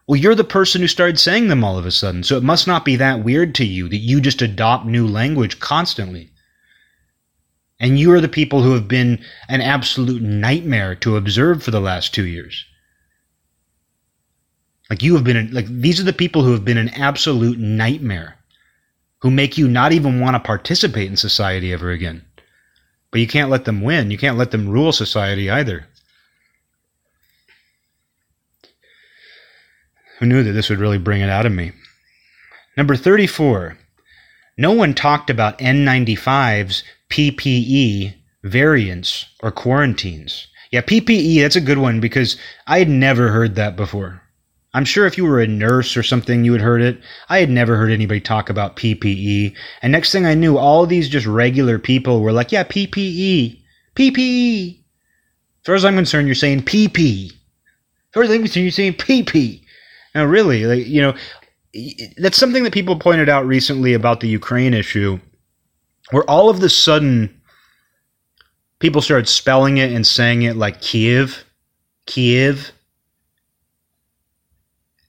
Well, 0.08 0.20
you're 0.20 0.36
the 0.36 0.44
person 0.44 0.82
who 0.82 0.88
started 0.88 1.20
saying 1.20 1.48
them 1.48 1.64
all 1.64 1.78
of 1.78 1.88
a 1.88 1.92
sudden, 1.92 2.24
so 2.24 2.38
it 2.38 2.44
must 2.44 2.68
not 2.68 2.86
be 2.86 2.98
that 2.98 3.24
weird 3.24 3.56
to 3.56 3.66
you 3.66 3.90
that 3.90 3.98
you 3.98 4.22
just 4.22 4.42
adopt 4.42 4.86
new 4.86 5.08
language 5.08 5.60
constantly. 5.60 6.32
And 7.80 7.98
you 7.98 8.12
are 8.12 8.22
the 8.22 8.28
people 8.28 8.62
who 8.62 8.74
have 8.74 8.88
been 8.88 9.24
an 9.50 9.62
absolute 9.62 10.22
nightmare 10.22 10.94
to 10.98 11.18
observe 11.18 11.64
for 11.64 11.72
the 11.72 11.82
last 11.82 12.14
two 12.14 12.28
years. 12.28 12.64
Like 14.92 15.02
you 15.02 15.16
have 15.16 15.24
been, 15.24 15.52
like 15.52 15.66
these 15.68 16.00
are 16.00 16.04
the 16.04 16.14
people 16.14 16.44
who 16.44 16.52
have 16.52 16.66
been 16.66 16.78
an 16.78 16.90
absolute 16.90 17.58
nightmare, 17.58 18.36
who 19.22 19.32
make 19.32 19.58
you 19.58 19.68
not 19.68 19.94
even 19.94 20.20
want 20.20 20.36
to 20.36 20.40
participate 20.40 21.10
in 21.10 21.18
society 21.18 21.74
ever 21.74 21.90
again. 21.90 22.24
But 23.12 23.20
you 23.20 23.28
can't 23.28 23.50
let 23.50 23.66
them 23.66 23.82
win. 23.82 24.10
You 24.10 24.18
can't 24.18 24.38
let 24.38 24.52
them 24.52 24.70
rule 24.70 24.92
society 24.92 25.50
either. 25.50 25.86
Who 30.20 30.26
knew 30.26 30.44
that 30.44 30.52
this 30.52 30.70
would 30.70 30.80
really 30.80 30.98
bring 30.98 31.22
it 31.22 31.30
out 31.30 31.46
of 31.46 31.52
me? 31.52 31.72
Number 32.78 32.96
34. 32.96 33.78
No 34.58 34.72
one 34.72 34.94
talked 34.94 35.30
about 35.30 35.60
N95's 35.60 36.84
PPE 37.10 38.14
variants 38.44 39.26
or 39.42 39.52
quarantines. 39.52 40.48
Yeah, 40.72 40.82
PPE, 40.82 41.42
that's 41.42 41.56
a 41.56 41.62
good 41.62 41.80
one 41.80 42.00
because 42.00 42.38
I 42.66 42.80
had 42.80 42.88
never 42.88 43.30
heard 43.30 43.56
that 43.56 43.76
before. 43.76 44.21
I'm 44.74 44.86
sure 44.86 45.06
if 45.06 45.18
you 45.18 45.26
were 45.26 45.42
a 45.42 45.48
nurse 45.48 45.98
or 45.98 46.04
something, 46.04 46.46
you 46.46 46.54
had 46.54 46.62
heard 46.62 46.82
it. 46.82 47.02
I 47.28 47.40
had 47.40 47.50
never 47.50 47.76
heard 47.76 47.92
anybody 47.92 48.22
talk 48.22 48.50
about 48.50 48.78
PPE. 48.78 49.54
And 49.82 49.92
next 49.92 50.12
thing 50.12 50.26
I 50.26 50.34
knew, 50.34 50.58
all 50.58 50.86
these 50.86 51.10
just 51.10 51.26
regular 51.26 51.78
people 51.78 52.22
were 52.22 52.32
like, 52.32 52.52
yeah, 52.52 52.64
PPE, 52.64 53.62
PPE. 53.96 54.80
As 54.80 55.66
far 55.66 55.76
as 55.76 55.84
I'm 55.84 55.96
concerned, 55.96 56.28
you're 56.28 56.36
saying 56.36 56.64
PP. 56.64 57.28
As 57.28 57.34
far 58.14 58.24
as 58.24 58.32
I'm 58.32 58.40
concerned, 58.40 58.64
you're 58.64 58.72
saying 58.72 58.94
PP. 58.94 59.62
Now, 60.16 60.26
really, 60.26 60.66
like, 60.66 60.88
you 60.88 61.02
know, 61.02 61.16
that's 62.18 62.38
something 62.38 62.64
that 62.64 62.74
people 62.74 62.98
pointed 62.98 63.30
out 63.30 63.46
recently 63.46 63.94
about 63.94 64.22
the 64.22 64.28
Ukraine 64.28 64.74
issue, 64.74 65.20
where 66.12 66.30
all 66.30 66.50
of 66.50 66.62
the 66.62 66.70
sudden 66.70 67.42
people 68.80 69.02
started 69.02 69.28
spelling 69.28 69.78
it 69.78 69.92
and 69.92 70.08
saying 70.08 70.42
it 70.44 70.56
like 70.56 70.82
Kiev, 70.82 71.46
Kiev 72.06 72.72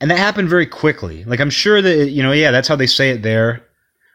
and 0.03 0.11
that 0.11 0.17
happened 0.17 0.49
very 0.49 0.65
quickly. 0.65 1.23
Like 1.23 1.39
I'm 1.39 1.49
sure 1.49 1.81
that 1.81 2.09
you 2.09 2.21
know, 2.21 2.33
yeah, 2.33 2.51
that's 2.51 2.67
how 2.67 2.75
they 2.75 2.87
say 2.87 3.11
it 3.11 3.21
there. 3.21 3.63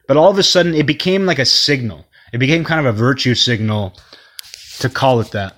But 0.07 0.19
all 0.19 0.31
of 0.31 0.39
a 0.39 0.43
sudden, 0.43 0.75
it 0.75 0.85
became 0.85 1.25
like 1.25 1.39
a 1.39 1.47
signal. 1.47 2.05
It 2.31 2.37
became 2.37 2.63
kind 2.63 2.79
of 2.79 2.95
a 2.95 2.97
virtue 2.97 3.35
signal 3.35 3.95
to 4.81 4.91
call 4.91 5.19
it 5.21 5.31
that. 5.31 5.57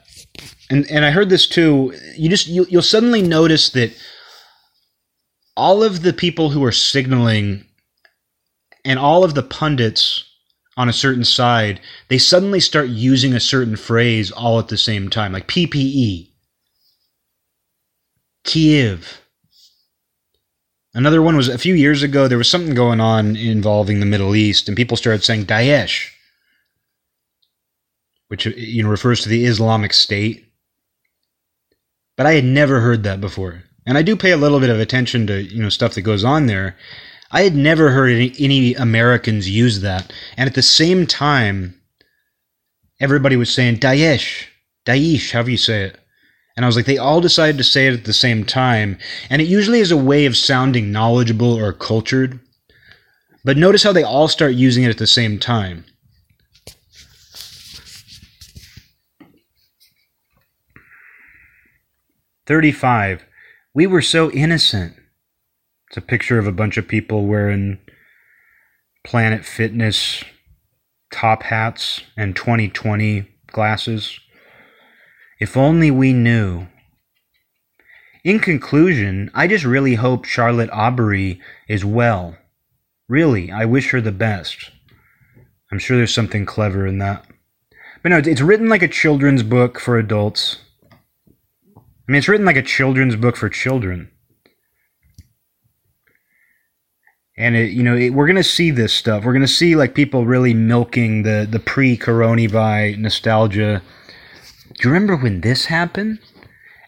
And 0.71 0.89
and 0.89 1.05
I 1.05 1.11
heard 1.11 1.31
this 1.31 1.49
too. 1.49 1.93
You 2.17 2.29
just 2.29 2.47
you, 2.47 2.65
you'll 2.71 2.81
suddenly 2.81 3.23
notice 3.23 3.71
that 3.71 3.93
all 5.57 5.83
of 5.83 6.03
the 6.03 6.13
people 6.13 6.51
who 6.51 6.65
are 6.65 6.71
signaling 6.71 7.65
and 8.85 9.01
all 9.01 9.25
of 9.25 9.35
the 9.35 9.43
pundits 9.43 10.23
on 10.77 10.89
a 10.89 10.93
certain 10.93 11.25
side, 11.25 11.81
they 12.07 12.19
suddenly 12.19 12.61
start 12.61 12.89
using 12.89 13.35
a 13.35 13.41
certain 13.41 13.75
phrase 13.75 14.31
all 14.31 14.61
at 14.61 14.69
the 14.69 14.79
same 14.79 15.11
time, 15.11 15.33
like 15.33 15.49
PPE, 15.49 16.31
Kiev. 18.45 19.21
Another 20.93 21.23
one 21.23 21.37
was 21.37 21.49
a 21.49 21.59
few 21.59 21.75
years 21.75 22.03
ago, 22.03 22.27
there 22.27 22.39
was 22.39 22.51
something 22.51 22.75
going 22.75 23.01
on 23.01 23.37
involving 23.37 24.01
the 24.01 24.07
Middle 24.07 24.35
East, 24.35 24.67
and 24.67 24.77
people 24.77 24.97
started 24.97 25.23
saying 25.23 25.47
Daesh, 25.47 26.11
which 28.29 28.47
uh, 28.47 28.51
you 28.57 28.83
know 28.83 28.89
refers 28.89 29.23
to 29.23 29.29
the 29.29 29.45
Islamic 29.45 29.93
State. 29.93 30.47
But 32.17 32.27
I 32.27 32.33
had 32.33 32.45
never 32.45 32.81
heard 32.81 33.05
that 33.05 33.21
before. 33.21 33.63
And 33.87 33.97
I 33.97 34.03
do 34.03 34.17
pay 34.17 34.33
a 34.33 34.37
little 34.37 34.61
bit 34.61 34.71
of 34.71 34.79
attention 34.79 35.27
to, 35.29 35.43
you 35.43 35.63
know, 35.63 35.69
stuff 35.69 35.95
that 35.95 36.03
goes 36.03 36.25
on 36.25 36.47
there. 36.47 36.77
I 37.31 37.43
had 37.43 37.55
never 37.55 37.91
heard 37.91 38.11
any, 38.11 38.35
any 38.39 38.75
Americans 38.75 39.49
use 39.49 39.81
that. 39.81 40.13
And 40.37 40.49
at 40.49 40.55
the 40.55 40.63
same 40.63 41.07
time, 41.07 41.81
everybody 43.01 43.37
was 43.37 43.53
saying 43.53 43.79
Daesh, 43.79 44.47
Daesh, 44.85 45.33
however 45.33 45.51
you 45.51 45.57
say 45.57 45.85
it. 45.85 45.99
And 46.57 46.65
I 46.65 46.69
was 46.69 46.77
like, 46.77 46.87
they 46.87 46.99
all 46.99 47.21
decided 47.21 47.59
to 47.59 47.65
say 47.65 47.87
it 47.87 47.95
at 47.95 48.05
the 48.05 48.13
same 48.13 48.45
time. 48.45 48.99
And 49.31 49.41
it 49.41 49.49
usually 49.49 49.81
is 49.81 49.91
a 49.91 49.97
way 49.97 50.27
of 50.27 50.37
sounding 50.37 50.93
knowledgeable 50.93 51.53
or 51.53 51.73
cultured. 51.73 52.41
But 53.45 53.57
notice 53.57 53.83
how 53.83 53.93
they 53.93 54.03
all 54.03 54.29
start 54.29 54.55
using 54.55 54.85
it 54.85 54.91
at 54.91 54.99
the 54.99 55.07
same 55.07 55.39
time. 55.39 55.85
Thirty-five. 62.47 63.25
We 63.73 63.87
were 63.87 64.03
so 64.03 64.31
innocent. 64.33 64.97
It's 65.89 65.97
a 65.97 66.01
picture 66.01 66.39
of 66.39 66.47
a 66.47 66.53
bunch 66.53 66.77
of 66.77 66.89
people 66.89 67.27
wearing 67.27 67.79
Planet 69.05 69.45
Fitness 69.45 70.25
top 71.13 71.43
hats 71.45 72.03
and 72.17 72.37
2020 72.37 73.27
glasses. 73.49 74.19
If 75.41 75.57
only 75.57 75.91
we 75.91 76.13
knew. 76.13 76.67
In 78.23 78.39
conclusion, 78.41 79.31
I 79.33 79.47
just 79.47 79.65
really 79.65 79.95
hope 79.95 80.27
Charlotte 80.27 80.71
Awbery 80.71 81.41
is 81.67 81.85
well. 81.85 82.37
Really, 83.09 83.51
I 83.51 83.65
wish 83.65 83.91
her 83.91 84.03
the 84.03 84.13
best. 84.13 84.71
I'm 85.73 85.79
sure 85.79 85.97
there's 85.97 86.13
something 86.13 86.45
clever 86.45 86.87
in 86.87 86.99
that. 86.99 87.25
But 88.03 88.11
no, 88.11 88.19
it's 88.19 88.43
written 88.43 88.69
like 88.69 88.83
a 88.83 88.89
children's 88.89 89.43
book 89.43 89.81
for 89.81 89.99
adults. 89.99 90.59
I 91.77 91.81
mean, 92.07 92.19
it's 92.19 92.29
written 92.29 92.47
like 92.47 92.57
a 92.57 92.63
children's 92.63 93.17
book 93.17 93.37
for 93.37 93.49
children. 93.49 94.11
And 97.39 97.57
it, 97.57 97.71
you 97.71 97.83
know, 97.83 97.97
it, 97.97 98.11
we're 98.11 98.27
gonna 98.27 98.43
see 98.43 98.71
this 98.71 98.93
stuff. 98.93 99.25
We're 99.25 99.33
gonna 99.33 99.49
see 99.49 99.75
like 99.75 99.95
people 99.95 100.27
really 100.27 100.53
milking 100.53 101.23
the 101.23 101.49
the 101.51 101.61
pre-coronavirus 101.61 102.99
nostalgia. 102.99 103.81
Do 104.81 104.89
you 104.89 104.95
remember 104.95 105.15
when 105.15 105.43
this 105.43 105.67
happened? 105.67 106.21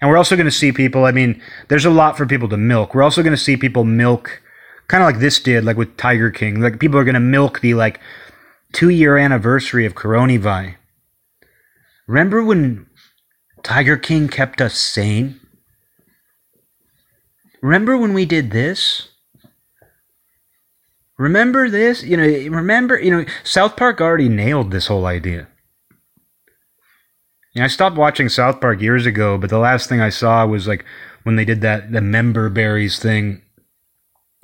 And 0.00 0.10
we're 0.10 0.16
also 0.16 0.34
gonna 0.34 0.50
see 0.50 0.72
people. 0.72 1.04
I 1.04 1.12
mean, 1.12 1.42
there's 1.68 1.84
a 1.84 1.90
lot 1.90 2.16
for 2.16 2.24
people 2.24 2.48
to 2.48 2.56
milk. 2.56 2.94
We're 2.94 3.02
also 3.02 3.22
gonna 3.22 3.36
see 3.36 3.54
people 3.54 3.84
milk, 3.84 4.40
kind 4.88 5.02
of 5.02 5.06
like 5.06 5.20
this 5.20 5.38
did, 5.38 5.62
like 5.62 5.76
with 5.76 5.98
Tiger 5.98 6.30
King. 6.30 6.62
Like 6.62 6.80
people 6.80 6.98
are 6.98 7.04
gonna 7.04 7.20
milk 7.20 7.60
the 7.60 7.74
like 7.74 8.00
two 8.72 8.88
year 8.88 9.18
anniversary 9.18 9.84
of 9.84 9.94
coronavirus. 9.94 10.76
Remember 12.08 12.42
when 12.42 12.86
Tiger 13.62 13.98
King 13.98 14.26
kept 14.26 14.62
us 14.62 14.74
sane. 14.74 15.38
Remember 17.60 17.98
when 17.98 18.14
we 18.14 18.24
did 18.24 18.52
this? 18.52 19.08
Remember 21.18 21.68
this? 21.68 22.02
You 22.02 22.16
know, 22.16 22.24
remember, 22.24 22.98
you 22.98 23.10
know, 23.10 23.26
South 23.44 23.76
Park 23.76 24.00
already 24.00 24.30
nailed 24.30 24.70
this 24.70 24.86
whole 24.86 25.04
idea. 25.04 25.46
I 27.56 27.66
stopped 27.66 27.96
watching 27.96 28.28
South 28.28 28.60
Park 28.60 28.80
years 28.80 29.04
ago, 29.04 29.36
but 29.36 29.50
the 29.50 29.58
last 29.58 29.88
thing 29.88 30.00
I 30.00 30.08
saw 30.08 30.46
was 30.46 30.66
like 30.66 30.84
when 31.22 31.36
they 31.36 31.44
did 31.44 31.60
that 31.60 31.92
the 31.92 32.00
member 32.00 32.48
berries 32.48 32.98
thing 32.98 33.42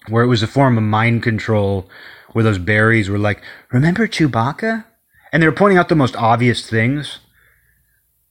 where 0.08 0.22
it 0.22 0.28
was 0.28 0.42
a 0.42 0.46
form 0.46 0.76
of 0.76 0.84
mind 0.84 1.22
control 1.22 1.88
where 2.32 2.44
those 2.44 2.58
berries 2.58 3.08
were 3.08 3.18
like, 3.18 3.42
remember 3.72 4.06
Chewbacca? 4.06 4.84
And 5.32 5.42
they 5.42 5.46
were 5.46 5.52
pointing 5.52 5.78
out 5.78 5.88
the 5.88 5.94
most 5.94 6.16
obvious 6.16 6.68
things. 6.68 7.20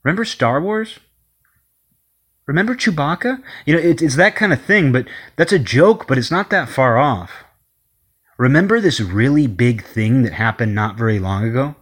Remember 0.03 0.25
Star 0.25 0.61
Wars? 0.61 0.99
Remember 2.47 2.75
Chewbacca? 2.75 3.41
You 3.65 3.73
know, 3.75 3.79
it, 3.79 4.01
it's 4.01 4.15
that 4.15 4.35
kind 4.35 4.53
of 4.53 4.61
thing, 4.61 4.91
but 4.91 5.07
that's 5.35 5.51
a 5.51 5.59
joke, 5.59 6.07
but 6.07 6.17
it's 6.17 6.31
not 6.31 6.49
that 6.49 6.69
far 6.69 6.97
off. 6.97 7.43
Remember 8.37 8.79
this 8.79 8.99
really 8.99 9.47
big 9.47 9.83
thing 9.83 10.21
that 10.23 10.33
happened 10.33 10.73
not 10.73 10.97
very 10.97 11.19
long 11.19 11.43
ago? 11.43 11.75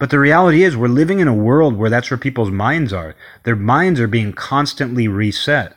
But 0.00 0.10
the 0.10 0.18
reality 0.18 0.64
is, 0.64 0.76
we're 0.76 0.88
living 0.88 1.20
in 1.20 1.28
a 1.28 1.34
world 1.34 1.76
where 1.76 1.90
that's 1.90 2.10
where 2.10 2.18
people's 2.18 2.50
minds 2.50 2.92
are. 2.92 3.14
Their 3.44 3.54
minds 3.54 4.00
are 4.00 4.08
being 4.08 4.32
constantly 4.32 5.06
reset. 5.06 5.76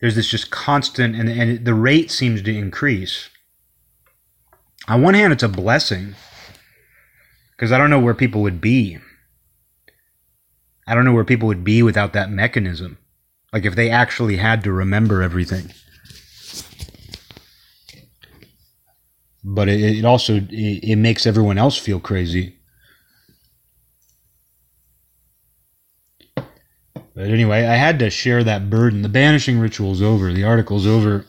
There's 0.00 0.14
this 0.14 0.28
just 0.28 0.50
constant, 0.50 1.14
and, 1.14 1.28
and 1.28 1.64
the 1.64 1.74
rate 1.74 2.10
seems 2.10 2.40
to 2.42 2.56
increase 2.56 3.28
on 4.88 5.02
one 5.02 5.14
hand, 5.14 5.32
it's 5.32 5.42
a 5.42 5.48
blessing 5.48 6.14
because 7.52 7.70
I 7.70 7.78
don't 7.78 7.90
know 7.90 8.00
where 8.00 8.14
people 8.14 8.42
would 8.42 8.60
be. 8.60 8.98
I 10.86 10.94
don't 10.94 11.04
know 11.04 11.12
where 11.12 11.24
people 11.24 11.46
would 11.48 11.62
be 11.62 11.82
without 11.82 12.12
that 12.14 12.30
mechanism. 12.30 12.98
Like 13.52 13.64
if 13.64 13.76
they 13.76 13.90
actually 13.90 14.38
had 14.38 14.64
to 14.64 14.72
remember 14.72 15.22
everything. 15.22 15.72
But 19.44 19.68
it, 19.68 19.80
it 19.80 20.04
also 20.04 20.36
it, 20.36 20.50
it 20.50 20.96
makes 20.96 21.26
everyone 21.26 21.58
else 21.58 21.76
feel 21.76 22.00
crazy. 22.00 22.56
But 27.14 27.26
anyway, 27.26 27.66
I 27.66 27.74
had 27.74 27.98
to 27.98 28.10
share 28.10 28.42
that 28.44 28.70
burden. 28.70 29.02
The 29.02 29.08
banishing 29.08 29.58
ritual's 29.58 30.00
over. 30.00 30.32
The 30.32 30.44
article's 30.44 30.86
over. 30.86 31.26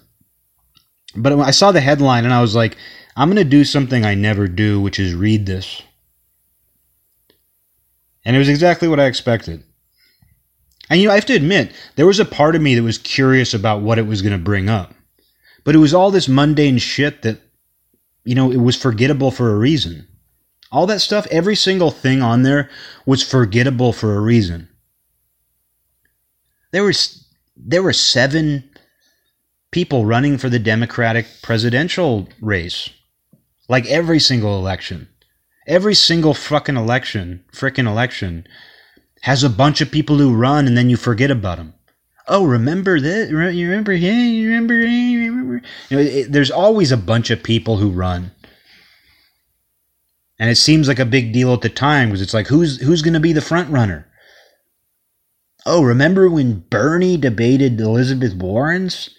But 1.15 1.33
I 1.39 1.51
saw 1.51 1.71
the 1.71 1.81
headline 1.81 2.23
and 2.23 2.33
I 2.33 2.41
was 2.41 2.55
like, 2.55 2.77
I'm 3.15 3.27
going 3.27 3.37
to 3.37 3.43
do 3.43 3.63
something 3.63 4.05
I 4.05 4.15
never 4.15 4.47
do, 4.47 4.79
which 4.81 4.99
is 4.99 5.13
read 5.13 5.45
this. 5.45 5.81
And 8.25 8.35
it 8.35 8.39
was 8.39 8.49
exactly 8.49 8.87
what 8.87 8.99
I 8.99 9.05
expected. 9.05 9.63
And 10.89 10.99
you 10.99 11.07
know, 11.07 11.11
I 11.11 11.15
have 11.15 11.25
to 11.25 11.35
admit, 11.35 11.73
there 11.95 12.07
was 12.07 12.19
a 12.19 12.25
part 12.25 12.55
of 12.55 12.61
me 12.61 12.75
that 12.75 12.83
was 12.83 12.97
curious 12.97 13.53
about 13.53 13.81
what 13.81 13.99
it 13.99 14.07
was 14.07 14.21
going 14.21 14.37
to 14.37 14.43
bring 14.43 14.69
up. 14.69 14.93
But 15.63 15.75
it 15.75 15.79
was 15.79 15.93
all 15.93 16.11
this 16.11 16.27
mundane 16.27 16.77
shit 16.77 17.21
that, 17.21 17.39
you 18.23 18.35
know, 18.35 18.51
it 18.51 18.57
was 18.57 18.75
forgettable 18.75 19.31
for 19.31 19.51
a 19.51 19.57
reason. 19.57 20.07
All 20.71 20.87
that 20.87 21.01
stuff, 21.01 21.27
every 21.29 21.55
single 21.55 21.91
thing 21.91 22.21
on 22.21 22.43
there 22.43 22.69
was 23.05 23.21
forgettable 23.21 23.93
for 23.93 24.15
a 24.15 24.21
reason. 24.21 24.69
There 26.71 26.83
was 26.83 27.27
there 27.55 27.83
were 27.83 27.93
seven 27.93 28.69
people 29.71 30.05
running 30.05 30.37
for 30.37 30.49
the 30.49 30.59
Democratic 30.59 31.27
presidential 31.41 32.27
race. 32.41 32.89
Like 33.69 33.85
every 33.87 34.19
single 34.19 34.57
election. 34.57 35.07
Every 35.67 35.95
single 35.95 36.33
fucking 36.33 36.75
election, 36.75 37.45
frickin' 37.53 37.87
election, 37.87 38.45
has 39.21 39.43
a 39.43 39.49
bunch 39.49 39.79
of 39.79 39.91
people 39.91 40.17
who 40.17 40.35
run 40.35 40.67
and 40.67 40.77
then 40.77 40.89
you 40.89 40.97
forget 40.97 41.31
about 41.31 41.57
them. 41.57 41.73
Oh, 42.27 42.45
remember 42.45 42.99
that? 42.99 43.29
You 43.29 43.67
remember? 43.69 43.91
Yeah, 43.93 44.11
you 44.11 44.49
remember? 44.49 44.75
You 44.75 45.31
remember? 45.31 45.61
You 45.89 45.97
know, 45.97 46.03
it, 46.03 46.31
there's 46.31 46.51
always 46.51 46.91
a 46.91 46.97
bunch 46.97 47.29
of 47.29 47.43
people 47.43 47.77
who 47.77 47.89
run, 47.89 48.31
and 50.39 50.49
it 50.49 50.55
seems 50.55 50.87
like 50.87 50.99
a 50.99 51.05
big 51.05 51.33
deal 51.33 51.53
at 51.53 51.61
the 51.61 51.69
time 51.69 52.09
because 52.09 52.21
it's 52.21 52.33
like, 52.33 52.47
who's 52.47 52.79
who's 52.81 53.01
going 53.01 53.13
to 53.13 53.19
be 53.19 53.33
the 53.33 53.41
front 53.41 53.69
runner? 53.69 54.07
Oh, 55.65 55.83
remember 55.83 56.29
when 56.29 56.59
Bernie 56.69 57.17
debated 57.17 57.79
Elizabeth 57.79 58.35
Warren's? 58.35 59.09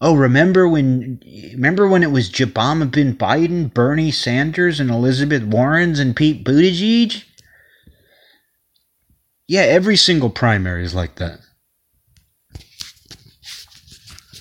Oh, 0.00 0.14
remember 0.14 0.68
when 0.68 1.20
remember 1.52 1.86
when 1.86 2.02
it 2.02 2.10
was 2.10 2.30
Obama 2.30 2.90
bin 2.90 3.16
Biden, 3.16 3.72
Bernie 3.72 4.10
Sanders, 4.10 4.80
and 4.80 4.90
Elizabeth 4.90 5.42
Warren's 5.44 5.98
and 5.98 6.16
Pete 6.16 6.44
Buttigieg? 6.44 7.24
Yeah, 9.46 9.62
every 9.62 9.96
single 9.96 10.30
primary 10.30 10.84
is 10.84 10.94
like 10.94 11.16
that. 11.16 11.40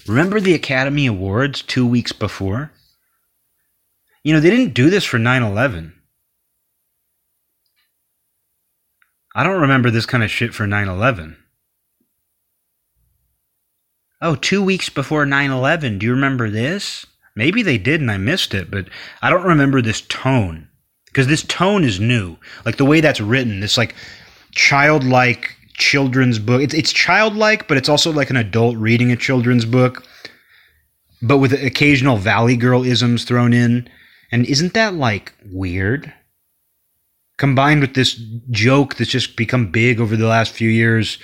Remember 0.08 0.40
the 0.40 0.54
Academy 0.54 1.06
Awards 1.06 1.62
two 1.62 1.88
weeks 1.88 2.12
before? 2.12 2.72
You 4.24 4.34
know, 4.34 4.40
they 4.40 4.50
didn't 4.50 4.74
do 4.74 4.90
this 4.90 5.04
for 5.04 5.18
9 5.18 5.44
11. 5.44 5.94
I 9.36 9.44
don't 9.44 9.62
remember 9.62 9.90
this 9.90 10.06
kind 10.06 10.24
of 10.24 10.32
shit 10.32 10.54
for 10.54 10.68
9 10.68 10.88
11 10.88 11.38
oh, 14.24 14.36
two 14.36 14.64
weeks 14.64 14.90
before 14.90 15.26
9 15.26 15.52
11, 15.52 16.00
do 16.00 16.06
you 16.08 16.14
remember 16.14 16.50
this? 16.50 17.06
Maybe 17.36 17.62
they 17.62 17.78
did 17.78 18.02
and 18.02 18.10
I 18.10 18.18
missed 18.18 18.54
it, 18.54 18.72
but 18.72 18.88
I 19.22 19.30
don't 19.30 19.46
remember 19.46 19.82
this 19.82 20.02
tone. 20.02 20.70
Because 21.06 21.28
this 21.28 21.44
tone 21.44 21.84
is 21.84 22.00
new. 22.00 22.38
Like 22.66 22.78
the 22.78 22.86
way 22.86 23.00
that's 23.00 23.22
written, 23.22 23.60
this 23.60 23.78
like 23.78 23.94
childlike 24.56 25.56
children's 25.74 26.40
book. 26.40 26.62
It's 26.62 26.74
it's 26.74 26.94
childlike, 26.94 27.68
but 27.68 27.78
it's 27.78 27.90
also 27.90 28.12
like 28.12 28.30
an 28.30 28.38
adult 28.38 28.78
reading 28.78 29.12
a 29.12 29.16
children's 29.16 29.66
book, 29.66 30.06
but 31.22 31.40
with 31.40 31.54
occasional 31.54 32.18
Valley 32.18 32.56
Girl 32.58 32.84
isms 32.84 33.24
thrown 33.24 33.54
in. 33.54 33.90
And 34.32 34.46
isn't 34.48 34.74
that 34.74 34.96
like 34.96 35.34
weird? 35.52 36.12
Combined 37.38 37.82
with 37.82 37.94
this 37.94 38.14
joke 38.52 38.96
that's 38.96 39.10
just 39.10 39.36
become 39.36 39.72
big 39.72 40.00
over 40.00 40.16
the 40.16 40.28
last 40.28 40.52
few 40.52 40.70
years, 40.70 41.18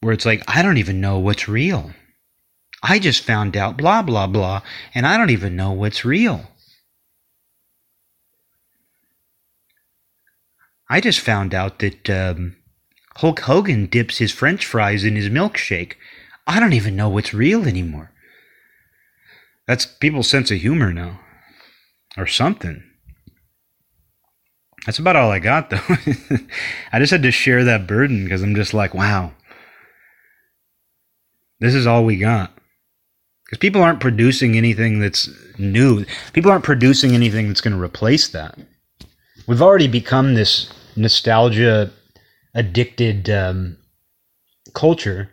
where 0.00 0.12
it's 0.12 0.26
like, 0.26 0.42
I 0.48 0.62
don't 0.62 0.78
even 0.78 1.00
know 1.00 1.18
what's 1.18 1.48
real. 1.48 1.92
I 2.82 2.98
just 2.98 3.24
found 3.24 3.56
out 3.56 3.76
blah, 3.78 4.02
blah, 4.02 4.26
blah, 4.26 4.62
and 4.94 5.06
I 5.06 5.16
don't 5.16 5.30
even 5.30 5.56
know 5.56 5.72
what's 5.72 6.04
real. 6.04 6.46
I 10.88 11.00
just 11.00 11.20
found 11.20 11.54
out 11.54 11.78
that 11.78 12.10
um, 12.10 12.56
Hulk 13.16 13.40
Hogan 13.40 13.86
dips 13.86 14.18
his 14.18 14.32
french 14.32 14.66
fries 14.66 15.04
in 15.04 15.16
his 15.16 15.28
milkshake. 15.28 15.94
I 16.46 16.60
don't 16.60 16.72
even 16.72 16.96
know 16.96 17.08
what's 17.08 17.32
real 17.32 17.66
anymore. 17.66 18.10
That's 19.66 19.86
people's 19.86 20.28
sense 20.28 20.50
of 20.50 20.58
humor 20.58 20.92
now. 20.92 21.20
Or 22.16 22.26
something. 22.26 22.82
That's 24.86 24.98
about 24.98 25.16
all 25.16 25.30
I 25.30 25.38
got, 25.38 25.70
though. 25.70 25.80
I 26.92 26.98
just 26.98 27.10
had 27.10 27.22
to 27.22 27.30
share 27.30 27.64
that 27.64 27.86
burden 27.86 28.24
because 28.24 28.42
I'm 28.42 28.54
just 28.54 28.74
like, 28.74 28.94
wow. 28.94 29.32
This 31.60 31.74
is 31.74 31.86
all 31.86 32.04
we 32.04 32.16
got. 32.16 32.52
Because 33.46 33.58
people 33.58 33.82
aren't 33.82 34.00
producing 34.00 34.56
anything 34.56 35.00
that's 35.00 35.28
new. 35.58 36.04
People 36.34 36.50
aren't 36.50 36.64
producing 36.64 37.14
anything 37.14 37.48
that's 37.48 37.60
going 37.60 37.76
to 37.76 37.82
replace 37.82 38.28
that. 38.28 38.58
We've 39.46 39.62
already 39.62 39.88
become 39.88 40.34
this 40.34 40.72
nostalgia 40.96 41.90
addicted 42.54 43.28
um, 43.28 43.76
culture, 44.74 45.30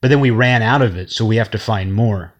but 0.00 0.08
then 0.08 0.20
we 0.20 0.30
ran 0.30 0.62
out 0.62 0.82
of 0.82 0.96
it, 0.96 1.10
so 1.10 1.24
we 1.24 1.36
have 1.36 1.50
to 1.52 1.58
find 1.58 1.94
more. 1.94 2.32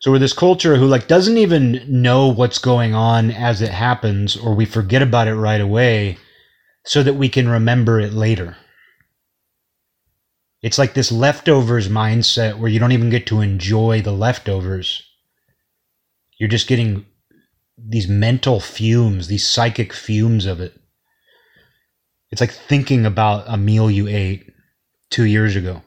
So 0.00 0.10
we're 0.10 0.18
this 0.18 0.34
culture 0.34 0.76
who 0.76 0.86
like 0.86 1.08
doesn't 1.08 1.38
even 1.38 1.80
know 1.88 2.28
what's 2.28 2.58
going 2.58 2.94
on 2.94 3.30
as 3.30 3.62
it 3.62 3.70
happens, 3.70 4.36
or 4.36 4.54
we 4.54 4.66
forget 4.66 5.00
about 5.00 5.28
it 5.28 5.34
right 5.34 5.62
away, 5.62 6.18
so 6.84 7.02
that 7.02 7.14
we 7.14 7.30
can 7.30 7.48
remember 7.48 7.98
it 7.98 8.12
later. 8.12 8.58
It's 10.60 10.78
like 10.78 10.92
this 10.92 11.10
leftovers 11.10 11.88
mindset 11.88 12.58
where 12.58 12.70
you 12.70 12.78
don't 12.78 12.92
even 12.92 13.08
get 13.08 13.26
to 13.28 13.40
enjoy 13.40 14.02
the 14.02 14.12
leftovers. 14.12 15.02
You're 16.44 16.50
just 16.50 16.68
getting 16.68 17.06
these 17.78 18.06
mental 18.06 18.60
fumes, 18.60 19.28
these 19.28 19.48
psychic 19.48 19.94
fumes 19.94 20.44
of 20.44 20.60
it. 20.60 20.78
It's 22.30 22.42
like 22.42 22.52
thinking 22.52 23.06
about 23.06 23.46
a 23.46 23.56
meal 23.56 23.90
you 23.90 24.08
ate 24.08 24.52
two 25.08 25.24
years 25.24 25.56
ago. 25.56 25.80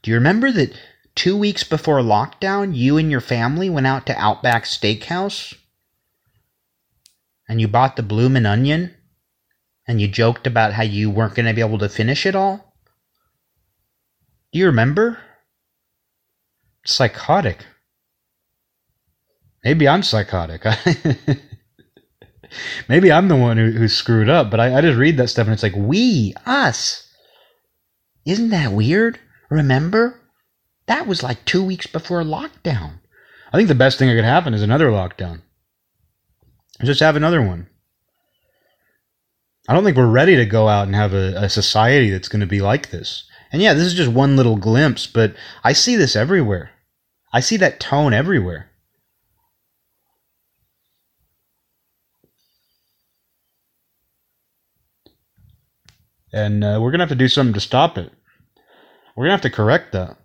Do 0.00 0.12
you 0.12 0.16
remember 0.16 0.52
that 0.52 0.78
two 1.16 1.36
weeks 1.36 1.64
before 1.64 1.98
lockdown, 1.98 2.72
you 2.72 2.98
and 2.98 3.10
your 3.10 3.20
family 3.20 3.68
went 3.68 3.88
out 3.88 4.06
to 4.06 4.16
Outback 4.16 4.62
Steakhouse? 4.62 5.52
And 7.48 7.60
you 7.60 7.66
bought 7.66 7.96
the 7.96 8.04
bloomin' 8.04 8.46
onion? 8.46 8.94
And 9.88 10.00
you 10.00 10.06
joked 10.06 10.46
about 10.46 10.74
how 10.74 10.84
you 10.84 11.10
weren't 11.10 11.34
going 11.34 11.46
to 11.46 11.52
be 11.52 11.62
able 11.62 11.78
to 11.78 11.88
finish 11.88 12.24
it 12.24 12.36
all? 12.36 12.76
Do 14.52 14.60
you 14.60 14.66
remember? 14.66 15.18
Psychotic. 16.84 17.66
Maybe 19.66 19.88
I'm 19.88 20.04
psychotic. 20.04 20.64
Maybe 22.88 23.10
I'm 23.10 23.26
the 23.26 23.34
one 23.34 23.56
who, 23.56 23.72
who 23.72 23.88
screwed 23.88 24.28
up, 24.28 24.48
but 24.48 24.60
I, 24.60 24.78
I 24.78 24.80
just 24.80 24.96
read 24.96 25.16
that 25.16 25.26
stuff 25.26 25.48
and 25.48 25.54
it's 25.54 25.64
like, 25.64 25.74
we, 25.74 26.34
us. 26.46 27.12
Isn't 28.24 28.50
that 28.50 28.70
weird? 28.70 29.18
Remember? 29.50 30.20
That 30.86 31.08
was 31.08 31.24
like 31.24 31.44
two 31.44 31.64
weeks 31.64 31.88
before 31.88 32.22
lockdown. 32.22 33.00
I 33.52 33.56
think 33.56 33.66
the 33.66 33.74
best 33.74 33.98
thing 33.98 34.08
that 34.08 34.14
could 34.14 34.22
happen 34.22 34.54
is 34.54 34.62
another 34.62 34.90
lockdown. 34.90 35.42
Just 36.84 37.00
have 37.00 37.16
another 37.16 37.42
one. 37.42 37.66
I 39.68 39.74
don't 39.74 39.82
think 39.82 39.96
we're 39.96 40.06
ready 40.06 40.36
to 40.36 40.46
go 40.46 40.68
out 40.68 40.86
and 40.86 40.94
have 40.94 41.12
a, 41.12 41.34
a 41.38 41.48
society 41.48 42.10
that's 42.10 42.28
going 42.28 42.38
to 42.38 42.46
be 42.46 42.60
like 42.60 42.92
this. 42.92 43.24
And 43.50 43.60
yeah, 43.60 43.74
this 43.74 43.82
is 43.82 43.94
just 43.94 44.12
one 44.12 44.36
little 44.36 44.58
glimpse, 44.58 45.08
but 45.08 45.34
I 45.64 45.72
see 45.72 45.96
this 45.96 46.14
everywhere. 46.14 46.70
I 47.32 47.40
see 47.40 47.56
that 47.56 47.80
tone 47.80 48.14
everywhere. 48.14 48.70
And 56.36 56.62
uh, 56.62 56.78
we're 56.82 56.90
gonna 56.90 57.02
have 57.02 57.08
to 57.08 57.14
do 57.14 57.28
something 57.28 57.54
to 57.54 57.60
stop 57.60 57.96
it. 57.96 58.12
We're 59.16 59.24
gonna 59.24 59.32
have 59.32 59.40
to 59.42 59.50
correct 59.50 59.92
that. 59.92 60.18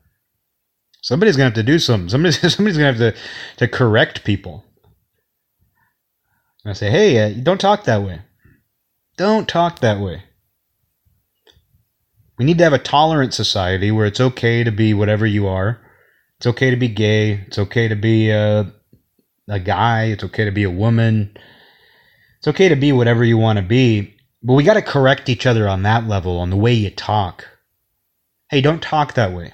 Somebody's 1.01 1.37
gonna 1.37 1.45
have 1.45 1.53
to 1.53 1.63
do 1.63 1.79
something. 1.79 2.09
Somebody's 2.09 2.39
somebody's 2.55 2.77
gonna 2.77 2.93
have 2.93 3.15
to 3.15 3.19
to 3.57 3.67
correct 3.67 4.25
people. 4.25 4.65
And 6.65 6.71
I 6.71 6.73
say, 6.73 6.91
hey, 6.91 7.17
uh, 7.17 7.41
don't 7.41 7.61
talk 7.61 7.85
that 7.85 8.03
way. 8.03 8.21
Don't 9.15 9.47
talk 9.47 9.79
that 9.79 10.01
way. 10.01 10.23
We 12.37 12.43
need 12.43 12.57
to 12.57 12.63
have 12.65 12.73
a 12.73 12.79
tolerant 12.79 13.33
society 13.33 13.89
where 13.89 14.05
it's 14.05 14.19
okay 14.19 14.63
to 14.63 14.71
be 14.71 14.93
whatever 14.93 15.25
you 15.25 15.47
are. 15.47 15.79
It's 16.37 16.47
okay 16.47 16.71
to 16.71 16.75
be 16.75 16.87
gay. 16.89 17.43
It's 17.47 17.57
okay 17.59 17.87
to 17.87 17.95
be 17.95 18.31
a, 18.31 18.71
a 19.47 19.59
guy. 19.59 20.05
It's 20.05 20.23
okay 20.25 20.45
to 20.45 20.51
be 20.51 20.63
a 20.63 20.71
woman. 20.71 21.37
It's 22.39 22.47
okay 22.47 22.67
to 22.69 22.75
be 22.75 22.91
whatever 22.91 23.23
you 23.23 23.37
want 23.37 23.57
to 23.57 23.63
be. 23.63 24.15
But 24.43 24.53
we 24.53 24.63
got 24.63 24.73
to 24.73 24.81
correct 24.81 25.29
each 25.29 25.45
other 25.45 25.67
on 25.67 25.83
that 25.83 26.07
level, 26.07 26.39
on 26.39 26.49
the 26.49 26.57
way 26.57 26.73
you 26.73 26.89
talk. 26.89 27.47
Hey, 28.49 28.61
don't 28.61 28.81
talk 28.81 29.13
that 29.13 29.33
way. 29.33 29.53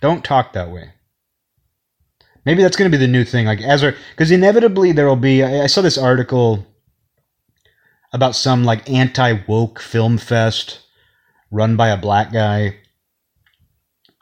Don't 0.00 0.24
talk 0.24 0.52
that 0.52 0.70
way. 0.70 0.92
Maybe 2.44 2.62
that's 2.62 2.76
going 2.76 2.90
to 2.90 2.96
be 2.96 3.04
the 3.04 3.10
new 3.10 3.24
thing. 3.24 3.46
Like 3.46 3.60
Ezra, 3.60 3.94
because 4.10 4.30
inevitably 4.30 4.92
there 4.92 5.06
will 5.06 5.16
be. 5.16 5.42
I, 5.42 5.64
I 5.64 5.66
saw 5.66 5.82
this 5.82 5.98
article 5.98 6.64
about 8.12 8.36
some 8.36 8.64
like 8.64 8.88
anti 8.88 9.40
woke 9.46 9.80
film 9.80 10.16
fest 10.16 10.80
run 11.50 11.76
by 11.76 11.88
a 11.88 11.96
black 11.96 12.32
guy, 12.32 12.76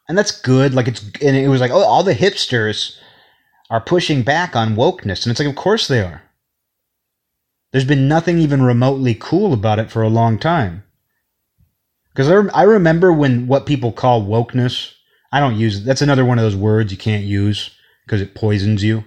and 0.09 0.16
that's 0.16 0.41
good. 0.41 0.75
Like 0.75 0.89
it's 0.89 1.03
and 1.20 1.37
it 1.37 1.49
was 1.49 1.61
like 1.61 1.70
oh, 1.70 1.85
all 1.85 2.03
the 2.03 2.14
hipsters 2.14 2.97
are 3.68 3.81
pushing 3.81 4.22
back 4.22 4.57
on 4.57 4.75
wokeness, 4.75 5.25
and 5.25 5.31
it's 5.31 5.39
like 5.39 5.49
of 5.49 5.57
course 5.57 5.87
they 5.87 6.01
are. 6.01 6.22
There's 7.75 7.85
been 7.85 8.07
nothing 8.07 8.39
even 8.39 8.62
remotely 8.62 9.16
cool 9.16 9.53
about 9.53 9.81
it 9.81 9.91
for 9.91 10.01
a 10.01 10.09
long 10.09 10.39
time. 10.39 10.85
Because 12.12 12.31
I, 12.31 12.61
I 12.61 12.62
remember 12.62 13.12
when 13.12 13.49
what 13.49 13.66
people 13.66 13.91
call 13.91 14.22
wokeness, 14.22 14.93
I 15.33 15.41
don't 15.41 15.57
use 15.57 15.79
it. 15.79 15.85
That's 15.85 16.01
another 16.01 16.25
one 16.25 16.39
of 16.39 16.45
those 16.45 16.55
words 16.55 16.93
you 16.93 16.99
can't 16.99 17.25
use 17.25 17.72
because 18.07 18.20
it 18.20 18.33
poisons 18.33 18.85
you. 18.85 19.03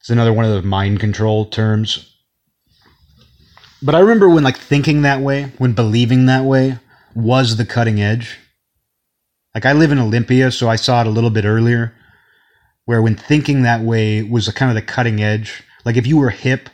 It's 0.00 0.10
another 0.10 0.34
one 0.34 0.44
of 0.44 0.50
those 0.50 0.64
mind 0.64 1.00
control 1.00 1.46
terms. 1.46 2.14
But 3.80 3.94
I 3.94 4.00
remember 4.00 4.28
when 4.28 4.44
like 4.44 4.58
thinking 4.58 5.00
that 5.00 5.22
way, 5.22 5.44
when 5.56 5.72
believing 5.72 6.26
that 6.26 6.44
way 6.44 6.78
was 7.14 7.56
the 7.56 7.64
cutting 7.64 8.02
edge. 8.02 8.38
Like 9.54 9.64
I 9.64 9.72
live 9.72 9.92
in 9.92 9.98
Olympia, 9.98 10.50
so 10.50 10.68
I 10.68 10.76
saw 10.76 11.00
it 11.00 11.06
a 11.06 11.10
little 11.10 11.30
bit 11.30 11.46
earlier, 11.46 11.94
where 12.84 13.00
when 13.00 13.16
thinking 13.16 13.62
that 13.62 13.80
way 13.80 14.22
was 14.22 14.46
kind 14.50 14.70
of 14.70 14.74
the 14.74 14.82
cutting 14.82 15.22
edge. 15.22 15.62
Like 15.86 15.96
if 15.96 16.06
you 16.06 16.18
were 16.18 16.28
hip 16.28 16.68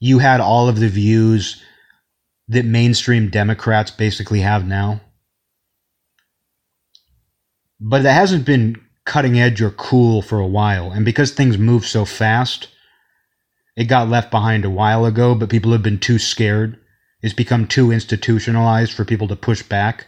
you 0.00 0.18
had 0.18 0.40
all 0.40 0.68
of 0.68 0.80
the 0.80 0.88
views 0.88 1.62
that 2.48 2.64
mainstream 2.64 3.28
Democrats 3.28 3.90
basically 3.90 4.40
have 4.40 4.66
now. 4.66 5.00
But 7.78 8.02
that 8.02 8.14
hasn't 8.14 8.44
been 8.44 8.80
cutting 9.04 9.38
edge 9.38 9.62
or 9.62 9.70
cool 9.70 10.22
for 10.22 10.40
a 10.40 10.46
while. 10.46 10.90
And 10.90 11.04
because 11.04 11.30
things 11.30 11.58
move 11.58 11.86
so 11.86 12.04
fast, 12.04 12.68
it 13.76 13.84
got 13.84 14.08
left 14.08 14.30
behind 14.30 14.64
a 14.64 14.70
while 14.70 15.04
ago, 15.04 15.34
but 15.34 15.48
people 15.48 15.72
have 15.72 15.82
been 15.82 15.98
too 15.98 16.18
scared. 16.18 16.78
It's 17.22 17.34
become 17.34 17.66
too 17.66 17.92
institutionalized 17.92 18.92
for 18.92 19.04
people 19.04 19.28
to 19.28 19.36
push 19.36 19.62
back. 19.62 20.06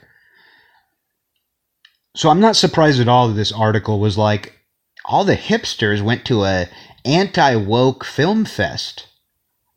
So 2.17 2.29
I'm 2.29 2.41
not 2.41 2.57
surprised 2.57 3.01
at 3.01 3.09
all 3.09 3.29
that 3.29 3.35
this 3.35 3.53
article 3.53 4.01
was 4.01 4.19
like 4.19 4.59
all 5.05 5.25
the 5.25 5.37
hipsters 5.37 6.03
went 6.03 6.25
to 6.27 6.45
a 6.45 6.69
anti-woke 7.05 8.05
film 8.05 8.45
fest 8.45 9.07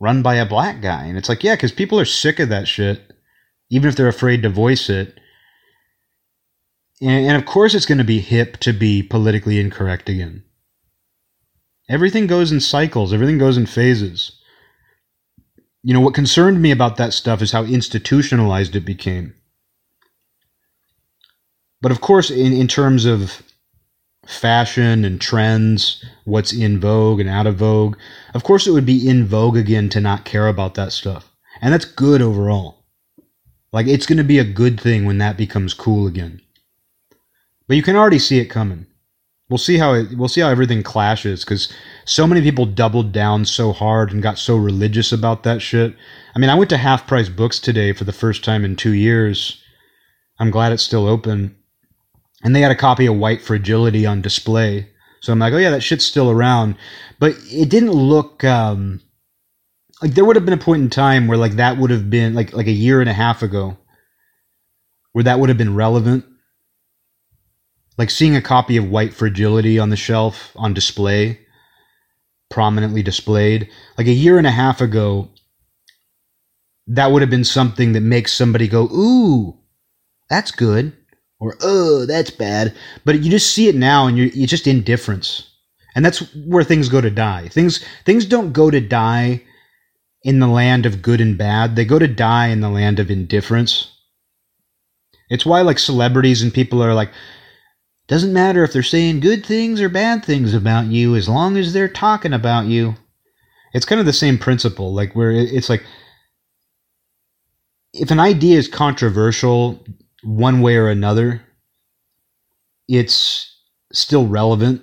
run 0.00 0.22
by 0.22 0.34
a 0.34 0.46
black 0.46 0.80
guy. 0.80 1.04
And 1.04 1.16
it's 1.16 1.28
like, 1.28 1.42
yeah, 1.42 1.54
because 1.54 1.72
people 1.72 1.98
are 1.98 2.04
sick 2.04 2.38
of 2.38 2.48
that 2.48 2.68
shit, 2.68 3.12
even 3.70 3.88
if 3.88 3.96
they're 3.96 4.08
afraid 4.08 4.42
to 4.42 4.48
voice 4.48 4.90
it. 4.90 5.18
And, 7.00 7.26
and 7.26 7.36
of 7.36 7.46
course, 7.46 7.74
it's 7.74 7.86
going 7.86 7.98
to 7.98 8.04
be 8.04 8.20
hip 8.20 8.58
to 8.58 8.72
be 8.72 9.02
politically 9.02 9.60
incorrect 9.60 10.08
again. 10.08 10.44
Everything 11.88 12.26
goes 12.26 12.50
in 12.50 12.60
cycles, 12.60 13.12
everything 13.12 13.38
goes 13.38 13.56
in 13.56 13.66
phases. 13.66 14.40
You 15.82 15.94
know, 15.94 16.00
what 16.00 16.14
concerned 16.14 16.60
me 16.60 16.72
about 16.72 16.96
that 16.96 17.12
stuff 17.12 17.40
is 17.40 17.52
how 17.52 17.62
institutionalized 17.62 18.74
it 18.74 18.84
became. 18.84 19.34
But 21.80 21.92
of 21.92 22.00
course, 22.00 22.30
in, 22.30 22.52
in 22.52 22.66
terms 22.66 23.04
of 23.04 23.42
fashion 24.26 25.04
and 25.04 25.20
trends, 25.20 26.04
what's 26.24 26.52
in 26.52 26.80
vogue 26.80 27.20
and 27.20 27.28
out 27.28 27.46
of 27.46 27.56
vogue. 27.56 27.96
Of 28.34 28.44
course, 28.44 28.66
it 28.66 28.72
would 28.72 28.86
be 28.86 29.08
in 29.08 29.26
vogue 29.26 29.56
again 29.56 29.88
to 29.90 30.00
not 30.00 30.24
care 30.24 30.48
about 30.48 30.74
that 30.74 30.92
stuff. 30.92 31.32
And 31.60 31.72
that's 31.72 31.84
good 31.84 32.20
overall. 32.20 32.84
Like, 33.72 33.86
it's 33.86 34.06
going 34.06 34.18
to 34.18 34.24
be 34.24 34.38
a 34.38 34.44
good 34.44 34.80
thing 34.80 35.04
when 35.04 35.18
that 35.18 35.36
becomes 35.36 35.74
cool 35.74 36.06
again. 36.06 36.40
But 37.68 37.76
you 37.76 37.82
can 37.82 37.96
already 37.96 38.18
see 38.18 38.38
it 38.38 38.46
coming. 38.46 38.86
We'll 39.48 39.58
see 39.58 39.78
how 39.78 39.94
it, 39.94 40.16
we'll 40.16 40.28
see 40.28 40.40
how 40.40 40.48
everything 40.48 40.82
clashes 40.82 41.44
because 41.44 41.72
so 42.04 42.26
many 42.26 42.42
people 42.42 42.66
doubled 42.66 43.12
down 43.12 43.44
so 43.44 43.72
hard 43.72 44.12
and 44.12 44.22
got 44.22 44.38
so 44.38 44.56
religious 44.56 45.12
about 45.12 45.44
that 45.44 45.62
shit. 45.62 45.94
I 46.34 46.40
mean, 46.40 46.50
I 46.50 46.56
went 46.56 46.68
to 46.70 46.76
Half 46.76 47.06
Price 47.06 47.28
Books 47.28 47.60
today 47.60 47.92
for 47.92 48.02
the 48.02 48.12
first 48.12 48.44
time 48.44 48.64
in 48.64 48.74
two 48.74 48.92
years. 48.92 49.62
I'm 50.40 50.50
glad 50.50 50.72
it's 50.72 50.82
still 50.82 51.06
open 51.06 51.56
and 52.46 52.54
they 52.54 52.60
had 52.60 52.70
a 52.70 52.76
copy 52.76 53.06
of 53.06 53.16
White 53.16 53.42
Fragility 53.42 54.06
on 54.06 54.22
display. 54.22 54.88
So 55.20 55.32
I'm 55.32 55.40
like, 55.40 55.52
oh 55.52 55.56
yeah, 55.56 55.70
that 55.70 55.82
shit's 55.82 56.06
still 56.06 56.30
around, 56.30 56.76
but 57.18 57.34
it 57.46 57.68
didn't 57.68 57.90
look 57.90 58.44
um, 58.44 59.00
like 60.00 60.12
there 60.12 60.24
would 60.24 60.36
have 60.36 60.44
been 60.44 60.54
a 60.54 60.56
point 60.56 60.82
in 60.82 60.88
time 60.88 61.26
where 61.26 61.36
like 61.36 61.54
that 61.56 61.76
would 61.76 61.90
have 61.90 62.08
been 62.08 62.34
like 62.34 62.52
like 62.52 62.68
a 62.68 62.72
year 62.72 63.00
and 63.00 63.10
a 63.10 63.14
half 63.14 63.42
ago, 63.42 63.76
where 65.10 65.24
that 65.24 65.40
would 65.40 65.48
have 65.48 65.58
been 65.58 65.74
relevant. 65.74 66.24
Like 67.98 68.10
seeing 68.10 68.36
a 68.36 68.40
copy 68.40 68.76
of 68.76 68.88
White 68.88 69.12
Fragility 69.12 69.80
on 69.80 69.90
the 69.90 69.96
shelf 69.96 70.52
on 70.54 70.72
display, 70.72 71.40
prominently 72.48 73.02
displayed, 73.02 73.68
like 73.98 74.06
a 74.06 74.12
year 74.12 74.38
and 74.38 74.46
a 74.46 74.52
half 74.52 74.80
ago, 74.80 75.30
that 76.86 77.10
would 77.10 77.22
have 77.22 77.30
been 77.30 77.42
something 77.42 77.92
that 77.94 78.02
makes 78.02 78.32
somebody 78.32 78.68
go, 78.68 78.84
ooh, 78.84 79.58
that's 80.30 80.52
good 80.52 80.96
or 81.46 81.56
oh 81.62 82.06
that's 82.06 82.30
bad. 82.30 82.74
But 83.04 83.22
you 83.22 83.30
just 83.30 83.54
see 83.54 83.68
it 83.68 83.74
now 83.74 84.06
and 84.06 84.18
you're, 84.18 84.28
you're 84.28 84.46
just 84.46 84.66
indifference. 84.66 85.48
And 85.94 86.04
that's 86.04 86.34
where 86.34 86.64
things 86.64 86.88
go 86.88 87.00
to 87.00 87.10
die. 87.10 87.48
Things 87.48 87.84
things 88.04 88.26
don't 88.26 88.52
go 88.52 88.70
to 88.70 88.80
die 88.80 89.42
in 90.22 90.40
the 90.40 90.48
land 90.48 90.84
of 90.84 91.02
good 91.02 91.20
and 91.20 91.38
bad. 91.38 91.76
They 91.76 91.84
go 91.84 91.98
to 91.98 92.08
die 92.08 92.48
in 92.48 92.60
the 92.60 92.68
land 92.68 92.98
of 92.98 93.10
indifference. 93.10 93.92
It's 95.30 95.46
why 95.46 95.62
like 95.62 95.78
celebrities 95.78 96.42
and 96.42 96.52
people 96.52 96.82
are 96.82 96.94
like 96.94 97.10
doesn't 98.08 98.32
matter 98.32 98.62
if 98.62 98.72
they're 98.72 98.82
saying 98.82 99.20
good 99.20 99.44
things 99.44 99.80
or 99.80 99.88
bad 99.88 100.24
things 100.24 100.54
about 100.54 100.86
you 100.86 101.16
as 101.16 101.28
long 101.28 101.56
as 101.56 101.72
they're 101.72 101.88
talking 101.88 102.32
about 102.32 102.66
you. 102.66 102.94
It's 103.72 103.86
kind 103.86 104.00
of 104.00 104.06
the 104.06 104.12
same 104.12 104.38
principle 104.38 104.92
like 104.92 105.14
where 105.14 105.30
it's 105.30 105.68
like 105.68 105.84
if 107.92 108.10
an 108.10 108.20
idea 108.20 108.58
is 108.58 108.68
controversial 108.68 109.84
one 110.22 110.60
way 110.60 110.76
or 110.76 110.88
another, 110.88 111.42
it's 112.88 113.54
still 113.92 114.26
relevant. 114.26 114.82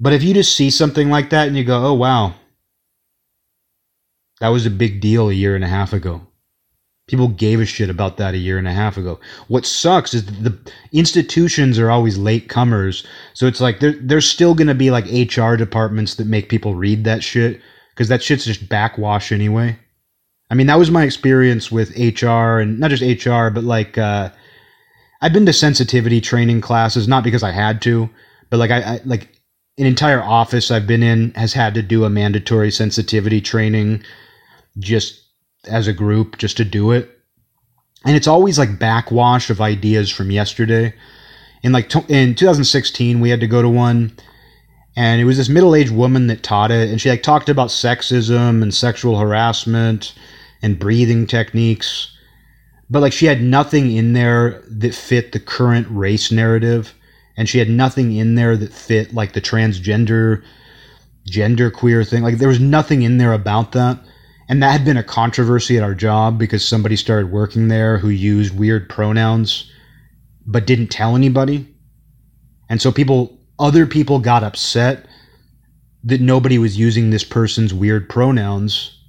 But 0.00 0.12
if 0.12 0.22
you 0.22 0.34
just 0.34 0.56
see 0.56 0.70
something 0.70 1.10
like 1.10 1.30
that 1.30 1.46
and 1.46 1.56
you 1.56 1.64
go, 1.64 1.84
oh, 1.84 1.94
wow, 1.94 2.34
that 4.40 4.48
was 4.48 4.66
a 4.66 4.70
big 4.70 5.00
deal 5.00 5.28
a 5.28 5.34
year 5.34 5.54
and 5.54 5.64
a 5.64 5.68
half 5.68 5.92
ago. 5.92 6.26
People 7.08 7.28
gave 7.28 7.60
a 7.60 7.66
shit 7.66 7.90
about 7.90 8.16
that 8.16 8.34
a 8.34 8.38
year 8.38 8.58
and 8.58 8.66
a 8.66 8.72
half 8.72 8.96
ago. 8.96 9.20
What 9.48 9.66
sucks 9.66 10.14
is 10.14 10.24
the 10.24 10.56
institutions 10.92 11.78
are 11.78 11.90
always 11.90 12.16
late 12.16 12.48
comers. 12.48 13.06
So 13.34 13.46
it's 13.46 13.60
like 13.60 13.80
there, 13.80 13.94
there's 14.00 14.28
still 14.28 14.54
going 14.54 14.68
to 14.68 14.74
be 14.74 14.90
like 14.90 15.04
HR 15.06 15.56
departments 15.56 16.14
that 16.16 16.26
make 16.26 16.48
people 16.48 16.74
read 16.74 17.04
that 17.04 17.22
shit 17.22 17.60
because 17.90 18.08
that 18.08 18.22
shit's 18.22 18.46
just 18.46 18.68
backwash 18.68 19.30
anyway. 19.30 19.78
I 20.52 20.54
mean, 20.54 20.66
that 20.66 20.78
was 20.78 20.90
my 20.90 21.02
experience 21.02 21.72
with 21.72 21.96
HR 21.96 22.58
and 22.58 22.78
not 22.78 22.90
just 22.90 23.24
HR, 23.24 23.48
but 23.48 23.64
like 23.64 23.96
uh, 23.96 24.28
I've 25.22 25.32
been 25.32 25.46
to 25.46 25.52
sensitivity 25.54 26.20
training 26.20 26.60
classes, 26.60 27.08
not 27.08 27.24
because 27.24 27.42
I 27.42 27.52
had 27.52 27.80
to, 27.82 28.10
but 28.50 28.58
like 28.58 28.70
I, 28.70 28.80
I 28.82 29.00
like 29.06 29.30
an 29.78 29.86
entire 29.86 30.22
office 30.22 30.70
I've 30.70 30.86
been 30.86 31.02
in 31.02 31.32
has 31.36 31.54
had 31.54 31.72
to 31.72 31.82
do 31.82 32.04
a 32.04 32.10
mandatory 32.10 32.70
sensitivity 32.70 33.40
training 33.40 34.04
just 34.78 35.22
as 35.64 35.88
a 35.88 35.92
group, 35.94 36.36
just 36.36 36.58
to 36.58 36.66
do 36.66 36.90
it. 36.90 37.08
And 38.04 38.14
it's 38.14 38.26
always 38.26 38.58
like 38.58 38.78
backwash 38.78 39.48
of 39.48 39.62
ideas 39.62 40.10
from 40.10 40.30
yesterday. 40.30 40.92
In 41.62 41.72
like 41.72 41.94
in 42.10 42.34
2016, 42.34 43.20
we 43.20 43.30
had 43.30 43.40
to 43.40 43.46
go 43.46 43.62
to 43.62 43.70
one, 43.70 44.12
and 44.96 45.18
it 45.18 45.24
was 45.24 45.38
this 45.38 45.48
middle-aged 45.48 45.92
woman 45.92 46.26
that 46.26 46.42
taught 46.42 46.70
it, 46.70 46.90
and 46.90 47.00
she 47.00 47.08
like 47.08 47.22
talked 47.22 47.48
about 47.48 47.70
sexism 47.70 48.60
and 48.60 48.74
sexual 48.74 49.18
harassment 49.18 50.12
and 50.62 50.78
breathing 50.78 51.26
techniques. 51.26 52.16
But 52.88 53.00
like 53.00 53.12
she 53.12 53.26
had 53.26 53.42
nothing 53.42 53.92
in 53.92 54.12
there 54.12 54.62
that 54.68 54.94
fit 54.94 55.32
the 55.32 55.40
current 55.40 55.86
race 55.90 56.30
narrative. 56.30 56.94
And 57.36 57.48
she 57.48 57.58
had 57.58 57.68
nothing 57.68 58.14
in 58.14 58.34
there 58.34 58.56
that 58.56 58.72
fit 58.72 59.14
like 59.14 59.32
the 59.32 59.40
transgender, 59.40 60.42
gender 61.24 61.70
queer 61.70 62.04
thing. 62.04 62.22
Like 62.22 62.38
there 62.38 62.48
was 62.48 62.60
nothing 62.60 63.02
in 63.02 63.18
there 63.18 63.32
about 63.32 63.72
that. 63.72 63.98
And 64.48 64.62
that 64.62 64.72
had 64.72 64.84
been 64.84 64.98
a 64.98 65.02
controversy 65.02 65.78
at 65.78 65.82
our 65.82 65.94
job 65.94 66.38
because 66.38 66.66
somebody 66.66 66.96
started 66.96 67.32
working 67.32 67.68
there 67.68 67.98
who 67.98 68.08
used 68.08 68.56
weird 68.56 68.88
pronouns 68.88 69.70
but 70.46 70.66
didn't 70.66 70.88
tell 70.88 71.16
anybody. 71.16 71.66
And 72.68 72.82
so 72.82 72.92
people, 72.92 73.38
other 73.58 73.86
people 73.86 74.18
got 74.18 74.42
upset 74.42 75.06
that 76.04 76.20
nobody 76.20 76.58
was 76.58 76.78
using 76.78 77.10
this 77.10 77.24
person's 77.24 77.72
weird 77.72 78.08
pronouns 78.08 79.01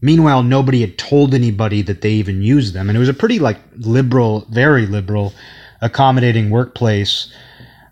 Meanwhile, 0.00 0.44
nobody 0.44 0.80
had 0.80 0.96
told 0.96 1.34
anybody 1.34 1.82
that 1.82 2.02
they 2.02 2.12
even 2.12 2.42
used 2.42 2.74
them. 2.74 2.88
And 2.88 2.96
it 2.96 3.00
was 3.00 3.08
a 3.08 3.14
pretty 3.14 3.38
like 3.38 3.58
liberal, 3.76 4.46
very 4.50 4.86
liberal, 4.86 5.32
accommodating 5.80 6.50
workplace. 6.50 7.32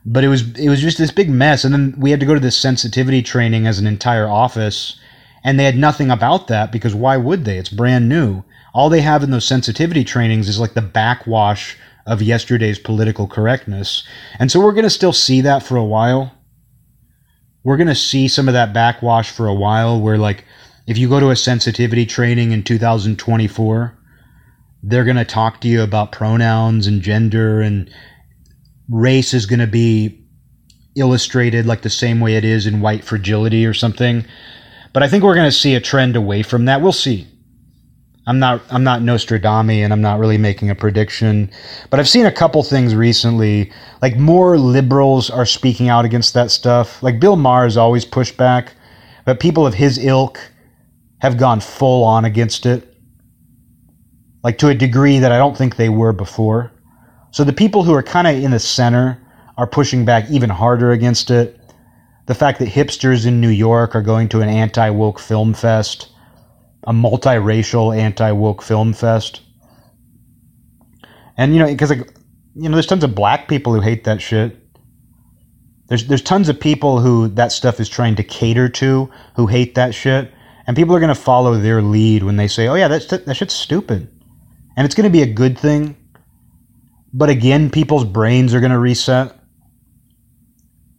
But 0.05 0.23
it 0.23 0.29
was 0.29 0.57
it 0.57 0.69
was 0.69 0.81
just 0.81 0.99
this 0.99 1.11
big 1.11 1.29
mess. 1.29 1.65
And 1.65 1.75
then 1.75 1.95
we 1.99 2.11
had 2.11 2.21
to 2.21 2.27
go 2.27 2.35
to 2.35 2.41
this 2.41 2.57
sensitivity 2.57 3.23
training 3.23 3.67
as 3.67 3.79
an 3.79 3.87
entire 3.87 4.29
office. 4.29 5.01
And 5.43 5.59
they 5.59 5.65
had 5.65 5.77
nothing 5.77 6.11
about 6.11 6.49
that 6.49 6.71
because 6.71 6.95
why 6.95 7.17
would 7.17 7.45
they? 7.45 7.59
It's 7.59 7.69
brand 7.69 8.09
new. 8.09 8.45
All 8.73 8.89
they 8.89 9.01
have 9.01 9.23
in 9.23 9.31
those 9.31 9.47
sensitivity 9.47 10.05
trainings 10.05 10.49
is 10.49 10.61
like 10.61 10.75
the 10.75 10.83
backwash 10.83 11.77
of 12.07 12.23
yesterday's 12.23 12.79
political 12.79 13.27
correctness. 13.27 14.07
And 14.39 14.51
so 14.51 14.61
we're 14.61 14.73
going 14.73 14.85
to 14.85 14.91
still 14.91 15.13
see 15.13 15.41
that 15.41 15.63
for 15.63 15.77
a 15.77 15.85
while. 15.85 16.33
We're 17.65 17.77
going 17.77 17.89
to 17.89 17.97
see 17.97 18.29
some 18.29 18.49
of 18.49 18.55
that 18.55 18.73
backwash 18.73 19.31
for 19.31 19.49
a 19.49 19.55
while 19.55 20.01
where 20.01 20.19
like 20.19 20.45
if 20.87 20.97
you 20.99 21.09
go 21.09 21.21
to 21.21 21.31
a 21.31 21.37
sensitivity 21.37 22.07
training 22.07 22.53
in 22.53 22.63
2024, 22.63 23.99
they're 24.83 25.05
going 25.05 25.17
to 25.17 25.25
talk 25.25 25.61
to 25.61 25.69
you 25.69 25.83
about 25.83 26.13
pronouns 26.13 26.87
and 26.87 27.03
gender 27.03 27.61
and 27.61 27.91
race 28.89 29.35
is 29.35 29.47
going 29.47 29.59
to 29.59 29.67
be 29.67 30.23
illustrated 30.95 31.67
like 31.67 31.83
the 31.83 31.91
same 31.91 32.21
way 32.21 32.37
it 32.37 32.45
is 32.45 32.67
in 32.67 32.81
white 32.81 33.05
fragility 33.05 33.67
or 33.67 33.75
something. 33.75 34.25
But 34.93 35.03
I 35.03 35.09
think 35.09 35.25
we're 35.25 35.35
going 35.35 35.51
to 35.51 35.57
see 35.57 35.75
a 35.75 35.81
trend 35.81 36.17
away 36.17 36.43
from 36.43 36.67
that. 36.67 36.81
We'll 36.81 36.93
see. 36.93 37.27
I'm 38.29 38.41
not 38.41 38.61
I'm 38.71 38.83
not 38.83 39.03
Nostradamus 39.03 39.85
and 39.85 39.93
I'm 39.93 40.01
not 40.01 40.19
really 40.19 40.39
making 40.39 40.69
a 40.69 40.75
prediction, 40.75 41.51
but 41.91 42.01
I've 42.01 42.09
seen 42.09 42.27
a 42.27 42.33
couple 42.33 42.63
things 42.65 42.95
recently. 42.95 43.73
Like 44.03 44.17
more 44.17 44.59
liberals 44.59 45.31
are 45.31 45.47
speaking 45.47 45.89
out 45.89 46.05
against 46.05 46.35
that 46.35 46.51
stuff. 46.51 47.03
Like 47.05 47.21
Bill 47.21 47.37
Maher 47.37 47.65
has 47.65 47.77
always 47.77 48.05
pushed 48.05 48.37
back, 48.37 48.73
but 49.25 49.39
people 49.39 49.65
of 49.65 49.75
his 49.75 49.99
ilk 49.99 50.41
have 51.19 51.39
gone 51.39 51.61
full 51.61 52.05
on 52.05 52.25
against 52.25 52.67
it, 52.67 52.95
like 54.43 54.59
to 54.59 54.69
a 54.69 54.75
degree 54.75 55.19
that 55.19 55.33
I 55.33 55.39
don't 55.39 55.57
think 55.57 55.77
they 55.77 55.89
were 55.89 56.13
before. 56.13 56.73
So 57.31 57.45
the 57.45 57.53
people 57.53 57.83
who 57.83 57.95
are 57.95 58.03
kind 58.03 58.27
of 58.27 58.35
in 58.43 58.51
the 58.51 58.59
center 58.59 59.21
are 59.57 59.67
pushing 59.67 60.05
back 60.05 60.31
even 60.31 60.51
harder 60.51 60.93
against 60.93 61.31
it. 61.31 61.61
The 62.27 62.35
fact 62.35 62.59
that 62.59 62.69
hipsters 62.69 63.27
in 63.27 63.41
New 63.41 63.49
York 63.49 63.95
are 63.95 64.03
going 64.03 64.29
to 64.31 64.41
an 64.41 64.49
anti 64.49 64.91
woke 64.91 65.19
film 65.19 65.55
fest, 65.55 66.09
a 66.85 66.93
multiracial 66.93 67.97
anti 67.97 68.33
woke 68.33 68.63
film 68.63 68.93
fest. 68.93 69.43
And, 71.37 71.53
you 71.53 71.59
know, 71.59 71.67
because, 71.67 71.91
like, 71.91 72.11
you 72.55 72.69
know, 72.69 72.77
there's 72.77 72.87
tons 72.87 73.05
of 73.05 73.15
black 73.15 73.49
people 73.49 73.75
who 73.75 73.81
hate 73.81 74.05
that 74.05 74.23
shit. 74.23 74.57
There's, 75.89 76.07
there's 76.07 76.23
tons 76.23 76.49
of 76.49 76.59
people 76.59 77.01
who 77.01 77.29
that 77.29 77.53
stuff 77.53 77.79
is 77.79 77.89
trying 77.89 78.17
to 78.17 78.25
cater 78.25 78.69
to 78.71 79.11
who 79.37 79.47
hate 79.47 79.75
that 79.75 79.95
shit. 79.95 80.33
And 80.67 80.77
people 80.77 80.97
are 80.97 81.01
going 81.01 81.15
to 81.15 81.21
follow 81.21 81.57
their 81.59 81.81
lead 81.81 82.23
when 82.23 82.37
they 82.37 82.49
say, 82.49 82.67
oh, 82.69 82.75
yeah, 82.75 82.89
that's, 82.89 83.07
that 83.07 83.35
shit's 83.35 83.55
stupid. 83.55 84.09
And 84.77 84.85
it's 84.85 84.95
going 84.95 85.05
to 85.05 85.11
be 85.11 85.23
a 85.23 85.33
good 85.33 85.59
thing. 85.59 85.97
But 87.13 87.31
again, 87.31 87.71
people's 87.71 88.05
brains 88.05 88.53
are 88.53 88.61
going 88.61 88.73
to 88.73 88.79
reset. 88.79 89.39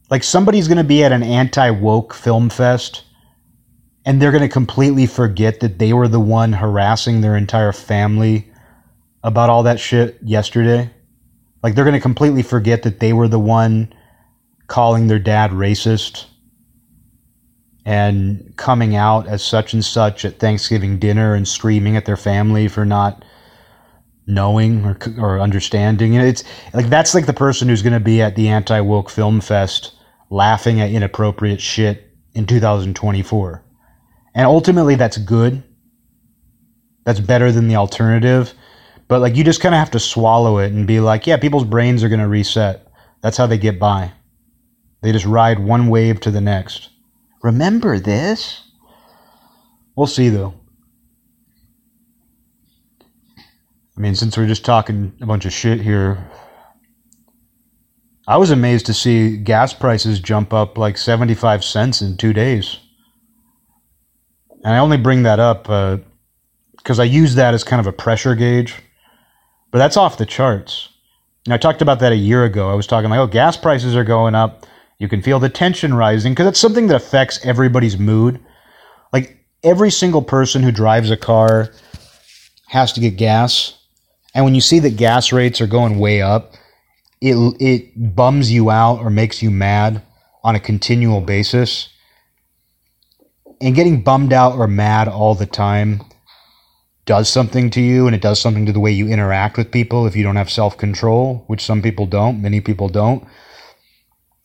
Like 0.09 0.23
somebody's 0.23 0.67
going 0.67 0.77
to 0.77 0.83
be 0.83 1.03
at 1.03 1.11
an 1.11 1.23
anti 1.23 1.69
woke 1.69 2.13
film 2.13 2.49
fest 2.49 3.03
and 4.07 4.21
they're 4.21 4.31
going 4.31 4.41
to 4.41 4.47
completely 4.47 5.05
forget 5.05 5.59
that 5.59 5.79
they 5.79 5.91
were 5.91 6.07
the 6.07 6.19
one 6.19 6.53
harassing 6.53 7.19
their 7.19 7.35
entire 7.35 7.73
family 7.73 8.49
about 9.21 9.49
all 9.49 9.63
that 9.63 9.81
shit 9.81 10.17
yesterday. 10.23 10.89
Like 11.61 11.75
they're 11.75 11.83
going 11.83 11.93
to 11.93 11.99
completely 11.99 12.41
forget 12.41 12.83
that 12.83 13.01
they 13.01 13.11
were 13.11 13.27
the 13.27 13.37
one 13.37 13.93
calling 14.67 15.07
their 15.07 15.19
dad 15.19 15.51
racist 15.51 16.27
and 17.87 18.53
coming 18.57 18.97
out 18.97 19.27
as 19.27 19.41
such 19.41 19.73
and 19.73 19.83
such 19.83 20.25
at 20.25 20.39
Thanksgiving 20.39 20.99
dinner 20.99 21.33
and 21.33 21.47
screaming 21.47 21.95
at 21.95 22.03
their 22.03 22.17
family 22.17 22.67
for 22.67 22.83
not 22.83 23.23
knowing 24.27 24.83
or, 24.83 24.97
or 25.17 25.39
understanding. 25.39 26.11
You 26.11 26.19
know, 26.19 26.25
it's 26.25 26.43
like 26.73 26.87
that's 26.87 27.15
like 27.15 27.27
the 27.27 27.33
person 27.33 27.69
who's 27.69 27.81
going 27.81 27.93
to 27.93 28.01
be 28.01 28.21
at 28.21 28.35
the 28.35 28.49
anti 28.49 28.81
woke 28.81 29.09
film 29.09 29.39
fest 29.39 29.95
laughing 30.29 30.81
at 30.81 30.91
inappropriate 30.91 31.61
shit 31.61 32.11
in 32.33 32.45
2024. 32.45 33.63
And 34.35 34.45
ultimately, 34.45 34.95
that's 34.95 35.17
good. 35.17 35.63
That's 37.05 37.21
better 37.21 37.53
than 37.53 37.69
the 37.69 37.77
alternative. 37.77 38.53
But 39.07 39.21
like, 39.21 39.37
you 39.37 39.45
just 39.45 39.61
kind 39.61 39.73
of 39.73 39.79
have 39.79 39.91
to 39.91 39.99
swallow 39.99 40.57
it 40.57 40.73
and 40.73 40.85
be 40.85 40.99
like, 40.99 41.25
yeah, 41.25 41.37
people's 41.37 41.63
brains 41.63 42.03
are 42.03 42.09
going 42.09 42.19
to 42.19 42.27
reset. 42.27 42.85
That's 43.21 43.37
how 43.37 43.47
they 43.47 43.57
get 43.57 43.79
by. 43.79 44.11
They 45.01 45.13
just 45.13 45.25
ride 45.25 45.59
one 45.59 45.87
wave 45.87 46.19
to 46.19 46.31
the 46.31 46.41
next. 46.41 46.89
Remember 47.43 47.99
this? 47.99 48.63
We'll 49.95 50.07
see, 50.07 50.29
though. 50.29 50.53
I 53.97 53.99
mean, 53.99 54.15
since 54.15 54.37
we're 54.37 54.47
just 54.47 54.63
talking 54.63 55.13
a 55.21 55.25
bunch 55.25 55.45
of 55.45 55.53
shit 55.53 55.81
here, 55.81 56.29
I 58.27 58.37
was 58.37 58.51
amazed 58.51 58.85
to 58.87 58.93
see 58.93 59.37
gas 59.37 59.73
prices 59.73 60.19
jump 60.19 60.53
up 60.53 60.77
like 60.77 60.97
75 60.97 61.63
cents 61.63 62.01
in 62.01 62.17
two 62.17 62.33
days. 62.33 62.77
And 64.63 64.73
I 64.75 64.79
only 64.79 64.97
bring 64.97 65.23
that 65.23 65.39
up 65.39 65.63
because 65.63 66.99
uh, 66.99 67.03
I 67.03 67.05
use 67.05 67.35
that 67.35 67.53
as 67.53 67.63
kind 67.63 67.79
of 67.79 67.87
a 67.87 67.93
pressure 67.93 68.35
gauge. 68.35 68.75
But 69.71 69.79
that's 69.79 69.97
off 69.97 70.17
the 70.17 70.25
charts. 70.25 70.89
And 71.45 71.53
I 71.53 71.57
talked 71.57 71.81
about 71.81 71.99
that 71.99 72.11
a 72.11 72.17
year 72.17 72.43
ago. 72.43 72.69
I 72.69 72.73
was 72.73 72.85
talking 72.85 73.09
like, 73.09 73.19
oh, 73.19 73.27
gas 73.27 73.55
prices 73.55 73.95
are 73.95 74.03
going 74.03 74.35
up. 74.35 74.65
You 74.99 75.07
can 75.07 75.21
feel 75.21 75.39
the 75.39 75.49
tension 75.49 75.93
rising 75.93 76.33
because 76.33 76.47
it's 76.47 76.59
something 76.59 76.87
that 76.87 76.95
affects 76.95 77.45
everybody's 77.45 77.97
mood. 77.97 78.39
Like 79.13 79.45
every 79.63 79.91
single 79.91 80.23
person 80.23 80.63
who 80.63 80.71
drives 80.71 81.11
a 81.11 81.17
car 81.17 81.69
has 82.67 82.93
to 82.93 82.99
get 82.99 83.17
gas. 83.17 83.77
And 84.33 84.43
when 84.43 84.55
you 84.55 84.61
see 84.61 84.79
that 84.79 84.97
gas 84.97 85.31
rates 85.31 85.61
are 85.61 85.67
going 85.67 85.99
way 85.99 86.21
up, 86.21 86.53
it 87.21 87.35
it 87.59 88.15
bums 88.15 88.51
you 88.51 88.69
out 88.69 88.99
or 88.99 89.09
makes 89.09 89.41
you 89.41 89.51
mad 89.51 90.01
on 90.43 90.55
a 90.55 90.59
continual 90.59 91.21
basis. 91.21 91.89
And 93.61 93.75
getting 93.75 94.03
bummed 94.03 94.33
out 94.33 94.57
or 94.57 94.67
mad 94.67 95.07
all 95.07 95.33
the 95.33 95.47
time 95.47 96.01
does 97.05 97.29
something 97.29 97.69
to 97.71 97.81
you 97.81 98.05
and 98.05 98.15
it 98.15 98.21
does 98.21 98.39
something 98.39 98.65
to 98.65 98.71
the 98.71 98.79
way 98.79 98.91
you 98.91 99.07
interact 99.07 99.57
with 99.57 99.71
people 99.71 100.05
if 100.05 100.15
you 100.15 100.23
don't 100.23 100.35
have 100.35 100.51
self-control, 100.51 101.45
which 101.47 101.63
some 101.63 101.81
people 101.81 102.05
don't, 102.05 102.41
many 102.41 102.61
people 102.61 102.89
don't. 102.89 103.25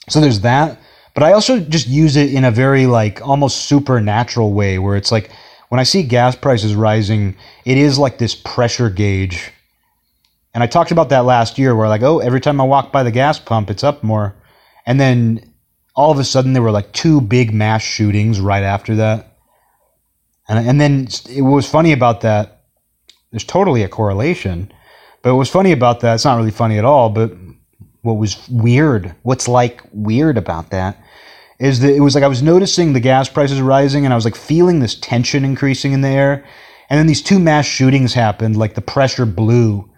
So 0.09 0.21
there's 0.21 0.41
that. 0.41 0.81
But 1.15 1.23
I 1.23 1.33
also 1.33 1.61
just 1.61 1.87
use 1.87 2.17
it 2.17 2.33
in 2.33 2.45
a 2.45 2.51
very 2.51 2.87
like 2.87 3.21
almost 3.27 3.67
supernatural 3.67 4.53
way 4.53 4.79
where 4.79 4.97
it's 4.97 5.13
like 5.13 5.31
when 5.69 5.79
I 5.79 5.85
see 5.85 6.03
gas 6.03 6.37
prices 6.37 6.75
rising, 6.75 7.37
it 7.65 7.79
is 7.79 7.99
like 7.99 8.19
this 8.19 8.35
pressure 8.35 8.91
gauge. 8.91 9.53
And 10.55 10.63
I 10.63 10.67
talked 10.67 10.91
about 10.91 11.11
that 11.11 11.25
last 11.25 11.59
year 11.59 11.75
where 11.75 11.89
like, 11.89 12.03
oh, 12.03 12.19
every 12.19 12.41
time 12.41 12.61
I 12.61 12.65
walk 12.65 12.93
by 12.93 13.03
the 13.03 13.11
gas 13.11 13.39
pump, 13.39 13.71
it's 13.71 13.85
up 13.85 14.03
more. 14.03 14.35
And 14.85 15.01
then 15.01 15.53
all 15.95 16.11
of 16.11 16.19
a 16.19 16.25
sudden 16.25 16.53
there 16.53 16.63
were 16.63 16.71
like 16.71 16.93
two 16.93 17.21
big 17.21 17.53
mass 17.53 17.83
shootings 17.83 18.41
right 18.41 18.63
after 18.63 18.97
that. 18.97 19.39
And, 20.49 20.67
and 20.67 20.81
then 20.81 21.09
it 21.31 21.43
was 21.43 21.69
funny 21.69 21.93
about 21.93 22.23
that. 22.23 22.65
There's 23.31 23.45
totally 23.45 23.83
a 23.83 23.89
correlation. 23.89 24.73
But 25.23 25.33
what 25.33 25.39
was 25.39 25.49
funny 25.49 25.73
about 25.73 26.01
that, 26.01 26.15
it's 26.15 26.25
not 26.25 26.37
really 26.37 26.51
funny 26.51 26.79
at 26.79 26.85
all, 26.85 27.09
but 27.09 27.33
what 28.03 28.15
was 28.15 28.49
weird, 28.49 29.15
what's 29.23 29.49
like 29.49 29.83
weird 29.93 30.37
about 30.37 30.71
that, 30.71 31.03
is 31.59 31.81
that 31.81 31.95
it 31.95 32.01
was 32.01 32.15
like 32.15 32.25
I 32.25 32.29
was 32.29 32.43
noticing 32.43 32.93
the 32.93 33.01
gas 33.01 33.29
prices 33.29 33.61
rising 33.61 34.05
and 34.05 34.13
I 34.13 34.17
was 34.17 34.25
like 34.25 34.37
feeling 34.37 34.81
this 34.81 34.97
tension 34.97 35.45
increasing 35.45 35.93
in 35.93 36.01
the 36.01 36.09
air. 36.09 36.45
And 36.91 36.99
then 36.99 37.07
these 37.07 37.23
two 37.23 37.39
mass 37.39 37.65
shootings 37.65 38.13
happened, 38.13 38.57
like 38.57 38.75
the 38.75 38.81
pressure 38.83 39.25
blew. 39.25 39.89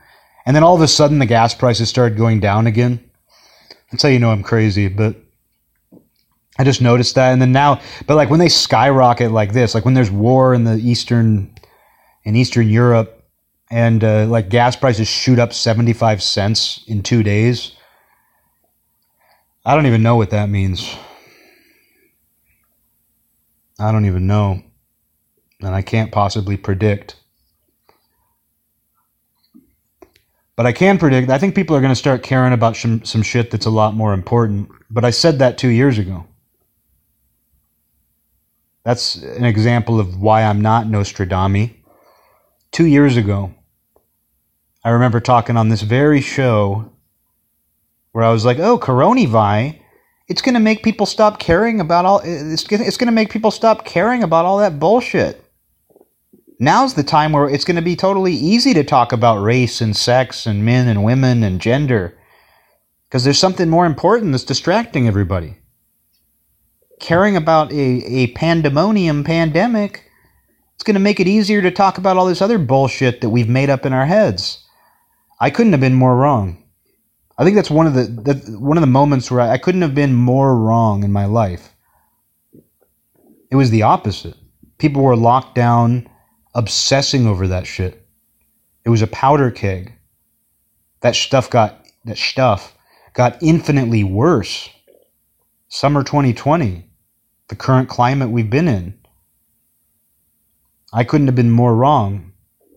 And 0.46 0.54
then 0.54 0.62
all 0.62 0.74
of 0.76 0.82
a 0.82 0.88
sudden 0.88 1.18
the 1.18 1.26
gas 1.26 1.54
prices 1.54 1.88
started 1.88 2.18
going 2.18 2.40
down 2.40 2.66
again. 2.66 3.02
That's 3.90 4.02
how 4.02 4.10
you 4.10 4.18
know 4.18 4.30
I'm 4.30 4.42
crazy, 4.42 4.88
but 4.88 5.16
I 6.58 6.64
just 6.64 6.82
noticed 6.82 7.14
that. 7.14 7.32
And 7.32 7.40
then 7.40 7.52
now, 7.52 7.80
but 8.06 8.16
like 8.16 8.30
when 8.30 8.40
they 8.40 8.48
skyrocket 8.48 9.32
like 9.32 9.52
this, 9.52 9.74
like 9.74 9.84
when 9.84 9.94
there's 9.94 10.10
war 10.10 10.52
in 10.52 10.64
the 10.64 10.76
Eastern, 10.76 11.54
in 12.24 12.36
Eastern 12.36 12.68
Europe, 12.68 13.22
and 13.70 14.04
uh, 14.04 14.26
like 14.26 14.50
gas 14.50 14.76
prices 14.76 15.08
shoot 15.08 15.38
up 15.38 15.52
75 15.52 16.22
cents 16.22 16.84
in 16.86 17.02
two 17.02 17.22
days, 17.22 17.73
I 19.64 19.74
don't 19.74 19.86
even 19.86 20.02
know 20.02 20.16
what 20.16 20.30
that 20.30 20.50
means. 20.50 20.94
I 23.78 23.92
don't 23.92 24.04
even 24.04 24.26
know. 24.26 24.62
And 25.60 25.74
I 25.74 25.82
can't 25.82 26.12
possibly 26.12 26.56
predict. 26.56 27.16
But 30.56 30.66
I 30.66 30.72
can 30.72 30.98
predict, 30.98 31.30
I 31.30 31.38
think 31.38 31.54
people 31.54 31.74
are 31.74 31.80
going 31.80 31.90
to 31.90 31.96
start 31.96 32.22
caring 32.22 32.52
about 32.52 32.76
some, 32.76 33.04
some 33.04 33.22
shit 33.22 33.50
that's 33.50 33.66
a 33.66 33.70
lot 33.70 33.94
more 33.94 34.12
important. 34.12 34.68
But 34.90 35.04
I 35.04 35.10
said 35.10 35.38
that 35.40 35.58
two 35.58 35.68
years 35.68 35.98
ago. 35.98 36.26
That's 38.84 39.16
an 39.16 39.44
example 39.44 39.98
of 39.98 40.20
why 40.20 40.42
I'm 40.42 40.60
not 40.60 40.86
Nostradamus. 40.86 41.70
Two 42.70 42.86
years 42.86 43.16
ago, 43.16 43.54
I 44.84 44.90
remember 44.90 45.20
talking 45.20 45.56
on 45.56 45.70
this 45.70 45.82
very 45.82 46.20
show 46.20 46.92
where 48.14 48.22
I 48.22 48.30
was 48.30 48.44
like, 48.44 48.60
oh, 48.60 48.78
coronavirus, 48.78 49.76
it's 50.28 50.40
going 50.40 50.54
to 50.54 50.60
make 50.60 50.84
people 50.84 51.04
stop 51.04 51.40
caring 51.40 51.80
about 51.80 52.04
all, 52.04 52.20
it's 52.24 52.62
going 52.62 52.80
it's 52.80 52.96
to 52.96 53.10
make 53.10 53.30
people 53.30 53.50
stop 53.50 53.84
caring 53.84 54.22
about 54.22 54.46
all 54.46 54.58
that 54.58 54.78
bullshit. 54.78 55.44
Now's 56.60 56.94
the 56.94 57.02
time 57.02 57.32
where 57.32 57.50
it's 57.50 57.64
going 57.64 57.74
to 57.74 57.82
be 57.82 57.96
totally 57.96 58.32
easy 58.32 58.72
to 58.72 58.84
talk 58.84 59.10
about 59.10 59.42
race 59.42 59.80
and 59.80 59.96
sex 59.96 60.46
and 60.46 60.64
men 60.64 60.86
and 60.86 61.02
women 61.02 61.42
and 61.42 61.60
gender 61.60 62.16
because 63.02 63.24
there's 63.24 63.38
something 63.38 63.68
more 63.68 63.84
important 63.84 64.30
that's 64.30 64.44
distracting 64.44 65.08
everybody. 65.08 65.56
Caring 67.00 67.36
about 67.36 67.72
a, 67.72 67.76
a 67.76 68.26
pandemonium 68.28 69.24
pandemic, 69.24 70.08
it's 70.76 70.84
going 70.84 70.94
to 70.94 71.00
make 71.00 71.18
it 71.18 71.26
easier 71.26 71.60
to 71.62 71.72
talk 71.72 71.98
about 71.98 72.16
all 72.16 72.26
this 72.26 72.40
other 72.40 72.58
bullshit 72.58 73.22
that 73.22 73.30
we've 73.30 73.48
made 73.48 73.70
up 73.70 73.84
in 73.84 73.92
our 73.92 74.06
heads. 74.06 74.64
I 75.40 75.50
couldn't 75.50 75.72
have 75.72 75.80
been 75.80 75.94
more 75.94 76.16
wrong. 76.16 76.63
I 77.36 77.44
think 77.44 77.56
that's 77.56 77.70
one 77.70 77.86
of 77.86 77.94
the, 77.94 78.04
the 78.04 78.58
one 78.58 78.76
of 78.76 78.82
the 78.82 78.86
moments 78.86 79.30
where 79.30 79.40
I, 79.40 79.52
I 79.52 79.58
couldn't 79.58 79.82
have 79.82 79.94
been 79.94 80.14
more 80.14 80.56
wrong 80.56 81.02
in 81.02 81.12
my 81.12 81.24
life. 81.26 81.74
It 83.50 83.56
was 83.56 83.70
the 83.70 83.82
opposite. 83.82 84.36
People 84.78 85.02
were 85.02 85.16
locked 85.16 85.54
down, 85.54 86.08
obsessing 86.54 87.26
over 87.26 87.48
that 87.48 87.66
shit. 87.66 88.06
It 88.84 88.90
was 88.90 89.02
a 89.02 89.06
powder 89.08 89.50
keg. 89.50 89.92
That 91.00 91.16
stuff 91.16 91.50
got 91.50 91.86
that 92.04 92.18
stuff 92.18 92.76
got 93.14 93.42
infinitely 93.42 94.04
worse. 94.04 94.68
Summer 95.68 96.04
2020, 96.04 96.88
the 97.48 97.56
current 97.56 97.88
climate 97.88 98.30
we've 98.30 98.50
been 98.50 98.68
in. 98.68 98.98
I 100.92 101.02
couldn't 101.04 101.26
have 101.26 101.34
been 101.34 101.50
more 101.50 101.74
wrong. 101.74 102.32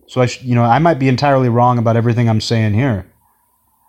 So 0.08 0.20
I, 0.20 0.26
sh- 0.26 0.42
you 0.42 0.54
know, 0.54 0.64
I 0.64 0.78
might 0.78 0.98
be 0.98 1.08
entirely 1.08 1.48
wrong 1.48 1.78
about 1.78 1.96
everything 1.96 2.28
I'm 2.28 2.40
saying 2.40 2.74
here 2.74 3.07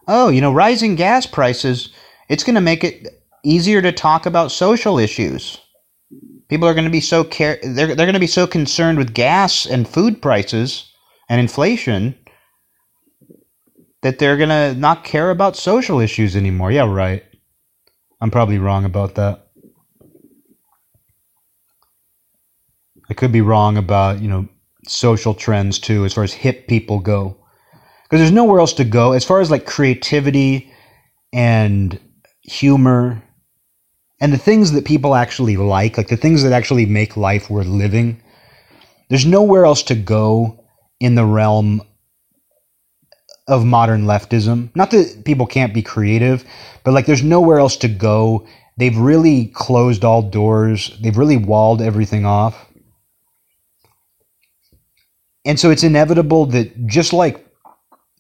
oh, 0.09 0.29
you 0.29 0.41
know, 0.41 0.51
rising 0.51 0.95
gas 0.95 1.25
prices, 1.25 1.89
it's 2.27 2.43
going 2.43 2.55
to 2.55 2.61
make 2.61 2.83
it 2.83 3.07
easier 3.45 3.81
to 3.81 3.91
talk 3.91 4.25
about 4.25 4.51
social 4.51 4.97
issues. 4.97 5.59
People 6.49 6.67
are 6.67 6.73
going 6.73 6.85
to 6.85 6.91
be 6.91 6.99
so 6.99 7.23
care 7.23 7.59
they're 7.61 7.95
they're 7.95 8.07
going 8.07 8.13
to 8.13 8.19
be 8.19 8.27
so 8.27 8.47
concerned 8.47 8.97
with 8.97 9.13
gas 9.13 9.67
and 9.67 9.87
food 9.87 10.19
prices 10.21 10.91
and 11.29 11.39
inflation 11.39 12.17
that 14.01 14.17
they're 14.17 14.37
going 14.37 14.49
to 14.49 14.73
not 14.73 15.03
care 15.03 15.29
about 15.29 15.55
social 15.55 15.99
issues 15.99 16.35
anymore. 16.35 16.71
Yeah, 16.71 16.91
right. 16.91 17.23
I'm 18.19 18.31
probably 18.31 18.57
wrong 18.57 18.83
about 18.83 19.15
that. 19.15 19.47
I 23.09 23.13
could 23.13 23.31
be 23.31 23.41
wrong 23.41 23.77
about, 23.77 24.19
you 24.21 24.27
know, 24.27 24.47
social 24.87 25.35
trends 25.35 25.77
too 25.77 26.03
as 26.05 26.13
far 26.13 26.23
as 26.23 26.33
hip 26.33 26.67
people 26.67 26.99
go 26.99 27.38
because 28.09 28.21
there's 28.21 28.31
nowhere 28.31 28.59
else 28.59 28.73
to 28.73 28.83
go 28.83 29.11
as 29.11 29.23
far 29.23 29.39
as 29.39 29.51
like 29.51 29.67
creativity 29.67 30.73
and 31.31 31.99
humor 32.41 33.21
and 34.19 34.33
the 34.33 34.37
things 34.37 34.71
that 34.71 34.83
people 34.83 35.13
actually 35.13 35.57
like, 35.57 35.95
like 35.95 36.07
the 36.07 36.17
things 36.17 36.41
that 36.41 36.51
actually 36.51 36.87
make 36.87 37.15
life 37.15 37.51
worth 37.51 37.67
living. 37.67 38.21
There's 39.09 39.27
nowhere 39.27 39.63
else 39.63 39.83
to 39.83 39.95
go 39.95 40.65
in 40.99 41.13
the 41.13 41.25
realm 41.25 41.83
of 43.47 43.63
modern 43.63 44.05
leftism. 44.05 44.75
Not 44.75 44.89
that 44.91 45.23
people 45.23 45.45
can't 45.45 45.73
be 45.73 45.83
creative, 45.83 46.43
but 46.83 46.93
like 46.93 47.05
there's 47.05 47.23
nowhere 47.23 47.59
else 47.59 47.77
to 47.77 47.87
go. 47.87 48.47
They've 48.77 48.97
really 48.97 49.47
closed 49.53 50.03
all 50.03 50.23
doors. 50.23 50.97
They've 50.99 51.17
really 51.17 51.37
walled 51.37 51.81
everything 51.81 52.25
off. 52.25 52.65
And 55.45 55.59
so 55.59 55.69
it's 55.69 55.83
inevitable 55.83 56.47
that 56.47 56.87
just 56.87 57.13
like 57.13 57.48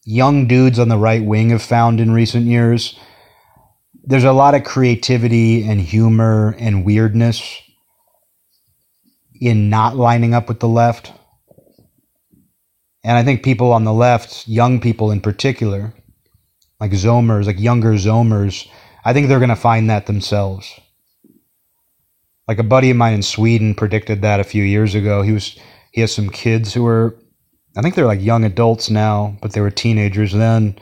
young 0.09 0.47
dudes 0.47 0.79
on 0.79 0.89
the 0.89 0.97
right 0.97 1.23
wing 1.23 1.51
have 1.51 1.61
found 1.61 1.99
in 1.99 2.11
recent 2.11 2.47
years. 2.47 2.97
There's 4.03 4.23
a 4.23 4.31
lot 4.31 4.55
of 4.55 4.63
creativity 4.63 5.63
and 5.69 5.79
humor 5.79 6.55
and 6.57 6.83
weirdness 6.83 7.61
in 9.39 9.69
not 9.69 9.95
lining 9.95 10.33
up 10.33 10.47
with 10.47 10.59
the 10.61 10.67
left. 10.67 11.13
And 13.03 13.17
I 13.17 13.23
think 13.23 13.43
people 13.43 13.71
on 13.71 13.83
the 13.83 13.93
left, 13.93 14.47
young 14.47 14.81
people 14.81 15.11
in 15.11 15.21
particular, 15.21 15.93
like 16.79 16.91
Zoomers, 16.91 17.45
like 17.45 17.59
younger 17.59 17.93
Zoomers, 17.93 18.67
I 19.05 19.13
think 19.13 19.27
they're 19.27 19.37
going 19.37 19.49
to 19.49 19.55
find 19.55 19.91
that 19.91 20.07
themselves. 20.07 20.73
Like 22.47 22.57
a 22.57 22.63
buddy 22.63 22.89
of 22.89 22.97
mine 22.97 23.13
in 23.13 23.21
Sweden 23.21 23.75
predicted 23.75 24.23
that 24.23 24.39
a 24.39 24.43
few 24.43 24.63
years 24.63 24.95
ago. 24.95 25.21
He 25.21 25.33
was 25.33 25.55
he 25.91 26.01
has 26.01 26.11
some 26.11 26.29
kids 26.29 26.73
who 26.73 26.83
were 26.83 27.15
I 27.75 27.81
think 27.81 27.95
they're 27.95 28.05
like 28.05 28.21
young 28.21 28.43
adults 28.43 28.89
now, 28.89 29.37
but 29.41 29.53
they 29.53 29.61
were 29.61 29.71
teenagers 29.71 30.33
then. 30.33 30.77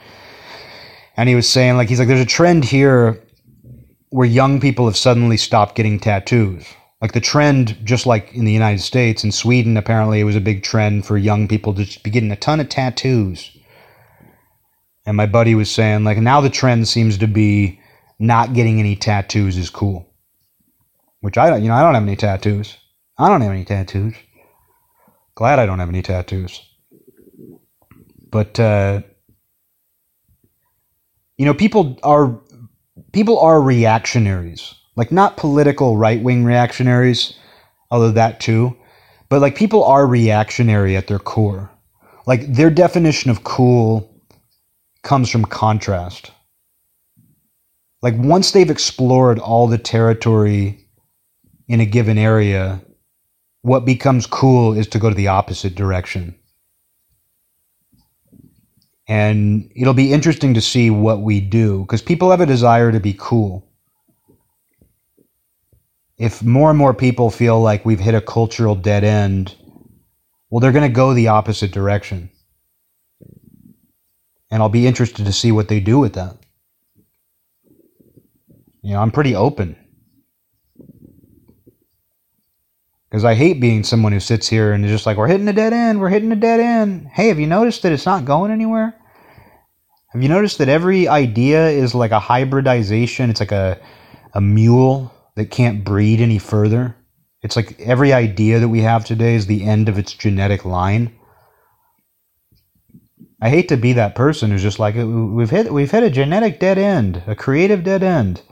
And 1.16 1.28
he 1.28 1.34
was 1.34 1.48
saying 1.48 1.76
like 1.76 1.88
he's 1.88 1.98
like 1.98 2.08
there's 2.08 2.20
a 2.20 2.26
trend 2.26 2.64
here 2.64 3.22
where 4.10 4.26
young 4.26 4.60
people 4.60 4.86
have 4.86 4.96
suddenly 4.96 5.36
stopped 5.36 5.74
getting 5.74 6.00
tattoos. 6.00 6.66
Like 7.00 7.12
the 7.12 7.20
trend, 7.20 7.76
just 7.84 8.06
like 8.06 8.34
in 8.34 8.44
the 8.44 8.52
United 8.52 8.80
States, 8.80 9.22
in 9.22 9.30
Sweden, 9.30 9.76
apparently 9.76 10.20
it 10.20 10.24
was 10.24 10.34
a 10.34 10.40
big 10.40 10.62
trend 10.62 11.06
for 11.06 11.16
young 11.16 11.46
people 11.46 11.74
to 11.74 12.00
be 12.02 12.10
getting 12.10 12.32
a 12.32 12.36
ton 12.36 12.58
of 12.58 12.68
tattoos. 12.68 13.56
And 15.06 15.16
my 15.16 15.26
buddy 15.26 15.54
was 15.54 15.70
saying, 15.70 16.04
like, 16.04 16.18
now 16.18 16.40
the 16.40 16.50
trend 16.50 16.88
seems 16.88 17.16
to 17.18 17.28
be 17.28 17.80
not 18.18 18.52
getting 18.52 18.80
any 18.80 18.96
tattoos 18.96 19.56
is 19.56 19.70
cool. 19.70 20.12
Which 21.20 21.38
I 21.38 21.50
don't, 21.50 21.62
you 21.62 21.68
know, 21.68 21.74
I 21.74 21.82
don't 21.82 21.94
have 21.94 22.02
any 22.02 22.16
tattoos. 22.16 22.76
I 23.16 23.28
don't 23.28 23.40
have 23.40 23.52
any 23.52 23.64
tattoos. 23.64 24.14
Glad 25.34 25.60
I 25.60 25.66
don't 25.66 25.78
have 25.78 25.88
any 25.88 26.02
tattoos. 26.02 26.67
But, 28.30 28.60
uh, 28.60 29.02
you 31.36 31.46
know, 31.46 31.54
people 31.54 31.98
are 32.02 32.40
people 33.12 33.38
are 33.38 33.60
reactionaries. 33.60 34.74
Like 34.96 35.12
not 35.12 35.36
political 35.36 35.96
right 35.96 36.22
wing 36.22 36.44
reactionaries, 36.44 37.34
although 37.90 38.10
that 38.10 38.40
too, 38.40 38.76
but 39.28 39.40
like 39.40 39.54
people 39.54 39.84
are 39.84 40.06
reactionary 40.06 40.96
at 40.96 41.06
their 41.06 41.20
core. 41.20 41.70
Like 42.26 42.52
their 42.52 42.70
definition 42.70 43.30
of 43.30 43.44
cool 43.44 44.12
comes 45.02 45.30
from 45.30 45.44
contrast. 45.44 46.32
Like 48.02 48.14
once 48.16 48.50
they've 48.50 48.70
explored 48.70 49.38
all 49.38 49.66
the 49.66 49.78
territory 49.78 50.84
in 51.68 51.80
a 51.80 51.86
given 51.86 52.18
area, 52.18 52.80
what 53.62 53.84
becomes 53.84 54.26
cool 54.26 54.72
is 54.72 54.86
to 54.88 54.98
go 54.98 55.08
to 55.08 55.14
the 55.14 55.28
opposite 55.28 55.74
direction. 55.74 56.37
And 59.08 59.72
it'll 59.74 59.94
be 59.94 60.12
interesting 60.12 60.54
to 60.54 60.60
see 60.60 60.90
what 60.90 61.22
we 61.22 61.40
do 61.40 61.80
because 61.80 62.02
people 62.02 62.30
have 62.30 62.42
a 62.42 62.46
desire 62.46 62.92
to 62.92 63.00
be 63.00 63.16
cool. 63.18 63.66
If 66.18 66.42
more 66.42 66.68
and 66.68 66.78
more 66.78 66.92
people 66.92 67.30
feel 67.30 67.60
like 67.60 67.86
we've 67.86 68.00
hit 68.00 68.14
a 68.14 68.20
cultural 68.20 68.74
dead 68.74 69.04
end, 69.04 69.54
well, 70.50 70.60
they're 70.60 70.72
going 70.72 70.88
to 70.88 70.94
go 70.94 71.14
the 71.14 71.28
opposite 71.28 71.72
direction. 71.72 72.28
And 74.50 74.62
I'll 74.62 74.68
be 74.68 74.86
interested 74.86 75.24
to 75.24 75.32
see 75.32 75.52
what 75.52 75.68
they 75.68 75.80
do 75.80 75.98
with 75.98 76.14
that. 76.14 76.36
You 78.82 78.92
know, 78.92 79.00
I'm 79.00 79.10
pretty 79.10 79.34
open. 79.34 79.76
Because 83.10 83.24
I 83.24 83.34
hate 83.34 83.60
being 83.60 83.84
someone 83.84 84.12
who 84.12 84.20
sits 84.20 84.48
here 84.48 84.72
and 84.72 84.84
is 84.84 84.90
just 84.90 85.06
like, 85.06 85.16
we're 85.16 85.28
hitting 85.28 85.48
a 85.48 85.52
dead 85.52 85.72
end, 85.72 86.00
we're 86.00 86.10
hitting 86.10 86.32
a 86.32 86.36
dead 86.36 86.60
end. 86.60 87.08
Hey, 87.08 87.28
have 87.28 87.40
you 87.40 87.46
noticed 87.46 87.82
that 87.82 87.92
it's 87.92 88.06
not 88.06 88.26
going 88.26 88.50
anywhere? 88.50 88.94
Have 90.08 90.22
you 90.22 90.28
noticed 90.28 90.58
that 90.58 90.68
every 90.68 91.08
idea 91.08 91.68
is 91.68 91.94
like 91.94 92.10
a 92.10 92.20
hybridization? 92.20 93.30
It's 93.30 93.40
like 93.40 93.52
a, 93.52 93.78
a 94.34 94.40
mule 94.40 95.12
that 95.36 95.50
can't 95.50 95.84
breed 95.84 96.20
any 96.20 96.38
further. 96.38 96.96
It's 97.42 97.56
like 97.56 97.80
every 97.80 98.12
idea 98.12 98.58
that 98.58 98.68
we 98.68 98.80
have 98.80 99.04
today 99.04 99.34
is 99.34 99.46
the 99.46 99.64
end 99.64 99.88
of 99.88 99.98
its 99.98 100.12
genetic 100.12 100.64
line. 100.64 101.16
I 103.40 103.48
hate 103.48 103.68
to 103.68 103.76
be 103.76 103.92
that 103.92 104.16
person 104.16 104.50
who's 104.50 104.62
just 104.62 104.80
like 104.80 104.96
we've 104.96 105.50
hit 105.50 105.72
we've 105.72 105.90
hit 105.90 106.02
a 106.02 106.10
genetic 106.10 106.58
dead 106.58 106.76
end, 106.76 107.22
a 107.28 107.36
creative 107.36 107.84
dead 107.84 108.02
end. 108.02 108.42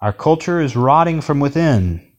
Our 0.00 0.14
culture 0.14 0.60
is 0.60 0.74
rotting 0.74 1.20
from 1.20 1.40
within. 1.40 2.09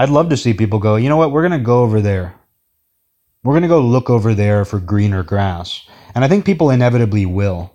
I'd 0.00 0.08
love 0.08 0.30
to 0.30 0.36
see 0.38 0.54
people 0.54 0.78
go, 0.78 0.96
you 0.96 1.10
know 1.10 1.18
what, 1.18 1.30
we're 1.30 1.46
going 1.46 1.60
to 1.60 1.62
go 1.62 1.82
over 1.82 2.00
there. 2.00 2.34
We're 3.44 3.52
going 3.52 3.64
to 3.64 3.68
go 3.68 3.82
look 3.82 4.08
over 4.08 4.32
there 4.32 4.64
for 4.64 4.80
greener 4.80 5.22
grass. 5.22 5.86
And 6.14 6.24
I 6.24 6.28
think 6.28 6.46
people 6.46 6.70
inevitably 6.70 7.26
will. 7.26 7.70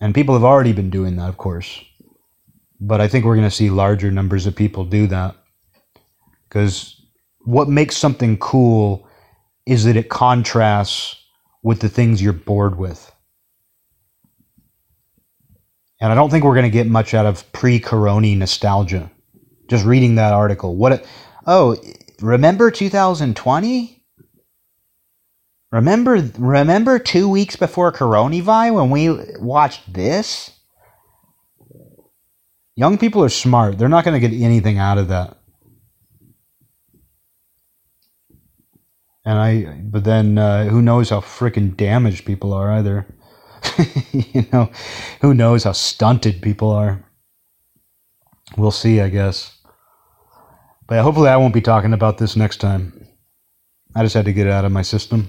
And 0.00 0.14
people 0.14 0.34
have 0.34 0.44
already 0.44 0.72
been 0.72 0.88
doing 0.88 1.16
that, 1.16 1.28
of 1.28 1.36
course. 1.36 1.78
But 2.80 3.02
I 3.02 3.08
think 3.08 3.26
we're 3.26 3.36
going 3.36 3.46
to 3.46 3.54
see 3.54 3.68
larger 3.68 4.10
numbers 4.10 4.46
of 4.46 4.56
people 4.56 4.86
do 4.86 5.06
that. 5.08 5.36
Because 6.48 6.98
what 7.40 7.68
makes 7.68 7.98
something 7.98 8.38
cool 8.38 9.06
is 9.66 9.84
that 9.84 9.96
it 9.96 10.08
contrasts 10.08 11.22
with 11.62 11.80
the 11.80 11.90
things 11.90 12.22
you're 12.22 12.32
bored 12.32 12.78
with. 12.78 13.12
And 16.00 16.10
I 16.10 16.14
don't 16.14 16.30
think 16.30 16.44
we're 16.44 16.54
going 16.54 16.64
to 16.64 16.70
get 16.70 16.86
much 16.86 17.12
out 17.12 17.26
of 17.26 17.52
pre 17.52 17.78
corona 17.78 18.34
nostalgia 18.36 19.10
just 19.68 19.84
reading 19.84 20.16
that 20.16 20.32
article. 20.32 20.76
What? 20.76 21.04
oh, 21.46 21.76
remember 22.20 22.70
2020? 22.70 24.02
Remember, 25.72 26.30
remember 26.38 26.98
two 26.98 27.28
weeks 27.28 27.56
before 27.56 27.92
Coronavirus 27.92 28.74
when 28.74 28.90
we 28.90 29.36
watched 29.40 29.92
this? 29.92 30.52
Young 32.76 32.98
people 32.98 33.24
are 33.24 33.28
smart. 33.28 33.78
They're 33.78 33.88
not 33.88 34.04
going 34.04 34.20
to 34.20 34.28
get 34.28 34.36
anything 34.40 34.78
out 34.78 34.98
of 34.98 35.08
that. 35.08 35.38
And 39.24 39.38
I, 39.38 39.80
but 39.82 40.04
then 40.04 40.38
uh, 40.38 40.66
who 40.66 40.82
knows 40.82 41.10
how 41.10 41.20
freaking 41.20 41.76
damaged 41.76 42.26
people 42.26 42.52
are 42.52 42.70
either. 42.70 43.06
you 44.12 44.46
know, 44.52 44.70
who 45.22 45.34
knows 45.34 45.64
how 45.64 45.72
stunted 45.72 46.42
people 46.42 46.70
are. 46.70 47.02
We'll 48.56 48.70
see, 48.70 49.00
I 49.00 49.08
guess. 49.08 49.56
But 50.86 51.02
hopefully, 51.02 51.30
I 51.30 51.36
won't 51.36 51.54
be 51.54 51.60
talking 51.60 51.92
about 51.92 52.18
this 52.18 52.36
next 52.36 52.58
time. 52.58 53.06
I 53.94 54.02
just 54.02 54.14
had 54.14 54.26
to 54.26 54.32
get 54.32 54.46
it 54.46 54.52
out 54.52 54.64
of 54.64 54.72
my 54.72 54.82
system. 54.82 55.28